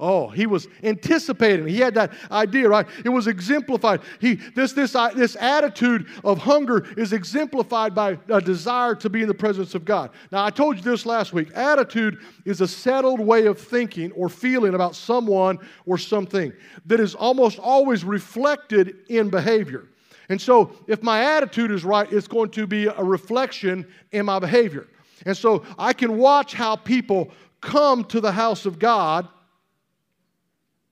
Oh, 0.00 0.28
he 0.28 0.46
was 0.46 0.66
anticipating. 0.82 1.66
He 1.66 1.78
had 1.78 1.92
that 1.94 2.12
idea, 2.30 2.70
right? 2.70 2.86
It 3.04 3.10
was 3.10 3.26
exemplified. 3.26 4.00
He, 4.18 4.36
this, 4.36 4.72
this, 4.72 4.94
uh, 4.94 5.10
this 5.10 5.36
attitude 5.36 6.06
of 6.24 6.38
hunger 6.38 6.86
is 6.96 7.12
exemplified 7.12 7.94
by 7.94 8.18
a 8.30 8.40
desire 8.40 8.94
to 8.94 9.10
be 9.10 9.20
in 9.20 9.28
the 9.28 9.34
presence 9.34 9.74
of 9.74 9.84
God. 9.84 10.10
Now, 10.32 10.42
I 10.42 10.48
told 10.48 10.76
you 10.76 10.82
this 10.82 11.04
last 11.04 11.34
week. 11.34 11.50
Attitude 11.54 12.18
is 12.46 12.62
a 12.62 12.66
settled 12.66 13.20
way 13.20 13.44
of 13.44 13.60
thinking 13.60 14.10
or 14.12 14.30
feeling 14.30 14.72
about 14.72 14.96
someone 14.96 15.58
or 15.84 15.98
something 15.98 16.50
that 16.86 16.98
is 16.98 17.14
almost 17.14 17.58
always 17.58 18.02
reflected 18.02 18.96
in 19.10 19.28
behavior. 19.28 19.88
And 20.30 20.40
so, 20.40 20.72
if 20.86 21.02
my 21.02 21.22
attitude 21.36 21.70
is 21.70 21.84
right, 21.84 22.10
it's 22.10 22.28
going 22.28 22.50
to 22.52 22.66
be 22.66 22.86
a 22.86 23.02
reflection 23.02 23.86
in 24.12 24.24
my 24.24 24.38
behavior. 24.38 24.86
And 25.26 25.36
so, 25.36 25.62
I 25.78 25.92
can 25.92 26.16
watch 26.16 26.54
how 26.54 26.76
people 26.76 27.30
come 27.60 28.04
to 28.04 28.20
the 28.22 28.32
house 28.32 28.64
of 28.64 28.78
God 28.78 29.28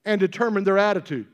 and 0.08 0.18
determine 0.18 0.64
their 0.64 0.78
attitude. 0.78 1.26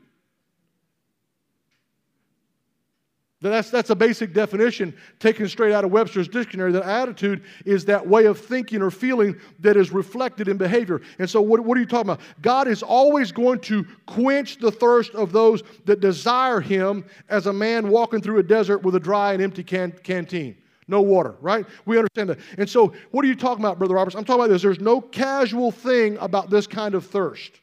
That's, 3.41 3.69
that's 3.69 3.89
a 3.89 3.95
basic 3.95 4.33
definition 4.33 4.93
taken 5.19 5.47
straight 5.47 5.71
out 5.71 5.85
of 5.85 5.91
Webster's 5.91 6.27
dictionary. 6.27 6.71
That 6.73 6.83
attitude 6.83 7.43
is 7.63 7.85
that 7.85 8.05
way 8.05 8.25
of 8.25 8.39
thinking 8.39 8.81
or 8.81 8.91
feeling 8.91 9.39
that 9.59 9.77
is 9.77 9.91
reflected 9.91 10.47
in 10.47 10.57
behavior. 10.57 11.01
And 11.19 11.29
so, 11.29 11.41
what, 11.41 11.61
what 11.61 11.77
are 11.77 11.79
you 11.79 11.85
talking 11.85 12.09
about? 12.09 12.21
God 12.41 12.67
is 12.67 12.83
always 12.83 13.31
going 13.31 13.59
to 13.61 13.85
quench 14.07 14.57
the 14.57 14.71
thirst 14.71 15.13
of 15.15 15.31
those 15.31 15.63
that 15.85 16.01
desire 16.01 16.59
Him 16.59 17.05
as 17.29 17.45
a 17.45 17.53
man 17.53 17.89
walking 17.89 18.19
through 18.19 18.39
a 18.39 18.43
desert 18.43 18.79
with 18.83 18.95
a 18.95 18.99
dry 18.99 19.33
and 19.33 19.41
empty 19.41 19.63
can, 19.63 19.91
canteen. 20.03 20.57
No 20.87 21.01
water, 21.01 21.35
right? 21.39 21.65
We 21.85 21.97
understand 21.97 22.29
that. 22.29 22.39
And 22.57 22.69
so, 22.69 22.93
what 23.11 23.23
are 23.23 23.27
you 23.27 23.35
talking 23.35 23.63
about, 23.63 23.77
Brother 23.77 23.95
Roberts? 23.95 24.15
I'm 24.15 24.25
talking 24.25 24.41
about 24.41 24.51
this. 24.51 24.63
There's 24.63 24.81
no 24.81 24.99
casual 24.99 25.71
thing 25.71 26.17
about 26.17 26.49
this 26.49 26.67
kind 26.67 26.95
of 26.95 27.05
thirst. 27.05 27.61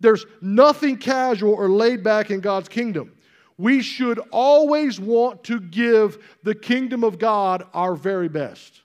There's 0.00 0.24
nothing 0.40 0.96
casual 0.96 1.54
or 1.54 1.68
laid 1.68 2.02
back 2.02 2.30
in 2.30 2.40
God's 2.40 2.68
kingdom. 2.68 3.12
We 3.56 3.82
should 3.82 4.20
always 4.30 5.00
want 5.00 5.42
to 5.44 5.60
give 5.60 6.18
the 6.44 6.54
kingdom 6.54 7.02
of 7.02 7.18
God 7.18 7.64
our 7.74 7.96
very 7.96 8.28
best. 8.28 8.82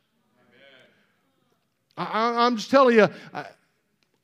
I, 1.96 2.48
am 2.48 2.58
just 2.58 2.72
telling 2.72 2.96
you, 2.96 3.08
I, 3.34 3.46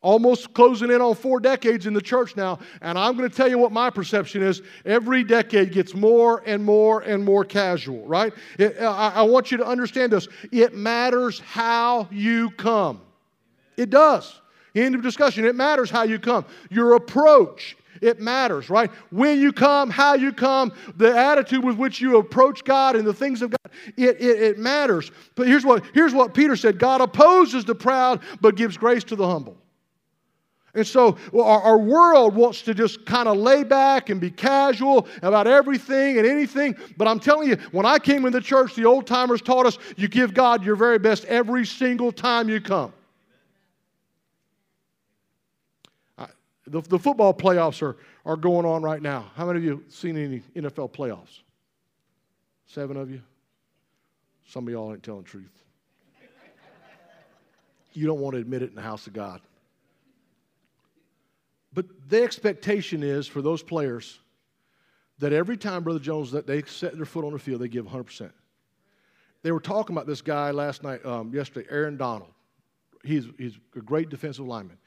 almost 0.02 0.54
closing 0.54 0.92
in 0.92 1.02
on 1.02 1.14
four 1.14 1.40
decades 1.40 1.86
in 1.86 1.94
the 1.94 2.02
church 2.02 2.36
now, 2.36 2.60
and 2.82 2.98
I'm 2.98 3.18
going 3.18 3.30
to 3.30 3.36
tell 3.36 3.48
you 3.48 3.58
what 3.58 3.72
my 3.72 3.90
perception 3.90 4.42
is. 4.42 4.62
Every 4.86 5.24
decade 5.24 5.72
gets 5.72 5.94
more 5.94 6.42
and 6.46 6.64
more 6.64 7.02
and 7.02 7.24
more 7.24 7.44
casual, 7.44 8.06
right? 8.06 8.34
It, 8.58 8.80
uh, 8.80 8.92
I, 8.92 9.10
I 9.10 9.22
want 9.24 9.52
you 9.52 9.58
to 9.58 9.66
understand 9.66 10.12
this. 10.12 10.28
It 10.52 10.74
matters 10.74 11.40
how 11.40 12.08
you 12.12 12.50
come. 12.52 13.02
It 13.78 13.90
does. 13.90 14.40
End 14.76 14.96
of 14.96 15.02
discussion. 15.02 15.46
It 15.46 15.56
matters 15.56 15.90
how 15.90 16.04
you 16.04 16.20
come. 16.20 16.46
Your 16.70 16.96
approach, 16.96 17.76
it 18.02 18.20
matters, 18.20 18.70
right? 18.70 18.92
When 19.12 19.40
you 19.40 19.52
come, 19.52 19.90
how 19.90 20.14
you 20.14 20.32
come, 20.32 20.72
the 20.96 21.16
attitude 21.18 21.64
with 21.64 21.78
which 21.78 22.00
you 22.00 22.18
approach 22.18 22.64
God 22.64 22.96
and 22.96 23.06
the 23.06 23.14
things 23.14 23.42
of 23.42 23.52
God, 23.52 23.72
it, 23.98 24.22
it, 24.22 24.42
it 24.42 24.60
matters. 24.60 25.12
But 25.36 25.48
here's 25.48 25.66
what, 25.66 25.84
here's 25.94 26.14
what 26.14 26.34
Peter 26.34 26.56
said 26.56 26.78
God 26.80 27.02
opposes 27.02 27.66
the 27.66 27.76
proud, 27.76 28.22
but 28.42 28.56
gives 28.56 28.78
grace 28.78 29.04
to 29.06 29.16
the 29.16 29.28
humble. 29.28 29.58
And 30.76 30.86
so 30.86 31.18
our, 31.34 31.62
our, 31.62 31.78
world 31.80 32.36
wants 32.36 32.62
to 32.62 32.76
just 32.76 33.04
kind 33.06 33.28
of 33.28 33.38
lay 33.38 33.64
back 33.64 34.10
and 34.10 34.22
be 34.22 34.30
casual 34.30 35.08
about 35.24 35.48
everything 35.48 36.20
and 36.20 36.28
anything. 36.28 36.76
But 36.96 37.08
I'm 37.08 37.20
telling 37.20 37.50
you, 37.50 37.56
when 37.72 37.88
I 37.88 37.98
came 37.98 38.26
in 38.26 38.32
the 38.32 38.42
church, 38.42 38.76
the 38.76 38.86
old 38.86 39.08
timers 39.08 39.42
taught 39.42 39.66
us 39.66 39.80
you 39.98 40.08
give 40.08 40.36
God 40.36 40.64
your 40.64 40.76
very 40.76 41.00
best 41.00 41.26
every 41.26 41.66
single 41.66 42.12
time 42.12 42.50
you 42.50 42.62
come. 42.62 42.94
The, 46.70 46.82
the 46.82 47.00
football 47.00 47.34
playoffs 47.34 47.82
are, 47.82 47.98
are 48.26 48.38
going 48.38 48.66
on 48.66 48.82
right 48.82 49.02
now. 49.02 49.32
How 49.36 49.46
many 49.46 49.60
of 49.60 49.66
you 49.66 49.84
seen 49.90 50.18
any 50.18 50.40
NFL 50.56 50.92
playoffs? 50.92 51.42
Seven 52.66 52.98
of 52.98 53.10
you? 53.10 53.22
Some 54.48 54.68
of 54.68 54.74
y'all 54.74 54.92
ain't 54.92 55.04
telling 55.04 55.24
the 55.24 55.30
truth. 55.30 55.64
You 57.94 58.06
don't 58.06 58.20
want 58.20 58.36
to 58.36 58.42
admit 58.42 58.62
it 58.62 58.70
in 58.70 58.76
the 58.76 58.82
house 58.82 59.08
of 59.08 59.14
God. 59.14 59.42
But 61.74 61.86
the 62.08 62.24
expectation 62.24 63.04
is 63.04 63.28
for 63.28 63.42
those 63.42 63.62
players 63.62 64.20
that 65.20 65.34
every 65.34 65.58
time, 65.58 65.84
Brother 65.84 66.00
Jones, 66.00 66.32
that 66.32 66.48
they 66.48 66.62
set 66.64 66.96
their 66.96 67.06
foot 67.06 67.26
on 67.26 67.34
the 67.34 67.40
field, 67.40 67.62
they 67.62 67.68
give 67.68 67.86
100%. 67.86 68.32
They 69.42 69.52
were 69.52 69.60
talking 69.60 69.96
about 69.96 70.08
this 70.08 70.22
guy 70.22 70.52
last 70.52 70.84
night, 70.84 71.06
um, 71.06 71.34
yesterday, 71.34 71.68
Aaron 71.70 71.98
Donald. 71.98 72.32
He's, 73.04 73.28
he's 73.38 73.58
a 73.76 73.80
great 73.80 74.10
defensive 74.10 74.46
lineman. 74.46 74.78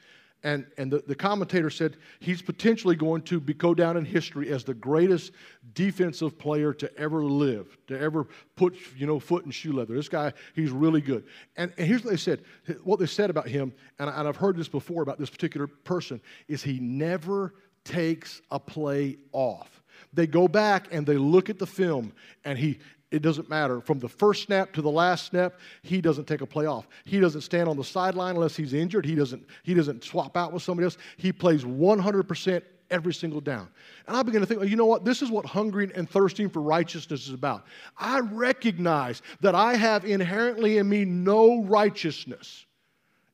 And, 0.44 0.66
and 0.76 0.92
the, 0.92 1.02
the 1.06 1.14
commentator 1.14 1.70
said 1.70 1.96
he's 2.18 2.42
potentially 2.42 2.96
going 2.96 3.22
to 3.22 3.38
be, 3.38 3.54
go 3.54 3.74
down 3.74 3.96
in 3.96 4.04
history 4.04 4.50
as 4.50 4.64
the 4.64 4.74
greatest 4.74 5.32
defensive 5.72 6.36
player 6.36 6.72
to 6.74 6.98
ever 6.98 7.24
live, 7.24 7.78
to 7.86 7.98
ever 7.98 8.26
put 8.56 8.76
you 8.96 9.06
know, 9.06 9.20
foot 9.20 9.44
in 9.44 9.52
shoe 9.52 9.72
leather. 9.72 9.94
This 9.94 10.08
guy, 10.08 10.32
he's 10.54 10.70
really 10.70 11.00
good. 11.00 11.24
And, 11.56 11.72
and 11.78 11.86
here's 11.86 12.02
what 12.02 12.10
they 12.10 12.16
said. 12.16 12.42
What 12.82 12.98
they 12.98 13.06
said 13.06 13.30
about 13.30 13.46
him, 13.46 13.72
and, 13.98 14.10
I, 14.10 14.18
and 14.18 14.28
I've 14.28 14.36
heard 14.36 14.56
this 14.56 14.68
before 14.68 15.02
about 15.02 15.18
this 15.18 15.30
particular 15.30 15.68
person, 15.68 16.20
is 16.48 16.62
he 16.62 16.80
never 16.80 17.54
takes 17.84 18.42
a 18.50 18.58
play 18.58 19.18
off. 19.32 19.82
They 20.12 20.26
go 20.26 20.48
back 20.48 20.88
and 20.90 21.06
they 21.06 21.16
look 21.16 21.50
at 21.50 21.58
the 21.58 21.66
film, 21.66 22.12
and 22.44 22.58
he 22.58 22.78
it 23.12 23.20
doesn't 23.20 23.48
matter. 23.50 23.80
From 23.80 23.98
the 23.98 24.08
first 24.08 24.44
snap 24.44 24.72
to 24.72 24.82
the 24.82 24.90
last 24.90 25.26
snap, 25.26 25.54
he 25.82 26.00
doesn't 26.00 26.26
take 26.26 26.40
a 26.40 26.46
play 26.46 26.66
off. 26.66 26.88
He 27.04 27.20
doesn't 27.20 27.42
stand 27.42 27.68
on 27.68 27.76
the 27.76 27.84
sideline 27.84 28.36
unless 28.36 28.56
he's 28.56 28.72
injured. 28.72 29.04
He 29.04 29.14
doesn't, 29.14 29.46
he 29.62 29.74
doesn't 29.74 30.02
swap 30.02 30.36
out 30.36 30.52
with 30.52 30.62
somebody 30.62 30.84
else. 30.84 30.96
He 31.18 31.30
plays 31.30 31.62
100% 31.62 32.62
every 32.90 33.12
single 33.12 33.40
down. 33.40 33.68
And 34.06 34.16
I 34.16 34.22
began 34.22 34.40
to 34.40 34.46
think, 34.46 34.60
well, 34.60 34.68
you 34.68 34.76
know 34.76 34.86
what? 34.86 35.04
This 35.04 35.20
is 35.20 35.30
what 35.30 35.44
hungering 35.44 35.92
and 35.94 36.08
thirsting 36.08 36.48
for 36.48 36.62
righteousness 36.62 37.26
is 37.26 37.34
about. 37.34 37.66
I 37.98 38.20
recognize 38.20 39.20
that 39.40 39.54
I 39.54 39.74
have 39.74 40.04
inherently 40.04 40.78
in 40.78 40.88
me 40.88 41.04
no 41.04 41.62
righteousness. 41.64 42.64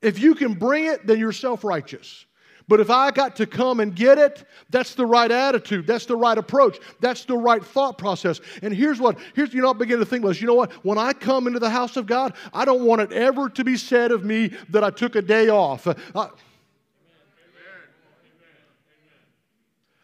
If 0.03 0.19
you 0.19 0.35
can 0.35 0.55
bring 0.55 0.87
it, 0.87 1.07
then 1.07 1.19
you're 1.19 1.33
self 1.33 1.65
righteous. 1.65 2.25
But 2.69 2.81
if 2.81 2.91
I 2.91 3.11
got 3.11 3.35
to 3.37 3.47
come 3.47 3.81
and 3.81 3.97
get 3.97 4.19
it, 4.19 4.45
that's 4.69 4.95
the 4.95 5.07
right 5.07 5.31
attitude. 5.31 5.87
That's 5.87 6.05
the 6.05 6.17
right 6.17 6.37
approach. 6.37 6.79
That's 7.01 7.25
the 7.25 7.37
right 7.37 7.65
thought 7.65 7.97
process. 7.97 8.41
And 8.63 8.75
here's 8.75 9.01
what, 9.01 9.19
here's, 9.35 9.55
you 9.55 9.63
know, 9.63 9.71
I 9.71 9.73
begin 9.73 9.99
to 9.99 10.07
think 10.07 10.23
was, 10.25 10.41
you 10.41 10.47
know 10.47 10.55
what? 10.55 10.73
When 10.85 10.99
I 10.99 11.15
come 11.15 11.47
into 11.47 11.59
the 11.59 11.71
house 11.71 11.97
of 11.97 12.07
God, 12.07 12.35
I 12.53 12.67
don't 12.67 12.83
want 12.83 13.01
it 13.01 13.13
ever 13.13 13.49
to 13.49 13.65
be 13.65 13.77
said 13.77 14.13
of 14.13 14.25
me 14.25 14.53
that 14.69 14.85
I 14.85 14.91
took 14.91 15.17
a 15.17 15.23
day 15.23 15.49
off. 15.49 15.89
I, 16.15 16.29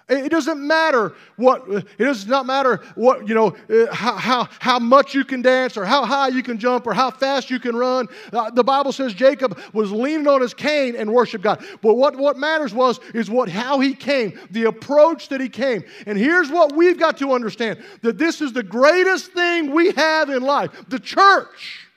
It 0.06 0.30
doesn't 0.30 0.60
matter 0.60 1.14
what, 1.36 1.66
it 1.66 1.98
does 1.98 2.26
not 2.26 2.44
matter 2.44 2.82
what, 2.94 3.26
you 3.26 3.34
know, 3.34 3.56
uh, 3.70 3.94
how, 3.94 4.16
how, 4.16 4.48
how 4.58 4.78
much 4.78 5.14
you 5.14 5.24
can 5.24 5.40
dance 5.40 5.78
or 5.78 5.86
how 5.86 6.04
high 6.04 6.28
you 6.28 6.42
can 6.42 6.58
jump 6.58 6.86
or 6.86 6.92
how 6.92 7.10
fast 7.10 7.48
you 7.48 7.58
can 7.58 7.74
run. 7.74 8.08
Uh, 8.30 8.50
the 8.50 8.62
Bible 8.62 8.92
says 8.92 9.14
Jacob 9.14 9.58
was 9.72 9.90
leaning 9.90 10.28
on 10.28 10.42
his 10.42 10.52
cane 10.52 10.94
and 10.94 11.10
worshiped 11.10 11.42
God. 11.42 11.64
But 11.80 11.94
what, 11.94 12.16
what 12.16 12.36
matters 12.36 12.74
was, 12.74 13.00
is 13.14 13.30
what, 13.30 13.48
how 13.48 13.80
he 13.80 13.94
came, 13.94 14.38
the 14.50 14.64
approach 14.64 15.28
that 15.30 15.40
he 15.40 15.48
came. 15.48 15.84
And 16.06 16.18
here's 16.18 16.50
what 16.50 16.76
we've 16.76 16.98
got 16.98 17.16
to 17.18 17.32
understand 17.32 17.82
that 18.02 18.18
this 18.18 18.42
is 18.42 18.52
the 18.52 18.62
greatest 18.62 19.32
thing 19.32 19.72
we 19.72 19.92
have 19.92 20.28
in 20.28 20.42
life 20.42 20.70
the 20.88 20.98
church. 20.98 21.88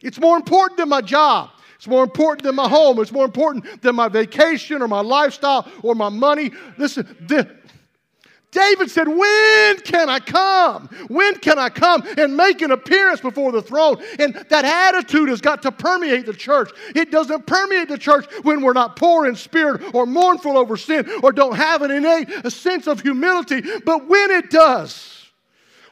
It's 0.00 0.18
more 0.18 0.36
important 0.36 0.78
than 0.78 0.88
my 0.88 1.00
job. 1.00 1.50
It's 1.76 1.86
more 1.86 2.04
important 2.04 2.44
than 2.44 2.54
my 2.54 2.68
home. 2.68 2.98
It's 3.00 3.12
more 3.12 3.24
important 3.24 3.82
than 3.82 3.94
my 3.94 4.08
vacation 4.08 4.82
or 4.82 4.88
my 4.88 5.00
lifestyle 5.00 5.68
or 5.82 5.94
my 5.94 6.08
money. 6.08 6.50
Listen, 6.78 7.06
David 8.54 8.90
said, 8.90 9.08
When 9.08 9.80
can 9.80 10.08
I 10.08 10.20
come? 10.20 10.88
When 11.08 11.34
can 11.40 11.58
I 11.58 11.68
come 11.68 12.04
and 12.16 12.36
make 12.36 12.62
an 12.62 12.70
appearance 12.70 13.20
before 13.20 13.52
the 13.52 13.60
throne? 13.60 14.02
And 14.18 14.34
that 14.48 14.64
attitude 14.64 15.28
has 15.28 15.40
got 15.40 15.60
to 15.62 15.72
permeate 15.72 16.24
the 16.24 16.32
church. 16.32 16.70
It 16.94 17.10
doesn't 17.10 17.46
permeate 17.46 17.88
the 17.88 17.98
church 17.98 18.26
when 18.42 18.62
we're 18.62 18.72
not 18.72 18.96
poor 18.96 19.26
in 19.26 19.34
spirit 19.34 19.94
or 19.94 20.06
mournful 20.06 20.56
over 20.56 20.76
sin 20.76 21.10
or 21.22 21.32
don't 21.32 21.56
have 21.56 21.82
an 21.82 21.90
innate 21.90 22.50
sense 22.50 22.86
of 22.86 23.00
humility. 23.00 23.60
But 23.84 24.08
when 24.08 24.30
it 24.30 24.50
does, 24.50 25.23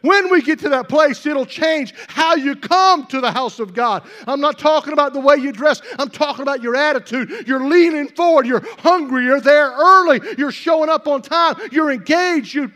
when 0.03 0.31
we 0.31 0.43
get 0.43 0.59
to 0.61 0.69
that 0.71 0.89
place, 0.89 1.25
it'll 1.25 1.47
change 1.47 1.95
how 2.09 2.35
you 2.35 2.55
come 2.55 3.07
to 3.07 3.21
the 3.21 3.31
house 3.31 3.59
of 3.59 3.73
God. 3.73 4.05
I'm 4.27 4.41
not 4.41 4.59
talking 4.59 4.93
about 4.93 5.13
the 5.13 5.21
way 5.21 5.37
you 5.37 5.53
dress, 5.53 5.81
I'm 5.99 6.11
talking 6.11 6.43
about 6.43 6.63
your 6.63 6.77
attitude. 6.77 7.47
You're 7.47 7.67
leaning 7.67 8.09
forward, 8.09 8.47
you're 8.47 8.65
hungry, 8.79 9.25
you're 9.25 9.41
there 9.41 9.71
early, 9.71 10.21
you're 10.37 10.53
showing 10.53 10.91
up 10.91 11.09
on 11.09 11.23
time, 11.23 11.57
you're 11.71 11.91
engaged. 11.91 12.55
You... 12.55 12.73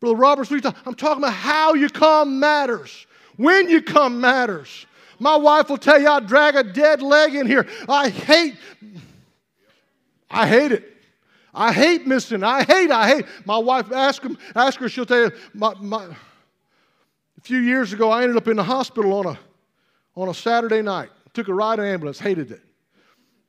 Brother 0.00 0.16
Roberts, 0.16 0.50
I'm 0.52 0.94
talking 0.94 1.22
about 1.22 1.34
how 1.34 1.74
you 1.74 1.88
come 1.88 2.38
matters. 2.38 3.06
When 3.36 3.68
you 3.68 3.82
come 3.82 4.20
matters. 4.20 4.86
My 5.18 5.36
wife 5.36 5.70
will 5.70 5.78
tell 5.78 6.00
you 6.00 6.08
I'll 6.08 6.20
drag 6.20 6.56
a 6.56 6.62
dead 6.62 7.02
leg 7.02 7.34
in 7.34 7.46
here. 7.46 7.66
I 7.88 8.08
hate, 8.08 8.56
I 10.30 10.46
hate 10.46 10.72
it. 10.72 10.93
I 11.54 11.72
hate 11.72 12.06
missing. 12.06 12.42
I 12.42 12.64
hate, 12.64 12.90
I 12.90 13.08
hate. 13.08 13.26
My 13.44 13.58
wife, 13.58 13.92
ask, 13.92 14.22
him, 14.22 14.36
ask 14.54 14.80
her, 14.80 14.88
she'll 14.88 15.06
tell 15.06 15.24
you. 15.24 15.32
My, 15.52 15.74
my, 15.80 16.04
a 16.04 17.40
few 17.42 17.58
years 17.58 17.92
ago, 17.92 18.10
I 18.10 18.22
ended 18.22 18.36
up 18.36 18.48
in 18.48 18.56
the 18.56 18.64
hospital 18.64 19.12
on 19.12 19.26
a, 19.26 19.38
on 20.16 20.28
a 20.28 20.34
Saturday 20.34 20.82
night. 20.82 21.10
Took 21.32 21.48
a 21.48 21.54
ride 21.54 21.78
in 21.78 21.84
an 21.84 21.92
ambulance, 21.92 22.18
hated 22.18 22.50
it. 22.50 22.62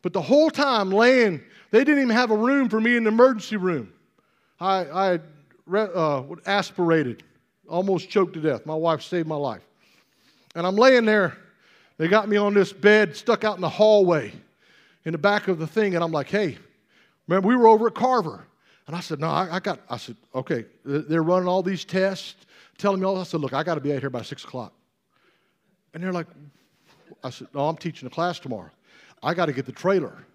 But 0.02 0.14
the 0.14 0.22
whole 0.22 0.52
time 0.52 0.92
laying, 0.92 1.42
they 1.72 1.80
didn't 1.80 2.04
even 2.04 2.16
have 2.16 2.30
a 2.30 2.38
room 2.38 2.70
for 2.70 2.80
me 2.80 2.96
in 2.96 3.06
the 3.06 3.10
emergency 3.10 3.58
room. 3.58 3.92
I, 4.60 5.20
I 5.72 5.78
uh, 5.78 6.24
aspirated, 6.46 7.24
almost 7.68 8.10
choked 8.10 8.34
to 8.34 8.42
death. 8.42 8.66
My 8.66 8.76
wife 8.76 9.02
saved 9.02 9.28
my 9.28 9.36
life. 9.36 9.64
And 10.54 10.66
I'm 10.66 10.76
laying 10.76 11.06
there. 11.06 11.38
They 11.98 12.08
got 12.08 12.30
me 12.30 12.38
on 12.38 12.54
this 12.54 12.72
bed 12.72 13.16
stuck 13.16 13.44
out 13.44 13.56
in 13.56 13.62
the 13.62 13.70
hallway 13.70 14.32
in 15.06 15.12
the 15.12 15.18
back 15.18 15.48
of 15.48 15.60
the 15.60 15.68
thing, 15.68 15.96
and 15.96 16.04
I'm 16.04 16.12
like, 16.12 16.30
hey, 16.30 16.58
Remember, 17.28 17.48
we 17.48 17.56
were 17.56 17.68
over 17.68 17.88
at 17.88 17.96
Carver. 17.96 18.48
And 18.88 18.96
I 18.96 19.00
said, 19.00 19.20
No, 19.20 19.28
I, 19.28 19.56
I 19.56 19.60
got, 19.60 19.80
I 19.90 19.98
said, 19.98 20.16
okay, 20.34 20.66
they're 20.84 21.24
running 21.24 21.48
all 21.48 21.64
these 21.64 21.86
tests, 21.86 22.46
telling 22.78 23.00
me 23.00 23.06
all. 23.06 23.18
I 23.18 23.24
said, 23.24 23.42
Look, 23.42 23.54
I 23.54 23.64
got 23.64 23.76
to 23.76 23.82
be 23.82 23.94
out 23.94 24.00
here 24.00 24.10
by 24.10 24.22
six 24.22 24.44
o'clock. 24.44 24.74
And 25.94 26.04
they're 26.04 26.14
like, 26.14 26.28
I 27.24 27.30
said, 27.30 27.48
No, 27.54 27.68
I'm 27.68 27.78
teaching 27.78 28.08
a 28.08 28.12
class 28.12 28.40
tomorrow. 28.40 28.72
I 29.24 29.34
got 29.34 29.48
to 29.48 29.54
get 29.54 29.66
the 29.66 29.72
trailer. 29.72 30.26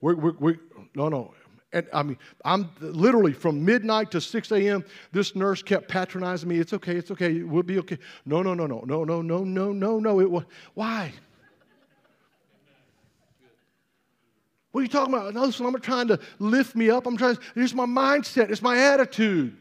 We're, 0.00 0.16
we're, 0.16 0.34
we're, 0.38 0.60
no, 0.94 1.08
no. 1.08 1.34
And 1.72 1.86
I 1.92 2.02
mean, 2.02 2.18
I'm 2.44 2.68
literally 2.80 3.32
from 3.32 3.64
midnight 3.64 4.10
to 4.10 4.20
6 4.20 4.50
a.m. 4.50 4.84
This 5.12 5.36
nurse 5.36 5.62
kept 5.62 5.88
patronizing 5.88 6.48
me. 6.48 6.58
It's 6.58 6.72
okay, 6.72 6.96
it's 6.96 7.12
okay, 7.12 7.42
we'll 7.42 7.62
be 7.62 7.78
okay. 7.78 7.98
No, 8.26 8.42
no, 8.42 8.54
no, 8.54 8.66
no, 8.66 8.82
no, 8.84 9.04
no, 9.04 9.22
no, 9.22 9.44
no, 9.44 9.72
no, 9.72 9.98
no. 10.00 10.20
It 10.20 10.28
was, 10.28 10.44
why? 10.74 11.12
What 14.72 14.80
are 14.80 14.82
you 14.82 14.88
talking 14.88 15.14
about? 15.14 15.34
No, 15.34 15.44
listen, 15.44 15.66
I'm 15.66 15.80
trying 15.80 16.08
to 16.08 16.20
lift 16.38 16.76
me 16.76 16.90
up. 16.90 17.06
I'm 17.06 17.16
trying, 17.16 17.36
to, 17.36 17.42
it's 17.56 17.74
my 17.74 17.86
mindset, 17.86 18.50
it's 18.50 18.62
my 18.62 18.78
attitude. 18.78 19.56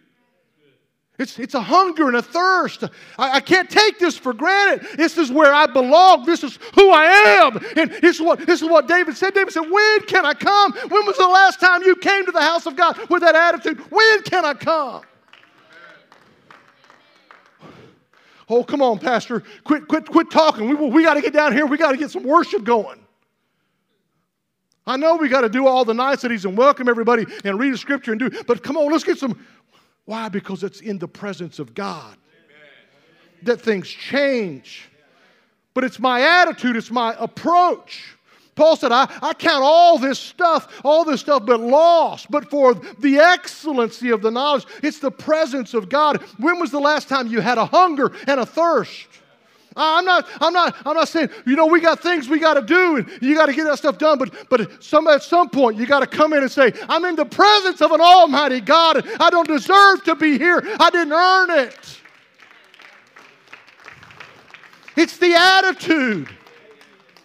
It's, 1.17 1.37
it's 1.37 1.53
a 1.53 1.61
hunger 1.61 2.07
and 2.07 2.15
a 2.15 2.21
thirst. 2.21 2.85
I, 3.17 3.31
I, 3.33 3.39
can't 3.41 3.69
take 3.69 3.99
this 3.99 4.17
for 4.17 4.33
granted. 4.33 4.87
This 4.95 5.17
is 5.17 5.29
where 5.29 5.53
I 5.53 5.65
belong. 5.65 6.25
This 6.25 6.45
is 6.45 6.57
who 6.75 6.91
I 6.91 7.05
am. 7.05 7.57
And 7.75 7.91
this 8.01 8.15
is, 8.15 8.21
what, 8.21 8.39
this 8.45 8.61
is 8.61 8.69
what 8.69 8.87
David 8.87 9.17
said. 9.17 9.33
David 9.33 9.51
said, 9.51 9.69
When 9.69 9.99
can 10.05 10.25
I 10.25 10.33
come? 10.33 10.71
When 10.71 11.05
was 11.05 11.17
the 11.17 11.27
last 11.27 11.59
time 11.59 11.83
you 11.83 11.97
came 11.97 12.25
to 12.25 12.31
the 12.31 12.41
house 12.41 12.65
of 12.67 12.77
God 12.77 12.97
with 13.09 13.21
that 13.21 13.35
attitude? 13.35 13.79
When 13.91 14.21
can 14.23 14.45
I 14.45 14.53
come? 14.53 15.01
Oh, 18.47 18.63
come 18.63 18.81
on, 18.81 18.97
Pastor. 18.97 19.43
Quit, 19.65 19.89
quit, 19.89 20.09
quit 20.09 20.31
talking. 20.31 20.69
We, 20.69 20.75
we 20.75 21.03
got 21.03 21.15
to 21.15 21.21
get 21.21 21.33
down 21.33 21.51
here. 21.51 21.65
We 21.65 21.77
got 21.77 21.91
to 21.91 21.97
get 21.97 22.11
some 22.11 22.23
worship 22.23 22.63
going. 22.63 22.97
I 24.89 24.97
know 24.97 25.17
we 25.17 25.29
got 25.29 25.41
to 25.41 25.49
do 25.49 25.67
all 25.67 25.85
the 25.85 25.93
niceties 25.93 26.45
and 26.45 26.57
welcome 26.57 26.89
everybody 26.89 27.27
and 27.45 27.59
read 27.59 27.73
the 27.73 27.77
scripture 27.77 28.11
and 28.11 28.19
do, 28.19 28.31
but 28.47 28.63
come 28.63 28.75
on, 28.75 28.91
let's 28.91 29.03
get 29.03 29.19
some. 29.19 29.39
Why? 30.05 30.29
Because 30.29 30.63
it's 30.63 30.81
in 30.81 30.97
the 30.97 31.07
presence 31.07 31.59
of 31.59 31.75
God 31.75 32.17
that 33.43 33.61
things 33.61 33.87
change. 33.87 34.89
But 35.75 35.83
it's 35.83 35.99
my 35.99 36.41
attitude, 36.41 36.75
it's 36.75 36.89
my 36.89 37.15
approach. 37.19 38.15
Paul 38.55 38.75
said, 38.75 38.91
I, 38.91 39.07
I 39.21 39.35
count 39.35 39.63
all 39.63 39.99
this 39.99 40.17
stuff, 40.17 40.81
all 40.83 41.05
this 41.05 41.21
stuff, 41.21 41.45
but 41.45 41.59
lost. 41.59 42.31
But 42.31 42.49
for 42.49 42.73
the 42.73 43.19
excellency 43.19 44.09
of 44.09 44.23
the 44.23 44.31
knowledge, 44.31 44.65
it's 44.81 44.99
the 44.99 45.11
presence 45.11 45.75
of 45.75 45.87
God. 45.87 46.23
When 46.39 46.59
was 46.59 46.71
the 46.71 46.79
last 46.79 47.07
time 47.07 47.27
you 47.27 47.41
had 47.41 47.59
a 47.59 47.65
hunger 47.65 48.11
and 48.25 48.39
a 48.39 48.45
thirst? 48.45 49.07
I'm 49.79 50.05
not, 50.05 50.27
I'm 50.41 50.51
not, 50.51 50.75
I'm 50.85 50.95
not 50.95 51.07
saying, 51.07 51.29
you 51.45 51.55
know, 51.55 51.65
we 51.65 51.79
got 51.79 52.01
things 52.01 52.27
we 52.27 52.37
got 52.37 52.55
to 52.55 52.61
do 52.61 52.97
and 52.97 53.09
you 53.21 53.33
got 53.33 53.45
to 53.45 53.53
get 53.53 53.63
that 53.63 53.77
stuff 53.77 53.97
done, 53.97 54.19
but, 54.19 54.49
but 54.49 54.83
some, 54.83 55.07
at 55.07 55.23
some 55.23 55.49
point 55.49 55.77
you 55.77 55.85
got 55.85 56.01
to 56.01 56.07
come 56.07 56.33
in 56.33 56.43
and 56.43 56.51
say, 56.51 56.73
I'm 56.89 57.05
in 57.05 57.15
the 57.15 57.25
presence 57.25 57.81
of 57.81 57.91
an 57.91 58.01
almighty 58.01 58.59
God. 58.59 59.07
I 59.21 59.29
don't 59.29 59.47
deserve 59.47 60.03
to 60.03 60.15
be 60.15 60.37
here. 60.37 60.61
I 60.79 60.89
didn't 60.89 61.13
earn 61.13 61.49
it. 61.51 62.01
It's 64.97 65.17
the 65.17 65.33
attitude. 65.33 66.29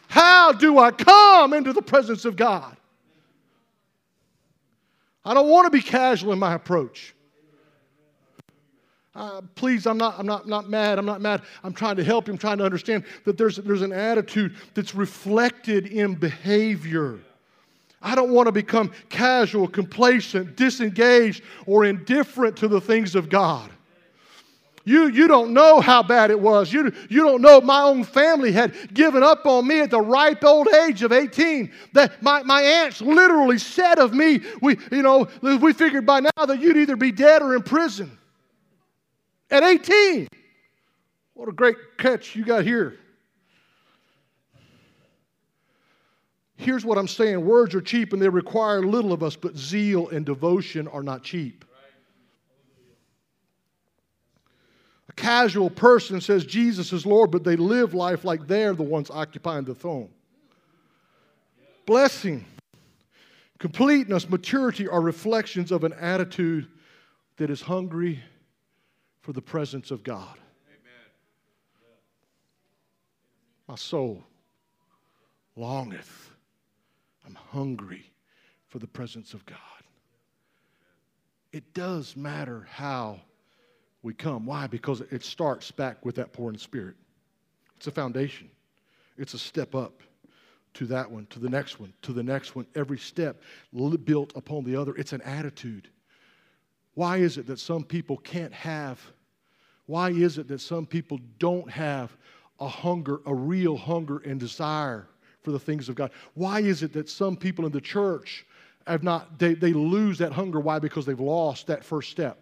How 0.06 0.52
do 0.52 0.78
I 0.78 0.92
come 0.92 1.52
into 1.52 1.72
the 1.72 1.82
presence 1.82 2.24
of 2.24 2.36
God? 2.36 2.76
I 5.24 5.34
don't 5.34 5.48
want 5.48 5.66
to 5.66 5.70
be 5.70 5.82
casual 5.82 6.32
in 6.32 6.38
my 6.38 6.54
approach. 6.54 7.14
Uh, 9.14 9.40
please, 9.54 9.86
I'm 9.86 9.96
not, 9.96 10.18
I'm 10.18 10.26
not, 10.26 10.48
not 10.48 10.68
mad. 10.68 10.98
I'm 10.98 11.06
not 11.06 11.20
mad. 11.20 11.42
I'm 11.62 11.72
trying 11.72 11.96
to 11.96 12.04
help 12.04 12.26
you. 12.26 12.32
I'm 12.32 12.38
trying 12.38 12.58
to 12.58 12.64
understand 12.64 13.04
that 13.24 13.38
there's, 13.38 13.56
there's 13.56 13.82
an 13.82 13.92
attitude 13.92 14.56
that's 14.74 14.94
reflected 14.94 15.86
in 15.86 16.14
behavior. 16.14 17.20
I 18.02 18.14
don't 18.16 18.32
want 18.32 18.46
to 18.46 18.52
become 18.52 18.92
casual, 19.08 19.68
complacent, 19.68 20.56
disengaged, 20.56 21.44
or 21.66 21.84
indifferent 21.84 22.56
to 22.58 22.68
the 22.68 22.80
things 22.80 23.14
of 23.14 23.28
God. 23.28 23.70
You, 24.86 25.06
you 25.06 25.28
don't 25.28 25.54
know 25.54 25.80
how 25.80 26.02
bad 26.02 26.30
it 26.30 26.38
was. 26.38 26.70
You, 26.70 26.92
you 27.08 27.22
don't 27.22 27.40
know 27.40 27.60
my 27.60 27.82
own 27.82 28.04
family 28.04 28.52
had 28.52 28.92
given 28.92 29.22
up 29.22 29.46
on 29.46 29.66
me 29.66 29.80
at 29.80 29.90
the 29.90 30.00
ripe 30.00 30.44
old 30.44 30.68
age 30.68 31.02
of 31.02 31.12
18. 31.12 31.72
That 31.94 32.20
my, 32.20 32.42
my 32.42 32.60
aunts 32.60 33.00
literally 33.00 33.58
said 33.58 33.98
of 33.98 34.12
me, 34.12 34.40
we, 34.60 34.76
you 34.90 35.00
know, 35.00 35.26
we 35.40 35.72
figured 35.72 36.04
by 36.04 36.20
now 36.20 36.44
that 36.46 36.60
you'd 36.60 36.76
either 36.76 36.96
be 36.96 37.12
dead 37.12 37.40
or 37.40 37.54
in 37.54 37.62
prison 37.62 38.18
at 39.50 39.62
18. 39.62 40.28
What 41.34 41.48
a 41.48 41.52
great 41.52 41.76
catch 41.98 42.36
you 42.36 42.44
got 42.44 42.64
here. 42.64 42.98
Here's 46.56 46.84
what 46.84 46.96
I'm 46.96 47.08
saying 47.08 47.44
words 47.44 47.74
are 47.74 47.80
cheap 47.80 48.12
and 48.12 48.22
they 48.22 48.28
require 48.28 48.82
little 48.82 49.12
of 49.12 49.22
us, 49.22 49.36
but 49.36 49.56
zeal 49.56 50.08
and 50.08 50.24
devotion 50.24 50.88
are 50.88 51.02
not 51.02 51.22
cheap. 51.22 51.64
A 55.08 55.12
casual 55.12 55.68
person 55.68 56.20
says 56.20 56.44
Jesus 56.44 56.92
is 56.92 57.04
Lord, 57.04 57.30
but 57.30 57.44
they 57.44 57.56
live 57.56 57.92
life 57.92 58.24
like 58.24 58.46
they're 58.46 58.72
the 58.72 58.82
ones 58.82 59.10
occupying 59.10 59.64
the 59.64 59.74
throne. 59.74 60.08
Blessing 61.86 62.46
Completeness, 63.64 64.28
maturity 64.28 64.88
are 64.88 65.00
reflections 65.00 65.72
of 65.72 65.84
an 65.84 65.94
attitude 65.94 66.68
that 67.38 67.48
is 67.48 67.62
hungry 67.62 68.22
for 69.24 69.32
the 69.32 69.40
presence 69.40 69.90
of 69.90 70.02
God. 70.02 70.36
My 73.66 73.74
soul 73.74 74.22
longeth. 75.56 76.30
I'm 77.24 77.34
hungry 77.34 78.12
for 78.68 78.78
the 78.78 78.86
presence 78.86 79.32
of 79.32 79.46
God. 79.46 79.58
It 81.52 81.72
does 81.72 82.18
matter 82.18 82.68
how 82.70 83.18
we 84.02 84.12
come. 84.12 84.44
Why? 84.44 84.66
Because 84.66 85.00
it 85.00 85.24
starts 85.24 85.70
back 85.70 86.04
with 86.04 86.16
that 86.16 86.34
poor 86.34 86.50
in 86.50 86.58
spirit. 86.58 86.96
It's 87.78 87.86
a 87.86 87.92
foundation, 87.92 88.50
it's 89.16 89.32
a 89.32 89.38
step 89.38 89.74
up 89.74 90.02
to 90.74 90.84
that 90.86 91.10
one, 91.10 91.26
to 91.30 91.38
the 91.38 91.48
next 91.48 91.80
one, 91.80 91.94
to 92.02 92.12
the 92.12 92.22
next 92.22 92.54
one. 92.54 92.66
Every 92.74 92.98
step 92.98 93.40
built 93.96 94.34
upon 94.36 94.64
the 94.64 94.76
other. 94.76 94.94
It's 94.96 95.14
an 95.14 95.22
attitude. 95.22 95.88
Why 96.94 97.18
is 97.18 97.38
it 97.38 97.46
that 97.46 97.58
some 97.58 97.84
people 97.84 98.16
can't 98.18 98.52
have? 98.52 99.00
Why 99.86 100.10
is 100.10 100.38
it 100.38 100.48
that 100.48 100.60
some 100.60 100.86
people 100.86 101.20
don't 101.38 101.70
have 101.70 102.16
a 102.60 102.68
hunger, 102.68 103.20
a 103.26 103.34
real 103.34 103.76
hunger 103.76 104.18
and 104.18 104.40
desire 104.40 105.08
for 105.42 105.50
the 105.50 105.58
things 105.58 105.88
of 105.88 105.94
God? 105.94 106.10
Why 106.34 106.60
is 106.60 106.82
it 106.82 106.92
that 106.94 107.08
some 107.08 107.36
people 107.36 107.66
in 107.66 107.72
the 107.72 107.80
church 107.80 108.46
have 108.86 109.02
not, 109.02 109.38
they, 109.38 109.54
they 109.54 109.72
lose 109.72 110.18
that 110.18 110.32
hunger? 110.32 110.60
Why? 110.60 110.78
Because 110.78 111.04
they've 111.04 111.20
lost 111.20 111.66
that 111.66 111.84
first 111.84 112.10
step. 112.10 112.38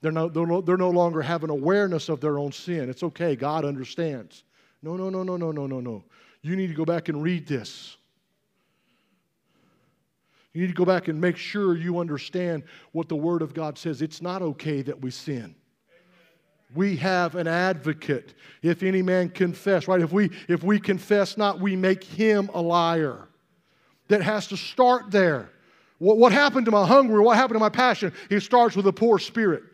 They're 0.00 0.12
no, 0.12 0.28
they're, 0.28 0.46
no, 0.46 0.60
they're 0.60 0.76
no 0.76 0.90
longer 0.90 1.20
having 1.20 1.50
awareness 1.50 2.08
of 2.08 2.20
their 2.20 2.38
own 2.38 2.52
sin. 2.52 2.88
It's 2.88 3.02
okay, 3.02 3.34
God 3.36 3.64
understands. 3.64 4.44
No, 4.82 4.96
no, 4.96 5.10
no, 5.10 5.24
no, 5.24 5.36
no, 5.36 5.50
no, 5.50 5.66
no, 5.66 5.80
no. 5.80 6.04
You 6.40 6.54
need 6.54 6.68
to 6.68 6.74
go 6.74 6.84
back 6.84 7.08
and 7.08 7.20
read 7.22 7.46
this. 7.46 7.97
You 10.54 10.62
need 10.62 10.68
to 10.68 10.74
go 10.74 10.84
back 10.84 11.08
and 11.08 11.20
make 11.20 11.36
sure 11.36 11.76
you 11.76 11.98
understand 11.98 12.64
what 12.92 13.08
the 13.08 13.16
Word 13.16 13.42
of 13.42 13.54
God 13.54 13.78
says. 13.78 14.02
It's 14.02 14.22
not 14.22 14.42
okay 14.42 14.82
that 14.82 15.00
we 15.00 15.10
sin. 15.10 15.54
We 16.74 16.96
have 16.96 17.34
an 17.34 17.46
advocate. 17.46 18.34
If 18.62 18.82
any 18.82 19.02
man 19.02 19.30
confess, 19.30 19.88
right? 19.88 20.00
If 20.00 20.12
we 20.12 20.30
if 20.48 20.62
we 20.62 20.78
confess 20.78 21.36
not, 21.36 21.60
we 21.60 21.76
make 21.76 22.04
him 22.04 22.50
a 22.52 22.60
liar. 22.60 23.28
That 24.08 24.22
has 24.22 24.46
to 24.48 24.56
start 24.56 25.10
there. 25.10 25.50
What, 25.98 26.16
what 26.16 26.32
happened 26.32 26.64
to 26.66 26.70
my 26.70 26.86
hunger? 26.86 27.20
What 27.22 27.36
happened 27.36 27.56
to 27.56 27.60
my 27.60 27.68
passion? 27.68 28.12
It 28.30 28.40
starts 28.40 28.76
with 28.76 28.86
a 28.86 28.92
poor 28.92 29.18
spirit. 29.18 29.64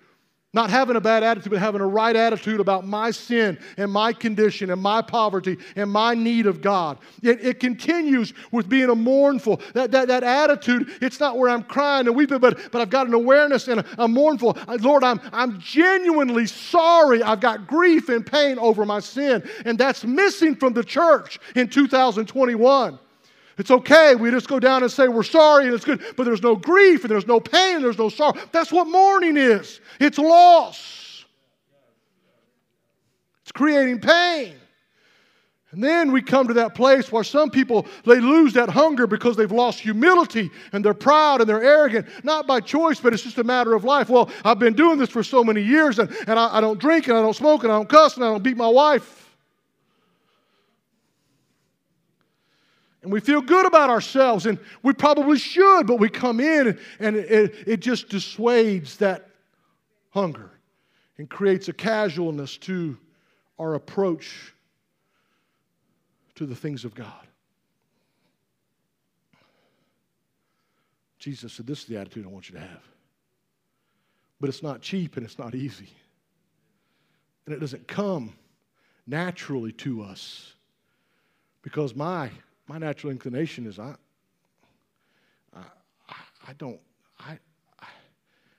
Not 0.55 0.70
having 0.70 0.94
a 0.94 1.00
bad 1.00 1.24
attitude, 1.24 1.50
but 1.50 1.59
having 1.59 1.80
a 1.80 1.86
right 1.86 2.14
attitude 2.14 2.61
about 2.61 2.86
my 2.86 3.11
sin 3.11 3.59
and 3.76 3.90
my 3.90 4.12
condition 4.12 4.70
and 4.70 4.80
my 4.80 5.02
poverty 5.02 5.59
and 5.74 5.90
my 5.90 6.14
need 6.14 6.46
of 6.46 6.62
God. 6.62 6.98
It, 7.22 7.44
it 7.44 7.61
continues 7.61 8.32
with 8.52 8.68
being 8.68 8.88
a 8.88 8.94
mournful. 8.94 9.61
That, 9.72 9.90
that, 9.90 10.07
that 10.07 10.22
attitude, 10.22 10.92
it's 11.02 11.18
not 11.18 11.38
where 11.38 11.50
I'm 11.50 11.64
crying 11.64 12.07
and 12.07 12.14
weeping, 12.14 12.38
but, 12.38 12.70
but 12.70 12.80
I've 12.80 12.90
got 12.90 13.09
an 13.09 13.14
awareness 13.14 13.66
and 13.66 13.80
a, 13.80 14.05
a 14.05 14.09
mournful. 14.09 14.57
Lord, 14.78 15.02
I'm, 15.02 15.20
I'm 15.32 15.59
genuinely 15.59 16.46
sorry. 16.46 17.20
I've 17.20 17.40
got 17.40 17.66
grief 17.66 18.09
and 18.09 18.24
pain 18.24 18.57
over 18.61 18.86
my 18.86 19.00
sin. 19.00 19.42
And 19.64 19.76
that's 19.76 20.05
missing 20.05 20.55
from 20.55 20.72
the 20.72 20.84
church 20.84 21.40
in 21.57 21.68
2021. 21.68 23.00
It's 23.57 23.70
okay. 23.70 24.14
We 24.14 24.30
just 24.30 24.48
go 24.48 24.59
down 24.59 24.82
and 24.82 24.90
say 24.90 25.09
we're 25.09 25.22
sorry 25.22 25.66
and 25.66 25.74
it's 25.74 25.84
good, 25.84 26.02
but 26.16 26.24
there's 26.24 26.42
no 26.42 26.57
grief 26.57 27.05
and 27.05 27.11
there's 27.11 27.26
no 27.26 27.38
pain 27.38 27.76
and 27.76 27.84
there's 27.84 27.98
no 27.98 28.09
sorrow. 28.09 28.34
That's 28.52 28.72
what 28.72 28.88
mourning 28.88 29.36
is 29.36 29.80
it's 30.00 30.18
loss, 30.18 31.24
it's 33.42 33.52
creating 33.52 34.00
pain. 34.00 34.55
And 35.70 35.82
then 35.82 36.12
we 36.12 36.22
come 36.22 36.46
to 36.46 36.55
that 36.55 36.76
place 36.76 37.11
where 37.11 37.24
some 37.24 37.50
people 37.50 37.86
they 38.05 38.20
lose 38.20 38.52
that 38.52 38.68
hunger 38.68 39.09
because 39.09 39.36
they've 39.36 39.50
lost 39.50 39.80
humility 39.80 40.48
and 40.72 40.84
they're 40.84 40.94
proud 40.94 41.40
and 41.40 41.50
they're 41.50 41.64
arrogant, 41.64 42.07
not 42.22 42.46
by 42.46 42.61
choice, 42.61 43.00
but 43.00 43.12
it's 43.12 43.24
just 43.24 43.38
a 43.38 43.44
matter 43.44 43.74
of 43.74 43.82
life. 43.82 44.09
Well, 44.09 44.30
I've 44.44 44.61
been 44.61 44.74
doing 44.74 44.98
this 44.98 45.11
for 45.11 45.24
so 45.24 45.42
many 45.42 45.62
years 45.62 45.98
and, 45.98 46.14
and 46.28 46.38
I, 46.38 46.59
I 46.59 46.61
don't 46.61 46.78
drink 46.78 47.09
and 47.09 47.16
I 47.16 47.22
don't 47.22 47.34
smoke 47.34 47.64
and 47.64 47.72
I 47.72 47.76
don't 47.76 47.88
cuss 47.88 48.14
and 48.14 48.24
I 48.24 48.28
don't 48.28 48.42
beat 48.42 48.57
my 48.57 48.68
wife. 48.68 49.24
And 53.05 53.12
we 53.12 53.20
feel 53.20 53.42
good 53.42 53.66
about 53.66 53.90
ourselves, 53.90 54.46
and 54.46 54.59
we 54.82 54.94
probably 54.94 55.38
should, 55.38 55.86
but 55.86 56.00
we 56.00 56.09
come 56.09 56.40
in 56.40 56.78
and 56.98 57.16
it, 57.16 57.55
it 57.66 57.80
just 57.80 58.09
dissuades 58.09 58.96
that 58.96 59.28
hunger 60.09 60.50
and 61.18 61.28
creates 61.28 61.68
a 61.68 61.74
casualness 61.74 62.57
to 62.57 62.96
our 63.59 63.74
approach 63.74 64.55
to 66.36 66.46
the 66.46 66.57
things 66.57 66.86
of 66.86 66.94
God. 66.94 67.26
Jesus 71.18 71.52
said, 71.52 71.66
This 71.66 71.80
is 71.80 71.84
the 71.84 71.98
attitude 71.98 72.24
I 72.24 72.30
want 72.30 72.48
you 72.48 72.55
to 72.55 72.62
have. 72.62 72.82
But 74.40 74.48
it's 74.48 74.62
not 74.62 74.80
cheap 74.80 75.18
and 75.18 75.26
it's 75.26 75.38
not 75.38 75.55
easy. 75.55 75.90
And 77.44 77.55
it 77.55 77.59
doesn't 77.59 77.86
come 77.86 78.32
naturally 79.07 79.72
to 79.72 80.02
us 80.02 80.55
because 81.61 81.94
my 81.94 82.30
my 82.67 82.79
natural 82.79 83.11
inclination 83.11 83.67
is 83.67 83.79
I, 83.79 83.95
I, 85.55 85.65
I 86.49 86.53
don't, 86.55 86.81
I, 87.19 87.39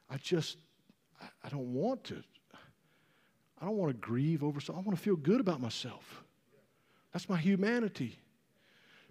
I 0.10 0.18
just, 0.18 0.58
I 1.43 1.49
don't 1.49 1.74
want 1.74 2.03
to. 2.06 2.22
I 3.62 3.66
don't 3.66 3.78
want 3.78 3.93
to 3.93 3.97
grieve 3.99 4.43
over 4.43 4.60
something. 4.60 4.84
I 4.84 4.86
want 4.86 4.97
to 4.97 5.03
feel 5.03 5.16
good 5.16 5.39
about 5.39 5.62
myself. 5.62 6.24
That's 7.14 7.30
my 7.30 7.38
humanity. 7.38 8.20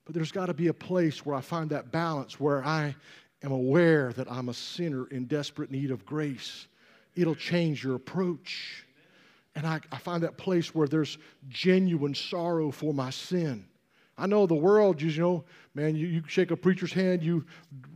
But 0.05 0.15
there's 0.15 0.33
got 0.33 0.47
to 0.47 0.55
be 0.55 0.69
a 0.69 0.75
place 0.75 1.25
where 1.25 1.35
I 1.35 1.41
find 1.41 1.71
that 1.71 1.91
balance, 1.91 2.39
where 2.39 2.65
I 2.65 2.95
am 3.43 3.53
aware 3.53 4.13
that 4.13 4.31
I'm 4.31 4.51
a 4.51 4.55
sinner 4.55 5.07
in 5.07 5.25
desperate 5.25 5.71
need 5.71 5.91
of 5.91 6.05
grace. 6.05 6.69
It'll 7.17 7.35
change 7.35 7.83
your 7.83 7.95
approach. 7.95 8.85
And 9.55 9.67
I, 9.67 9.81
I 9.91 9.99
find 9.99 10.23
that 10.23 10.37
place 10.37 10.75
where 10.75 10.87
there's 10.87 11.17
genuine 11.49 12.15
sorrow 12.15 12.71
for 12.71 12.93
my 12.93 13.11
sin. 13.11 13.65
I 14.17 14.27
know 14.27 14.47
the 14.47 14.55
world, 14.55 15.03
you 15.03 15.21
know, 15.21 15.45
man, 15.75 15.97
you, 15.97 16.07
you 16.07 16.23
shake 16.27 16.51
a 16.51 16.57
preacher's 16.57 16.93
hand, 16.93 17.23
you 17.23 17.45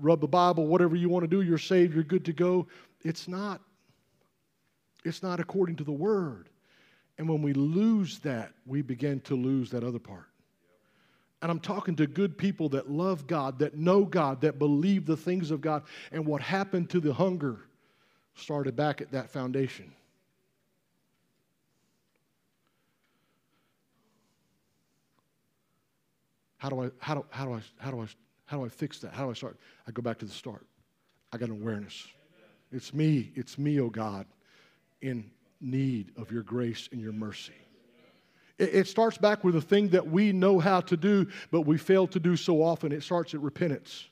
rub 0.00 0.20
the 0.20 0.26
Bible, 0.26 0.66
whatever 0.66 0.96
you 0.96 1.08
want 1.08 1.22
to 1.22 1.28
do, 1.28 1.42
you're 1.42 1.58
saved, 1.58 1.94
you're 1.94 2.02
good 2.02 2.24
to 2.24 2.32
go. 2.32 2.66
It's 3.04 3.28
not. 3.28 3.60
It's 5.04 5.22
not 5.22 5.38
according 5.38 5.76
to 5.76 5.84
the 5.84 5.92
word. 5.92 6.48
And 7.18 7.28
when 7.28 7.42
we 7.42 7.52
lose 7.52 8.18
that, 8.20 8.52
we 8.66 8.82
begin 8.82 9.20
to 9.22 9.34
lose 9.34 9.70
that 9.70 9.84
other 9.84 9.98
part. 9.98 10.26
And 11.40 11.50
I'm 11.50 11.60
talking 11.60 11.94
to 11.96 12.06
good 12.06 12.36
people 12.36 12.68
that 12.70 12.90
love 12.90 13.26
God, 13.28 13.60
that 13.60 13.76
know 13.76 14.04
God, 14.04 14.40
that 14.40 14.58
believe 14.58 15.06
the 15.06 15.16
things 15.16 15.52
of 15.52 15.60
God. 15.60 15.84
And 16.10 16.26
what 16.26 16.42
happened 16.42 16.90
to 16.90 17.00
the 17.00 17.12
hunger 17.12 17.60
started 18.34 18.74
back 18.74 19.00
at 19.00 19.12
that 19.12 19.30
foundation. 19.30 19.92
How 26.58 26.68
do 26.68 26.82
I, 26.82 26.90
how 26.98 27.14
do, 27.14 27.24
how 27.30 27.44
do 27.44 27.54
I, 27.54 27.60
how 27.78 27.90
do 27.90 28.02
I, 28.02 28.06
how 28.44 28.58
do 28.58 28.64
I 28.64 28.68
fix 28.68 28.98
that? 29.00 29.12
How 29.12 29.24
do 29.24 29.30
I 29.30 29.34
start? 29.34 29.58
I 29.86 29.92
go 29.92 30.02
back 30.02 30.18
to 30.18 30.26
the 30.26 30.32
start. 30.32 30.66
I 31.32 31.38
got 31.38 31.48
an 31.48 31.60
awareness. 31.60 32.06
It's 32.72 32.92
me. 32.92 33.32
It's 33.34 33.58
me, 33.58 33.80
oh 33.80 33.90
God, 33.90 34.26
in 35.00 35.30
need 35.60 36.12
of 36.16 36.30
your 36.30 36.42
grace 36.42 36.88
and 36.92 37.00
your 37.00 37.12
mercy. 37.12 37.52
It, 38.58 38.74
it 38.74 38.88
starts 38.88 39.16
back 39.18 39.44
with 39.44 39.54
the 39.54 39.60
thing 39.60 39.88
that 39.88 40.06
we 40.06 40.32
know 40.32 40.58
how 40.58 40.80
to 40.82 40.96
do, 40.96 41.26
but 41.50 41.62
we 41.62 41.78
fail 41.78 42.06
to 42.08 42.20
do 42.20 42.36
so 42.36 42.62
often. 42.62 42.92
It 42.92 43.02
starts 43.02 43.34
at 43.34 43.40
repentance. 43.40 44.08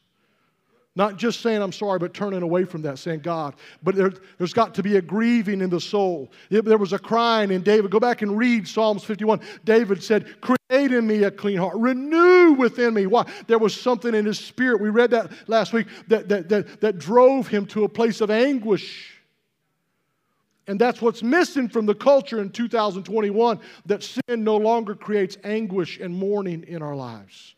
Not 0.97 1.19
just 1.19 1.41
saying 1.41 1.61
I'm 1.61 1.73
sorry, 1.73 1.99
but 1.99 2.15
turning 2.15 2.41
away 2.41 2.65
from 2.65 2.81
that, 2.83 2.99
saying 2.99 3.21
God. 3.21 3.55
But 3.83 3.95
there, 3.95 4.13
has 4.39 4.55
got 4.55 4.75
to 4.77 4.83
be 4.83 4.97
a 4.97 5.03
grieving 5.03 5.61
in 5.61 5.69
the 5.69 5.81
soul. 5.81 6.33
There 6.49 6.79
was 6.79 6.95
a 6.95 6.99
crying 6.99 7.51
in 7.51 7.63
David. 7.63 7.91
Go 7.91 8.01
back 8.01 8.23
and 8.23 8.37
read 8.37 8.67
Psalms 8.67 9.05
51. 9.05 9.41
David 9.65 10.03
said, 10.03 10.41
Create 10.41 10.57
in 10.71 11.07
me 11.07 11.25
a 11.25 11.31
clean 11.31 11.59
heart, 11.59 11.77
renew 11.77 12.55
within 12.55 12.95
me. 12.95 13.07
Why? 13.07 13.27
There 13.47 13.59
was 13.59 13.79
something 13.79 14.15
in 14.15 14.25
his 14.25 14.39
spirit. 14.39 14.81
We 14.81 14.89
read 14.89 15.11
that 15.11 15.31
last 15.49 15.75
week 15.75 15.87
that, 16.09 16.31
that, 16.31 16.49
that, 16.49 16.81
that 16.81 16.99
drove 16.99 17.47
him 17.47 17.67
to 17.67 17.85
a 17.85 17.89
place 17.89 18.23
of 18.23 18.31
anguish. 18.31 19.13
And 20.67 20.81
that's 20.81 21.03
what's 21.03 21.23
missing 21.23 21.69
from 21.69 21.85
the 21.85 21.95
culture 21.95 22.41
in 22.41 22.51
2021 22.51 23.61
that 23.85 24.03
sin 24.03 24.43
no 24.43 24.57
longer 24.57 24.95
creates 24.95 25.37
anguish 25.45 26.01
and 26.01 26.13
mourning 26.13 26.65
in 26.67 26.83
our 26.83 26.97
lives 26.97 27.56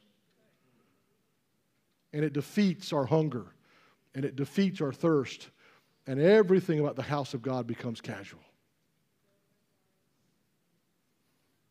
and 2.19 2.25
it 2.25 2.33
defeats 2.33 2.93
our 2.93 3.05
hunger 3.05 3.47
and 4.13 4.25
it 4.25 4.35
defeats 4.35 4.81
our 4.81 4.93
thirst, 4.93 5.51
and 6.09 6.21
everything 6.21 6.81
about 6.81 6.97
the 6.97 7.03
house 7.03 7.33
of 7.33 7.43
God 7.43 7.69
becomes 7.69 8.01
casual. 8.01 8.41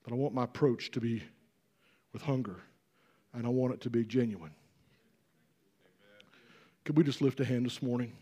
But 0.05 0.13
I 0.13 0.15
want 0.15 0.33
my 0.33 0.45
approach 0.45 0.91
to 0.91 1.01
be 1.01 1.21
with 2.13 2.21
hunger, 2.21 2.61
and 3.33 3.45
I 3.45 3.49
want 3.49 3.73
it 3.73 3.81
to 3.81 3.89
be 3.89 4.05
genuine. 4.05 4.53
Could 6.85 6.95
we 6.95 7.03
just 7.03 7.21
lift 7.21 7.41
a 7.41 7.45
hand 7.45 7.65
this 7.65 7.81
morning? 7.81 8.13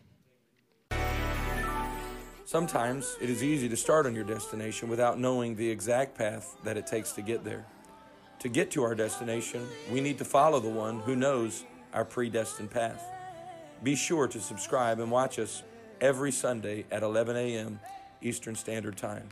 Sometimes 2.45 3.17
it 3.21 3.29
is 3.29 3.43
easy 3.43 3.69
to 3.69 3.77
start 3.77 4.07
on 4.07 4.15
your 4.15 4.23
destination 4.23 4.89
without 4.89 5.19
knowing 5.19 5.55
the 5.55 5.69
exact 5.69 6.17
path 6.17 6.57
that 6.63 6.75
it 6.75 6.87
takes 6.87 7.11
to 7.11 7.21
get 7.21 7.43
there. 7.43 7.67
To 8.39 8.49
get 8.49 8.71
to 8.71 8.81
our 8.81 8.95
destination, 8.95 9.67
we 9.91 10.01
need 10.01 10.17
to 10.17 10.25
follow 10.25 10.59
the 10.59 10.69
one 10.69 11.01
who 11.01 11.15
knows 11.15 11.63
our 11.95 12.05
predestined 12.05 12.69
path. 12.69 13.03
Be 13.81 13.95
sure 13.95 14.27
to 14.27 14.39
subscribe 14.39 14.99
and 14.99 15.09
watch 15.09 15.39
us 15.39 15.63
every 16.01 16.31
Sunday 16.31 16.85
at 16.91 17.01
11 17.01 17.35
a.m. 17.35 17.79
Eastern 18.21 18.53
Standard 18.55 18.97
Time. 18.97 19.29